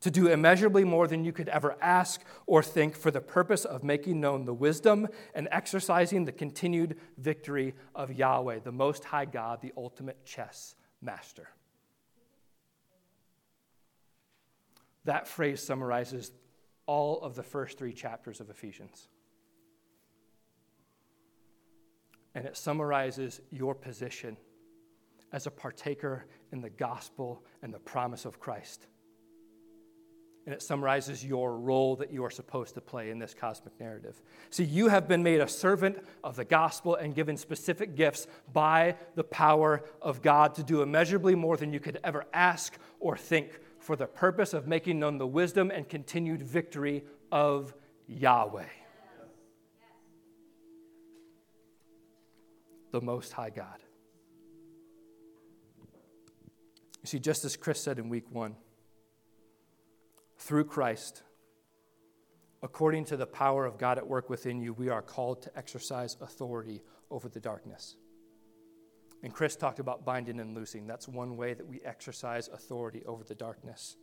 to 0.00 0.10
do 0.10 0.28
immeasurably 0.28 0.84
more 0.84 1.08
than 1.08 1.24
you 1.24 1.32
could 1.32 1.48
ever 1.48 1.76
ask 1.80 2.22
or 2.46 2.62
think 2.62 2.94
for 2.94 3.10
the 3.10 3.20
purpose 3.20 3.64
of 3.64 3.82
making 3.82 4.20
known 4.20 4.44
the 4.44 4.54
wisdom 4.54 5.08
and 5.34 5.48
exercising 5.50 6.24
the 6.24 6.32
continued 6.32 6.96
victory 7.16 7.74
of 7.94 8.12
Yahweh, 8.12 8.60
the 8.60 8.72
Most 8.72 9.04
High 9.04 9.24
God, 9.24 9.60
the 9.60 9.72
ultimate 9.76 10.24
chess 10.24 10.76
master. 11.02 11.48
That 15.04 15.26
phrase 15.26 15.62
summarizes 15.62 16.30
all 16.86 17.20
of 17.22 17.34
the 17.34 17.42
first 17.42 17.78
three 17.78 17.92
chapters 17.92 18.40
of 18.40 18.50
Ephesians. 18.50 19.08
And 22.34 22.46
it 22.46 22.56
summarizes 22.56 23.40
your 23.50 23.74
position 23.74 24.36
as 25.32 25.46
a 25.46 25.50
partaker 25.50 26.26
in 26.52 26.60
the 26.60 26.70
gospel 26.70 27.42
and 27.62 27.74
the 27.74 27.78
promise 27.78 28.24
of 28.24 28.38
Christ 28.38 28.86
and 30.48 30.54
it 30.54 30.62
summarizes 30.62 31.22
your 31.22 31.58
role 31.58 31.94
that 31.96 32.10
you 32.10 32.24
are 32.24 32.30
supposed 32.30 32.72
to 32.72 32.80
play 32.80 33.10
in 33.10 33.18
this 33.18 33.34
cosmic 33.34 33.78
narrative. 33.78 34.22
See, 34.48 34.64
you 34.64 34.88
have 34.88 35.06
been 35.06 35.22
made 35.22 35.42
a 35.42 35.46
servant 35.46 35.98
of 36.24 36.36
the 36.36 36.44
gospel 36.46 36.94
and 36.94 37.14
given 37.14 37.36
specific 37.36 37.94
gifts 37.94 38.26
by 38.54 38.96
the 39.14 39.24
power 39.24 39.84
of 40.00 40.22
God 40.22 40.54
to 40.54 40.62
do 40.62 40.80
immeasurably 40.80 41.34
more 41.34 41.58
than 41.58 41.70
you 41.70 41.80
could 41.80 42.00
ever 42.02 42.24
ask 42.32 42.78
or 42.98 43.14
think 43.14 43.60
for 43.78 43.94
the 43.94 44.06
purpose 44.06 44.54
of 44.54 44.66
making 44.66 44.98
known 44.98 45.18
the 45.18 45.26
wisdom 45.26 45.70
and 45.70 45.86
continued 45.86 46.42
victory 46.42 47.04
of 47.30 47.74
Yahweh, 48.06 48.64
the 52.90 53.02
Most 53.02 53.34
High 53.34 53.50
God. 53.50 53.82
You 57.02 57.06
see, 57.06 57.18
just 57.18 57.44
as 57.44 57.54
Chris 57.54 57.78
said 57.78 57.98
in 57.98 58.08
week 58.08 58.24
one, 58.30 58.56
through 60.38 60.64
Christ, 60.64 61.22
according 62.62 63.04
to 63.06 63.16
the 63.16 63.26
power 63.26 63.66
of 63.66 63.78
God 63.78 63.98
at 63.98 64.06
work 64.06 64.30
within 64.30 64.60
you, 64.60 64.72
we 64.72 64.88
are 64.88 65.02
called 65.02 65.42
to 65.42 65.58
exercise 65.58 66.16
authority 66.20 66.82
over 67.10 67.28
the 67.28 67.40
darkness. 67.40 67.96
And 69.22 69.34
Chris 69.34 69.56
talked 69.56 69.80
about 69.80 70.04
binding 70.04 70.38
and 70.38 70.54
loosing. 70.54 70.86
That's 70.86 71.08
one 71.08 71.36
way 71.36 71.54
that 71.54 71.66
we 71.66 71.80
exercise 71.84 72.48
authority 72.48 73.02
over 73.04 73.24
the 73.24 73.34
darkness. 73.34 73.96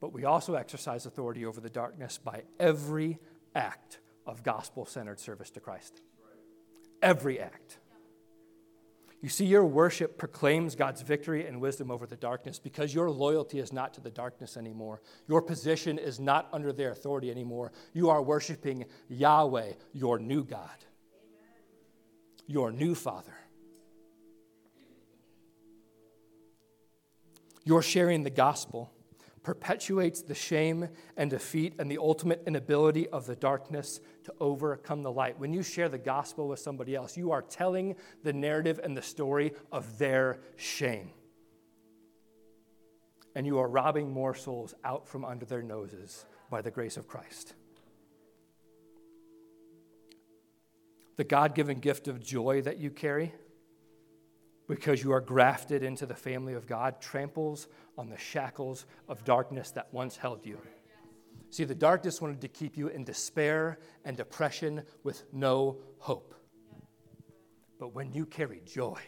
But 0.00 0.14
we 0.14 0.24
also 0.24 0.54
exercise 0.54 1.04
authority 1.04 1.44
over 1.44 1.60
the 1.60 1.68
darkness 1.68 2.18
by 2.18 2.44
every 2.58 3.18
act 3.54 4.00
of 4.26 4.42
gospel 4.42 4.86
centered 4.86 5.20
service 5.20 5.50
to 5.50 5.60
Christ. 5.60 6.00
Every 7.02 7.38
act. 7.38 7.78
You 9.22 9.28
see, 9.28 9.44
your 9.44 9.66
worship 9.66 10.16
proclaims 10.16 10.74
God's 10.74 11.02
victory 11.02 11.46
and 11.46 11.60
wisdom 11.60 11.90
over 11.90 12.06
the 12.06 12.16
darkness 12.16 12.58
because 12.58 12.94
your 12.94 13.10
loyalty 13.10 13.58
is 13.58 13.70
not 13.70 13.92
to 13.94 14.00
the 14.00 14.10
darkness 14.10 14.56
anymore. 14.56 15.02
Your 15.28 15.42
position 15.42 15.98
is 15.98 16.18
not 16.18 16.48
under 16.52 16.72
their 16.72 16.90
authority 16.90 17.30
anymore. 17.30 17.70
You 17.92 18.08
are 18.08 18.22
worshiping 18.22 18.86
Yahweh, 19.08 19.72
your 19.92 20.18
new 20.18 20.42
God, 20.42 20.70
your 22.46 22.72
new 22.72 22.94
Father. 22.94 23.34
You're 27.64 27.82
sharing 27.82 28.22
the 28.22 28.30
gospel 28.30 28.90
perpetuates 29.50 30.22
the 30.22 30.32
shame 30.32 30.88
and 31.16 31.28
defeat 31.28 31.74
and 31.80 31.90
the 31.90 31.98
ultimate 31.98 32.40
inability 32.46 33.08
of 33.08 33.26
the 33.26 33.34
darkness 33.34 33.98
to 34.22 34.32
overcome 34.38 35.02
the 35.02 35.10
light. 35.10 35.36
When 35.40 35.52
you 35.52 35.60
share 35.64 35.88
the 35.88 35.98
gospel 35.98 36.46
with 36.46 36.60
somebody 36.60 36.94
else, 36.94 37.16
you 37.16 37.32
are 37.32 37.42
telling 37.42 37.96
the 38.22 38.32
narrative 38.32 38.78
and 38.84 38.96
the 38.96 39.02
story 39.02 39.54
of 39.72 39.98
their 39.98 40.38
shame. 40.54 41.10
And 43.34 43.44
you 43.44 43.58
are 43.58 43.66
robbing 43.66 44.12
more 44.12 44.36
souls 44.36 44.72
out 44.84 45.08
from 45.08 45.24
under 45.24 45.44
their 45.44 45.62
noses 45.62 46.24
by 46.48 46.62
the 46.62 46.70
grace 46.70 46.96
of 46.96 47.08
Christ. 47.08 47.54
The 51.16 51.24
God 51.24 51.56
given 51.56 51.80
gift 51.80 52.06
of 52.06 52.22
joy 52.22 52.62
that 52.62 52.78
you 52.78 52.90
carry 52.90 53.32
because 54.70 55.02
you 55.02 55.10
are 55.10 55.20
grafted 55.20 55.82
into 55.82 56.06
the 56.06 56.14
family 56.14 56.54
of 56.54 56.68
God, 56.68 57.00
tramples 57.00 57.66
on 58.00 58.08
the 58.08 58.16
shackles 58.16 58.86
of 59.10 59.22
darkness 59.26 59.72
that 59.72 59.92
once 59.92 60.16
held 60.16 60.46
you. 60.46 60.58
See, 61.50 61.64
the 61.64 61.74
darkness 61.74 62.18
wanted 62.18 62.40
to 62.40 62.48
keep 62.48 62.78
you 62.78 62.88
in 62.88 63.04
despair 63.04 63.78
and 64.06 64.16
depression 64.16 64.84
with 65.04 65.22
no 65.34 65.76
hope. 65.98 66.34
But 67.78 67.94
when 67.94 68.10
you 68.10 68.24
carry 68.24 68.62
joy, 68.64 68.98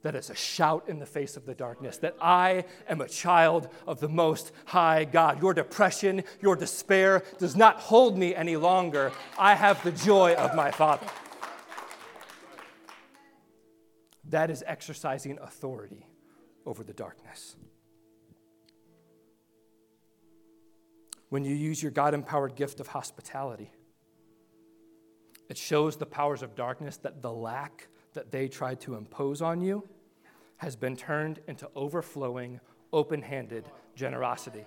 that 0.00 0.14
is 0.14 0.30
a 0.30 0.34
shout 0.34 0.88
in 0.88 1.00
the 1.00 1.06
face 1.06 1.36
of 1.36 1.44
the 1.44 1.54
darkness 1.54 1.98
that 1.98 2.16
I 2.18 2.64
am 2.88 3.02
a 3.02 3.08
child 3.08 3.68
of 3.86 4.00
the 4.00 4.08
Most 4.08 4.52
High 4.64 5.04
God. 5.04 5.42
Your 5.42 5.52
depression, 5.52 6.24
your 6.40 6.56
despair 6.56 7.22
does 7.38 7.56
not 7.56 7.76
hold 7.76 8.16
me 8.16 8.34
any 8.34 8.56
longer. 8.56 9.12
I 9.38 9.54
have 9.54 9.82
the 9.84 9.92
joy 9.92 10.32
of 10.32 10.54
my 10.54 10.70
Father. 10.70 11.06
That 14.24 14.48
is 14.48 14.64
exercising 14.66 15.38
authority 15.42 16.06
over 16.64 16.84
the 16.84 16.92
darkness. 16.92 17.56
When 21.32 21.46
you 21.46 21.54
use 21.54 21.82
your 21.82 21.92
God 21.92 22.12
empowered 22.12 22.56
gift 22.56 22.78
of 22.78 22.88
hospitality, 22.88 23.72
it 25.48 25.56
shows 25.56 25.96
the 25.96 26.04
powers 26.04 26.42
of 26.42 26.54
darkness 26.54 26.98
that 26.98 27.22
the 27.22 27.32
lack 27.32 27.88
that 28.12 28.30
they 28.30 28.48
tried 28.48 28.82
to 28.82 28.96
impose 28.96 29.40
on 29.40 29.62
you 29.62 29.88
has 30.58 30.76
been 30.76 30.94
turned 30.94 31.40
into 31.48 31.70
overflowing, 31.74 32.60
open 32.92 33.22
handed 33.22 33.64
generosity. 33.96 34.66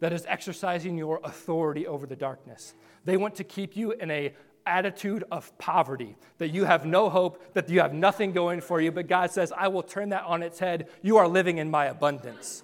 That 0.00 0.14
is 0.14 0.24
exercising 0.26 0.96
your 0.96 1.20
authority 1.22 1.86
over 1.86 2.06
the 2.06 2.16
darkness. 2.16 2.72
They 3.04 3.18
want 3.18 3.34
to 3.34 3.44
keep 3.44 3.76
you 3.76 3.92
in 3.92 4.10
a 4.10 4.32
attitude 4.64 5.24
of 5.30 5.56
poverty, 5.58 6.16
that 6.38 6.48
you 6.48 6.64
have 6.64 6.86
no 6.86 7.10
hope, 7.10 7.52
that 7.52 7.68
you 7.68 7.80
have 7.80 7.92
nothing 7.92 8.32
going 8.32 8.62
for 8.62 8.80
you, 8.80 8.90
but 8.90 9.08
God 9.08 9.30
says, 9.30 9.52
I 9.54 9.68
will 9.68 9.82
turn 9.82 10.08
that 10.08 10.24
on 10.24 10.42
its 10.42 10.58
head. 10.58 10.88
You 11.02 11.18
are 11.18 11.28
living 11.28 11.58
in 11.58 11.70
my 11.70 11.84
abundance. 11.84 12.62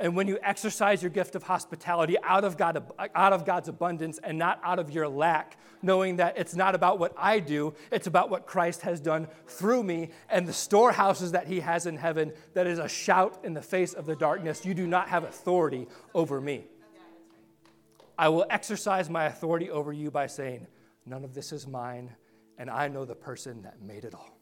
And 0.00 0.16
when 0.16 0.26
you 0.26 0.38
exercise 0.42 1.02
your 1.02 1.10
gift 1.10 1.36
of 1.36 1.44
hospitality 1.44 2.16
out 2.24 2.42
of, 2.42 2.56
God, 2.56 2.92
out 3.14 3.32
of 3.32 3.46
God's 3.46 3.68
abundance 3.68 4.18
and 4.22 4.36
not 4.36 4.60
out 4.64 4.80
of 4.80 4.90
your 4.90 5.08
lack, 5.08 5.56
knowing 5.82 6.16
that 6.16 6.36
it's 6.36 6.56
not 6.56 6.74
about 6.74 6.98
what 6.98 7.14
I 7.16 7.38
do, 7.38 7.74
it's 7.92 8.08
about 8.08 8.28
what 8.28 8.44
Christ 8.44 8.82
has 8.82 9.00
done 9.00 9.28
through 9.46 9.84
me 9.84 10.10
and 10.28 10.48
the 10.48 10.52
storehouses 10.52 11.30
that 11.32 11.46
He 11.46 11.60
has 11.60 11.86
in 11.86 11.96
heaven, 11.96 12.32
that 12.54 12.66
is 12.66 12.80
a 12.80 12.88
shout 12.88 13.44
in 13.44 13.54
the 13.54 13.62
face 13.62 13.92
of 13.92 14.04
the 14.04 14.16
darkness. 14.16 14.64
You 14.64 14.74
do 14.74 14.86
not 14.88 15.08
have 15.08 15.22
authority 15.22 15.86
over 16.12 16.40
me. 16.40 16.64
I 18.18 18.28
will 18.28 18.46
exercise 18.50 19.08
my 19.08 19.26
authority 19.26 19.70
over 19.70 19.92
you 19.92 20.10
by 20.10 20.26
saying, 20.26 20.66
None 21.06 21.22
of 21.22 21.34
this 21.34 21.52
is 21.52 21.66
mine, 21.66 22.14
and 22.56 22.70
I 22.70 22.88
know 22.88 23.04
the 23.04 23.14
person 23.14 23.62
that 23.62 23.82
made 23.82 24.04
it 24.04 24.14
all. 24.14 24.33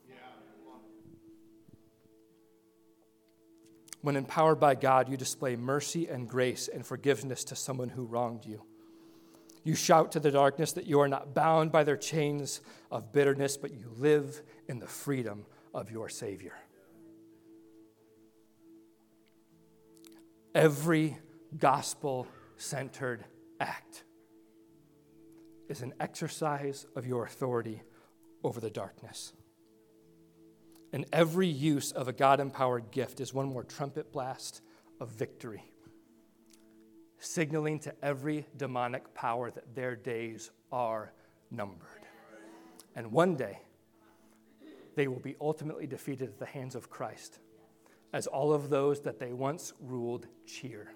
When 4.02 4.16
empowered 4.16 4.58
by 4.58 4.74
God, 4.74 5.08
you 5.08 5.16
display 5.16 5.56
mercy 5.56 6.08
and 6.08 6.28
grace 6.28 6.68
and 6.68 6.84
forgiveness 6.84 7.44
to 7.44 7.56
someone 7.56 7.88
who 7.88 8.04
wronged 8.04 8.44
you. 8.44 8.62
You 9.64 9.76
shout 9.76 10.12
to 10.12 10.20
the 10.20 10.32
darkness 10.32 10.72
that 10.72 10.86
you 10.86 10.98
are 11.00 11.08
not 11.08 11.34
bound 11.34 11.70
by 11.70 11.84
their 11.84 11.96
chains 11.96 12.60
of 12.90 13.12
bitterness, 13.12 13.56
but 13.56 13.72
you 13.72 13.92
live 13.96 14.42
in 14.68 14.80
the 14.80 14.88
freedom 14.88 15.46
of 15.72 15.90
your 15.90 16.08
Savior. 16.08 16.54
Every 20.52 21.16
gospel 21.56 22.26
centered 22.56 23.24
act 23.60 24.02
is 25.68 25.80
an 25.80 25.94
exercise 26.00 26.86
of 26.96 27.06
your 27.06 27.24
authority 27.24 27.82
over 28.42 28.60
the 28.60 28.68
darkness. 28.68 29.32
And 30.92 31.06
every 31.12 31.48
use 31.48 31.90
of 31.90 32.06
a 32.06 32.12
God 32.12 32.38
empowered 32.38 32.90
gift 32.90 33.20
is 33.20 33.32
one 33.32 33.46
more 33.48 33.64
trumpet 33.64 34.12
blast 34.12 34.60
of 35.00 35.08
victory, 35.08 35.64
signaling 37.18 37.78
to 37.80 37.94
every 38.04 38.46
demonic 38.58 39.14
power 39.14 39.50
that 39.50 39.74
their 39.74 39.96
days 39.96 40.50
are 40.70 41.12
numbered. 41.50 41.88
And 42.94 43.10
one 43.10 43.36
day, 43.36 43.58
they 44.94 45.08
will 45.08 45.20
be 45.20 45.34
ultimately 45.40 45.86
defeated 45.86 46.28
at 46.28 46.38
the 46.38 46.44
hands 46.44 46.74
of 46.74 46.90
Christ, 46.90 47.38
as 48.12 48.26
all 48.26 48.52
of 48.52 48.68
those 48.68 49.00
that 49.00 49.18
they 49.18 49.32
once 49.32 49.72
ruled 49.80 50.26
cheer 50.44 50.92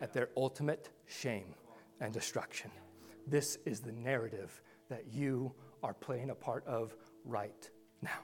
at 0.00 0.12
their 0.12 0.28
ultimate 0.36 0.90
shame 1.06 1.54
and 2.00 2.12
destruction. 2.12 2.70
This 3.26 3.58
is 3.66 3.80
the 3.80 3.92
narrative 3.92 4.62
that 4.88 5.12
you 5.12 5.52
are 5.82 5.94
playing 5.94 6.30
a 6.30 6.34
part 6.36 6.64
of 6.66 6.94
right 7.24 7.68
now 8.00 8.20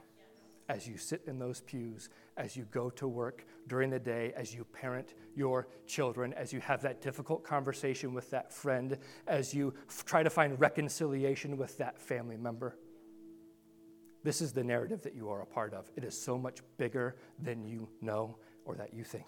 as 0.68 0.86
you 0.86 0.96
sit 0.96 1.22
in 1.26 1.38
those 1.38 1.60
pews, 1.60 2.08
as 2.36 2.56
you 2.56 2.64
go 2.70 2.90
to 2.90 3.06
work 3.06 3.46
during 3.68 3.90
the 3.90 3.98
day, 3.98 4.32
as 4.36 4.54
you 4.54 4.64
parent 4.64 5.14
your 5.34 5.68
children, 5.86 6.32
as 6.34 6.52
you 6.52 6.60
have 6.60 6.82
that 6.82 7.00
difficult 7.00 7.44
conversation 7.44 8.12
with 8.12 8.30
that 8.30 8.52
friend, 8.52 8.98
as 9.26 9.54
you 9.54 9.74
f- 9.88 10.04
try 10.04 10.22
to 10.22 10.30
find 10.30 10.58
reconciliation 10.58 11.56
with 11.56 11.78
that 11.78 11.98
family 12.00 12.36
member. 12.36 12.76
This 14.24 14.40
is 14.40 14.52
the 14.52 14.64
narrative 14.64 15.02
that 15.02 15.14
you 15.14 15.28
are 15.30 15.42
a 15.42 15.46
part 15.46 15.72
of. 15.72 15.88
It 15.94 16.02
is 16.02 16.20
so 16.20 16.36
much 16.36 16.58
bigger 16.78 17.16
than 17.38 17.64
you 17.64 17.88
know 18.00 18.36
or 18.64 18.74
that 18.74 18.92
you 18.92 19.04
think. 19.04 19.26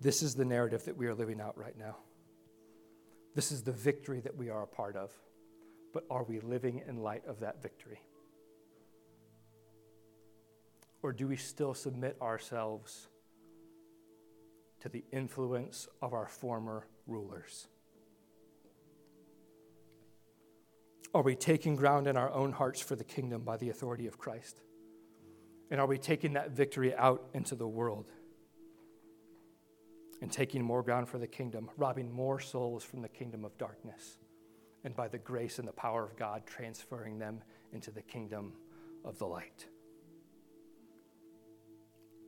This 0.00 0.22
is 0.22 0.34
the 0.34 0.44
narrative 0.44 0.84
that 0.84 0.96
we 0.96 1.06
are 1.06 1.14
living 1.14 1.40
out 1.40 1.56
right 1.56 1.78
now. 1.78 1.96
This 3.34 3.52
is 3.52 3.62
the 3.62 3.72
victory 3.72 4.20
that 4.20 4.36
we 4.36 4.50
are 4.50 4.62
a 4.62 4.66
part 4.66 4.96
of 4.96 5.12
but 5.94 6.04
are 6.10 6.24
we 6.24 6.40
living 6.40 6.82
in 6.86 6.98
light 6.98 7.24
of 7.26 7.40
that 7.40 7.62
victory? 7.62 8.00
Or 11.02 11.12
do 11.12 11.28
we 11.28 11.36
still 11.36 11.72
submit 11.72 12.16
ourselves 12.20 13.08
to 14.80 14.88
the 14.88 15.04
influence 15.12 15.88
of 16.02 16.12
our 16.12 16.26
former 16.26 16.88
rulers? 17.06 17.68
Are 21.14 21.22
we 21.22 21.36
taking 21.36 21.76
ground 21.76 22.08
in 22.08 22.16
our 22.16 22.32
own 22.32 22.50
hearts 22.50 22.80
for 22.80 22.96
the 22.96 23.04
kingdom 23.04 23.42
by 23.42 23.56
the 23.56 23.70
authority 23.70 24.08
of 24.08 24.18
Christ? 24.18 24.60
And 25.70 25.80
are 25.80 25.86
we 25.86 25.96
taking 25.96 26.32
that 26.32 26.50
victory 26.50 26.92
out 26.96 27.28
into 27.34 27.54
the 27.54 27.68
world 27.68 28.10
and 30.20 30.32
taking 30.32 30.62
more 30.64 30.82
ground 30.82 31.08
for 31.08 31.18
the 31.18 31.28
kingdom, 31.28 31.70
robbing 31.76 32.10
more 32.10 32.40
souls 32.40 32.82
from 32.82 33.00
the 33.00 33.08
kingdom 33.08 33.44
of 33.44 33.56
darkness? 33.58 34.18
And 34.84 34.94
by 34.94 35.08
the 35.08 35.18
grace 35.18 35.58
and 35.58 35.66
the 35.66 35.72
power 35.72 36.04
of 36.04 36.16
God, 36.16 36.42
transferring 36.46 37.18
them 37.18 37.42
into 37.72 37.90
the 37.90 38.02
kingdom 38.02 38.52
of 39.04 39.18
the 39.18 39.26
light? 39.26 39.66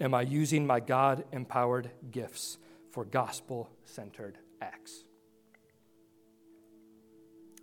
Am 0.01 0.15
I 0.15 0.23
using 0.23 0.67
my 0.67 0.81
God 0.81 1.25
empowered 1.33 1.91
gifts 2.11 2.59
for 2.91 3.05
gospel 3.05 3.71
centered 3.85 4.39
acts? 4.61 5.05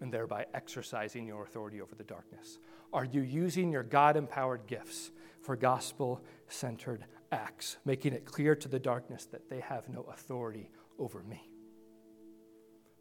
And 0.01 0.11
thereby 0.11 0.45
exercising 0.53 1.27
your 1.27 1.43
authority 1.43 1.81
over 1.81 1.95
the 1.95 2.03
darkness? 2.03 2.57
Are 2.91 3.05
you 3.05 3.21
using 3.21 3.71
your 3.71 3.83
God 3.83 4.17
empowered 4.17 4.67
gifts 4.67 5.11
for 5.41 5.55
gospel 5.55 6.23
centered 6.47 7.05
acts, 7.31 7.77
making 7.85 8.13
it 8.13 8.25
clear 8.25 8.55
to 8.55 8.67
the 8.67 8.79
darkness 8.79 9.25
that 9.25 9.49
they 9.49 9.59
have 9.59 9.89
no 9.89 10.01
authority 10.03 10.69
over 10.99 11.23
me? 11.23 11.49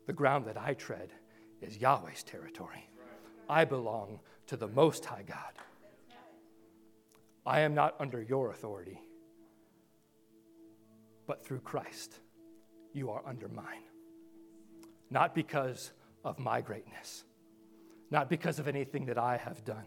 The 0.06 0.12
ground 0.12 0.46
that 0.46 0.58
I 0.58 0.74
tread 0.74 1.10
is 1.62 1.78
Yahweh's 1.78 2.22
territory. 2.22 2.88
I 3.48 3.64
belong 3.64 4.20
to 4.46 4.56
the 4.56 4.68
Most 4.68 5.04
High 5.04 5.24
God. 5.26 5.52
I 7.44 7.60
am 7.60 7.74
not 7.74 7.96
under 7.98 8.22
your 8.22 8.50
authority, 8.50 9.00
but 11.26 11.44
through 11.44 11.60
Christ, 11.60 12.20
you 12.92 13.10
are 13.10 13.22
under 13.26 13.48
mine. 13.48 13.82
Not 15.10 15.34
because 15.34 15.92
of 16.24 16.38
my 16.38 16.60
greatness, 16.60 17.24
not 18.10 18.30
because 18.30 18.58
of 18.58 18.68
anything 18.68 19.06
that 19.06 19.18
I 19.18 19.36
have 19.36 19.64
done, 19.64 19.86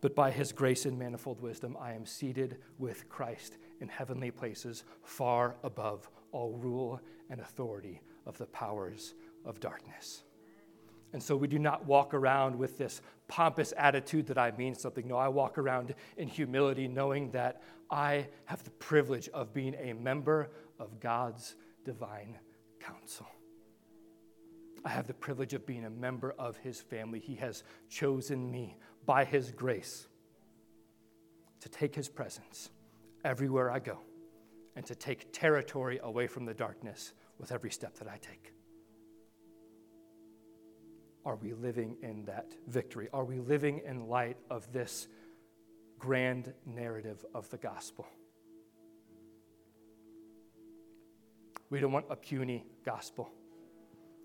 but 0.00 0.14
by 0.14 0.30
his 0.30 0.52
grace 0.52 0.86
and 0.86 0.98
manifold 0.98 1.40
wisdom, 1.40 1.76
I 1.78 1.92
am 1.92 2.06
seated 2.06 2.58
with 2.78 3.08
Christ 3.08 3.58
in 3.80 3.88
heavenly 3.88 4.30
places, 4.30 4.84
far 5.02 5.56
above 5.62 6.08
all 6.32 6.56
rule 6.56 7.00
and 7.28 7.40
authority 7.40 8.00
of 8.26 8.38
the 8.38 8.46
powers 8.46 9.14
of 9.44 9.60
darkness. 9.60 10.24
And 11.12 11.22
so 11.22 11.36
we 11.36 11.48
do 11.48 11.58
not 11.58 11.86
walk 11.86 12.14
around 12.14 12.56
with 12.56 12.78
this 12.78 13.02
pompous 13.26 13.72
attitude 13.76 14.26
that 14.28 14.38
I 14.38 14.52
mean 14.52 14.74
something. 14.74 15.06
No, 15.08 15.16
I 15.16 15.28
walk 15.28 15.58
around 15.58 15.94
in 16.16 16.28
humility, 16.28 16.86
knowing 16.86 17.30
that 17.32 17.62
I 17.90 18.28
have 18.44 18.62
the 18.62 18.70
privilege 18.70 19.28
of 19.30 19.52
being 19.52 19.74
a 19.74 19.92
member 19.92 20.50
of 20.78 21.00
God's 21.00 21.56
divine 21.84 22.38
council. 22.80 23.26
I 24.84 24.88
have 24.90 25.06
the 25.06 25.14
privilege 25.14 25.52
of 25.52 25.66
being 25.66 25.84
a 25.84 25.90
member 25.90 26.34
of 26.38 26.56
his 26.58 26.80
family. 26.80 27.18
He 27.18 27.34
has 27.36 27.64
chosen 27.88 28.50
me 28.50 28.76
by 29.04 29.24
his 29.24 29.50
grace 29.50 30.06
to 31.60 31.68
take 31.68 31.94
his 31.94 32.08
presence 32.08 32.70
everywhere 33.24 33.70
I 33.70 33.80
go 33.80 33.98
and 34.76 34.86
to 34.86 34.94
take 34.94 35.32
territory 35.32 35.98
away 36.02 36.26
from 36.26 36.46
the 36.46 36.54
darkness 36.54 37.12
with 37.38 37.52
every 37.52 37.70
step 37.70 37.98
that 37.98 38.08
I 38.08 38.16
take. 38.18 38.52
Are 41.24 41.36
we 41.36 41.52
living 41.52 41.96
in 42.02 42.24
that 42.24 42.54
victory? 42.66 43.08
Are 43.12 43.24
we 43.24 43.38
living 43.38 43.82
in 43.84 44.08
light 44.08 44.38
of 44.50 44.72
this 44.72 45.08
grand 45.98 46.52
narrative 46.64 47.24
of 47.34 47.48
the 47.50 47.58
gospel? 47.58 48.06
We 51.68 51.78
don't 51.78 51.92
want 51.92 52.06
a 52.10 52.16
puny 52.16 52.64
gospel. 52.84 53.30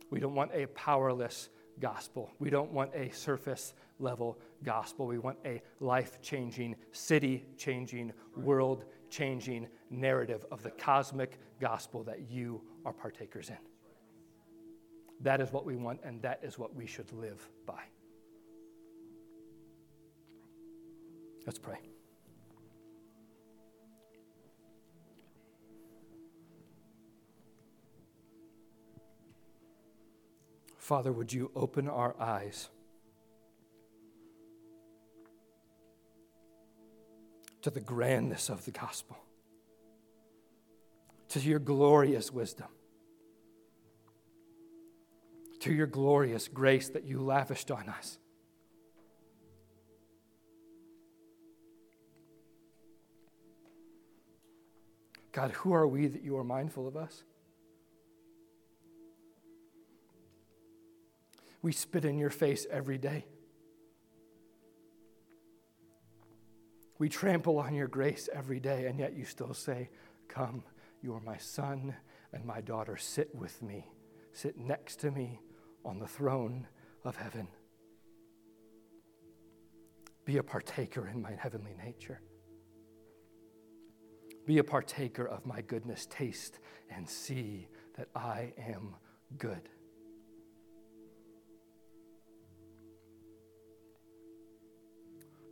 We 0.09 0.19
don't 0.19 0.33
want 0.33 0.51
a 0.53 0.67
powerless 0.67 1.49
gospel. 1.79 2.31
We 2.39 2.49
don't 2.49 2.71
want 2.71 2.91
a 2.95 3.09
surface 3.09 3.73
level 3.99 4.39
gospel. 4.63 5.05
We 5.05 5.17
want 5.17 5.37
a 5.45 5.61
life 5.79 6.21
changing, 6.21 6.75
city 6.91 7.45
changing, 7.57 8.13
world 8.37 8.85
changing 9.09 9.67
narrative 9.89 10.45
of 10.51 10.63
the 10.63 10.71
cosmic 10.71 11.37
gospel 11.59 12.03
that 12.03 12.29
you 12.29 12.61
are 12.85 12.93
partakers 12.93 13.49
in. 13.49 13.74
That 15.22 15.41
is 15.41 15.51
what 15.51 15.66
we 15.66 15.76
want, 15.76 16.01
and 16.03 16.22
that 16.22 16.41
is 16.43 16.59
what 16.59 16.76
we 16.76 16.86
should 16.86 17.11
live 17.11 17.47
by. 17.66 17.82
Let's 21.45 21.59
pray. 21.59 21.80
Father, 30.78 31.11
would 31.11 31.34
you 31.34 31.49
open 31.55 31.88
our 31.88 32.16
eyes 32.20 32.70
to 37.63 37.72
the 37.72 37.80
grandness 37.80 38.49
of 38.49 38.66
the 38.66 38.72
gospel, 38.72 39.18
to 41.30 41.39
your 41.39 41.57
glorious 41.57 42.32
wisdom? 42.32 42.68
To 45.66 45.74
your 45.74 45.88
glorious 45.88 46.47
grace 46.47 46.89
that 46.89 47.05
you 47.05 47.20
lavished 47.20 47.72
on 47.72 47.89
us. 47.89 48.20
God, 55.32 55.49
who 55.53 55.74
are 55.74 55.88
we 55.88 56.05
that 56.05 56.22
you 56.22 56.38
are 56.38 56.43
mindful 56.43 56.88
of 56.88 56.95
us? 56.95 57.24
We 61.63 61.72
spit 61.72 62.05
in 62.05 62.20
your 62.20 62.30
face 62.30 62.68
every 62.70 62.99
day. 62.99 63.26
We 66.99 67.09
trample 67.09 67.57
on 67.57 67.74
your 67.74 67.88
grace 67.88 68.30
every 68.32 68.59
day, 68.59 68.86
and 68.86 68.99
yet 68.99 69.16
you 69.18 69.26
still 69.26 69.55
say, 69.55 69.89
Come 70.28 70.61
You 71.01 71.16
are 71.16 71.22
my 71.22 71.38
son 71.38 71.95
and 72.32 72.45
my 72.45 72.61
daughter. 72.61 72.97
Sit 72.97 73.34
with 73.34 73.63
me, 73.63 73.88
sit 74.32 74.59
next 74.59 74.99
to 74.99 75.09
me 75.09 75.39
on 75.86 75.99
the 75.99 76.07
throne 76.07 76.67
of 77.03 77.15
heaven. 77.15 77.47
Be 80.25 80.38
a 80.38 80.43
partaker 80.43 81.07
in 81.07 81.21
my 81.21 81.33
heavenly 81.33 81.75
nature. 81.83 82.19
Be 84.45 84.57
a 84.57 84.63
partaker 84.63 85.25
of 85.25 85.45
my 85.45 85.61
goodness. 85.61 86.07
Taste 86.09 86.59
and 86.89 87.07
see 87.07 87.67
that 87.97 88.09
I 88.15 88.53
am 88.57 88.95
good. 89.38 89.69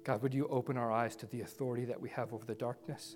God, 0.04 0.22
would 0.22 0.34
you 0.34 0.48
open 0.48 0.76
our 0.78 0.92
eyes 0.92 1.16
to 1.18 1.28
the 1.28 1.42
authority 1.42 1.86
that 1.86 2.02
we 2.02 2.10
have 2.10 2.34
over 2.34 2.46
the 2.46 2.56
darkness? 2.56 3.16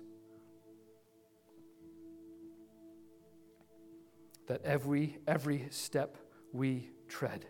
That 4.46 4.62
every, 4.64 5.18
every 5.26 5.66
step 5.70 6.16
we 6.52 6.88
tread 7.08 7.46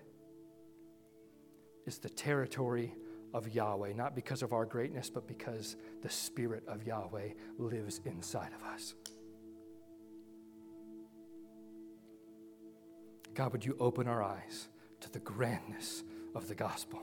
is 1.87 1.99
the 1.99 2.09
territory 2.09 2.95
of 3.35 3.49
Yahweh, 3.55 3.93
not 3.93 4.15
because 4.15 4.43
of 4.43 4.53
our 4.53 4.65
greatness, 4.65 5.11
but 5.11 5.27
because 5.27 5.77
the 6.03 6.11
Spirit 6.11 6.63
of 6.67 6.87
Yahweh 6.87 7.31
lives 7.59 8.01
inside 8.05 8.51
of 8.55 8.63
us. 8.63 8.95
God, 13.35 13.53
would 13.53 13.65
you 13.65 13.77
open 13.79 14.09
our 14.09 14.23
eyes 14.23 14.69
to 15.01 15.11
the 15.11 15.21
grandness 15.21 16.03
of 16.35 16.49
the 16.49 16.55
gospel? 16.55 17.01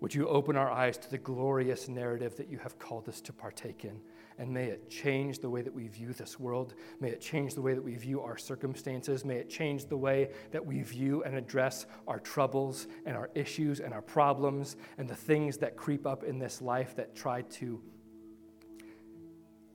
Would 0.00 0.14
you 0.14 0.28
open 0.28 0.56
our 0.56 0.70
eyes 0.70 0.98
to 0.98 1.10
the 1.10 1.18
glorious 1.18 1.88
narrative 1.88 2.36
that 2.36 2.48
you 2.48 2.58
have 2.58 2.78
called 2.78 3.08
us 3.08 3.20
to 3.22 3.32
partake 3.32 3.84
in? 3.84 4.00
And 4.42 4.52
may 4.52 4.64
it 4.64 4.90
change 4.90 5.38
the 5.38 5.48
way 5.48 5.62
that 5.62 5.72
we 5.72 5.86
view 5.86 6.12
this 6.12 6.40
world. 6.40 6.74
May 6.98 7.10
it 7.10 7.20
change 7.20 7.54
the 7.54 7.62
way 7.62 7.74
that 7.74 7.84
we 7.84 7.94
view 7.94 8.20
our 8.20 8.36
circumstances. 8.36 9.24
May 9.24 9.36
it 9.36 9.48
change 9.48 9.86
the 9.86 9.96
way 9.96 10.30
that 10.50 10.66
we 10.66 10.82
view 10.82 11.22
and 11.22 11.36
address 11.36 11.86
our 12.08 12.18
troubles 12.18 12.88
and 13.06 13.16
our 13.16 13.30
issues 13.36 13.78
and 13.78 13.94
our 13.94 14.02
problems 14.02 14.74
and 14.98 15.08
the 15.08 15.14
things 15.14 15.58
that 15.58 15.76
creep 15.76 16.08
up 16.08 16.24
in 16.24 16.40
this 16.40 16.60
life 16.60 16.96
that 16.96 17.14
try 17.14 17.42
to 17.42 17.80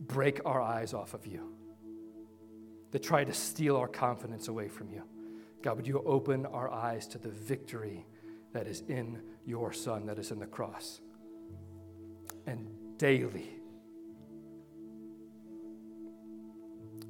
break 0.01 0.41
our 0.43 0.59
eyes 0.59 0.93
off 0.93 1.13
of 1.13 1.25
you, 1.25 1.53
that 2.91 3.01
try 3.01 3.23
to 3.23 3.33
steal 3.33 3.77
our 3.77 3.87
confidence 3.87 4.49
away 4.49 4.67
from 4.67 4.89
you. 4.89 5.01
God, 5.61 5.77
would 5.77 5.87
you 5.87 6.03
open 6.05 6.45
our 6.45 6.69
eyes 6.69 7.07
to 7.07 7.17
the 7.17 7.29
victory 7.29 8.05
that 8.51 8.67
is 8.67 8.83
in 8.89 9.21
your 9.45 9.71
Son, 9.71 10.05
that 10.07 10.19
is 10.19 10.31
in 10.31 10.39
the 10.39 10.45
cross? 10.45 10.99
And 12.45 12.67
daily, 12.97 13.56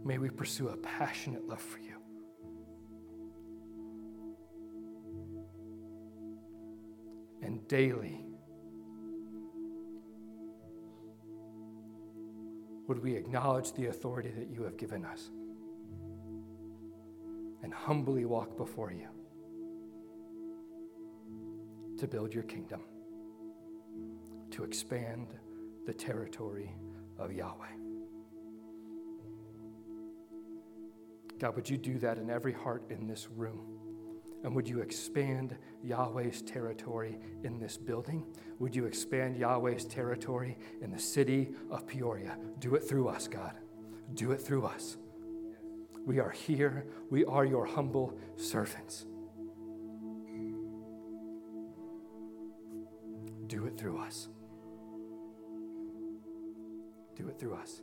May 0.07 0.17
we 0.19 0.29
pursue 0.29 0.69
a 0.69 0.77
passionate 0.77 1.45
love 1.49 1.59
for 1.59 1.79
you. 1.79 1.95
And 7.41 7.67
daily, 7.67 8.23
would 12.87 13.03
we 13.03 13.15
acknowledge 13.15 13.73
the 13.73 13.87
authority 13.87 14.29
that 14.29 14.49
you 14.49 14.63
have 14.63 14.77
given 14.77 15.03
us 15.03 15.29
and 17.61 17.73
humbly 17.73 18.23
walk 18.23 18.55
before 18.55 18.93
you 18.93 19.09
to 21.97 22.07
build 22.07 22.33
your 22.33 22.43
kingdom, 22.43 22.79
to 24.51 24.63
expand 24.63 25.27
the 25.85 25.93
territory 25.93 26.73
of 27.19 27.33
Yahweh. 27.33 27.86
God, 31.39 31.55
would 31.55 31.69
you 31.69 31.77
do 31.77 31.99
that 31.99 32.17
in 32.17 32.29
every 32.29 32.53
heart 32.53 32.83
in 32.89 33.07
this 33.07 33.27
room? 33.35 33.77
And 34.43 34.55
would 34.55 34.67
you 34.67 34.81
expand 34.81 35.57
Yahweh's 35.83 36.41
territory 36.41 37.19
in 37.43 37.59
this 37.59 37.77
building? 37.77 38.25
Would 38.59 38.75
you 38.75 38.85
expand 38.85 39.35
Yahweh's 39.35 39.85
territory 39.85 40.57
in 40.81 40.91
the 40.91 40.99
city 40.99 41.49
of 41.69 41.87
Peoria? 41.87 42.37
Do 42.59 42.75
it 42.75 42.87
through 42.87 43.07
us, 43.09 43.27
God. 43.27 43.53
Do 44.13 44.31
it 44.31 44.41
through 44.41 44.65
us. 44.65 44.97
We 46.05 46.19
are 46.19 46.29
here. 46.29 46.85
We 47.09 47.25
are 47.25 47.45
your 47.45 47.65
humble 47.65 48.17
servants. 48.35 49.05
Do 53.47 53.65
it 53.65 53.77
through 53.77 53.97
us. 53.99 54.29
Do 57.15 57.27
it 57.27 57.39
through 57.39 57.55
us. 57.55 57.81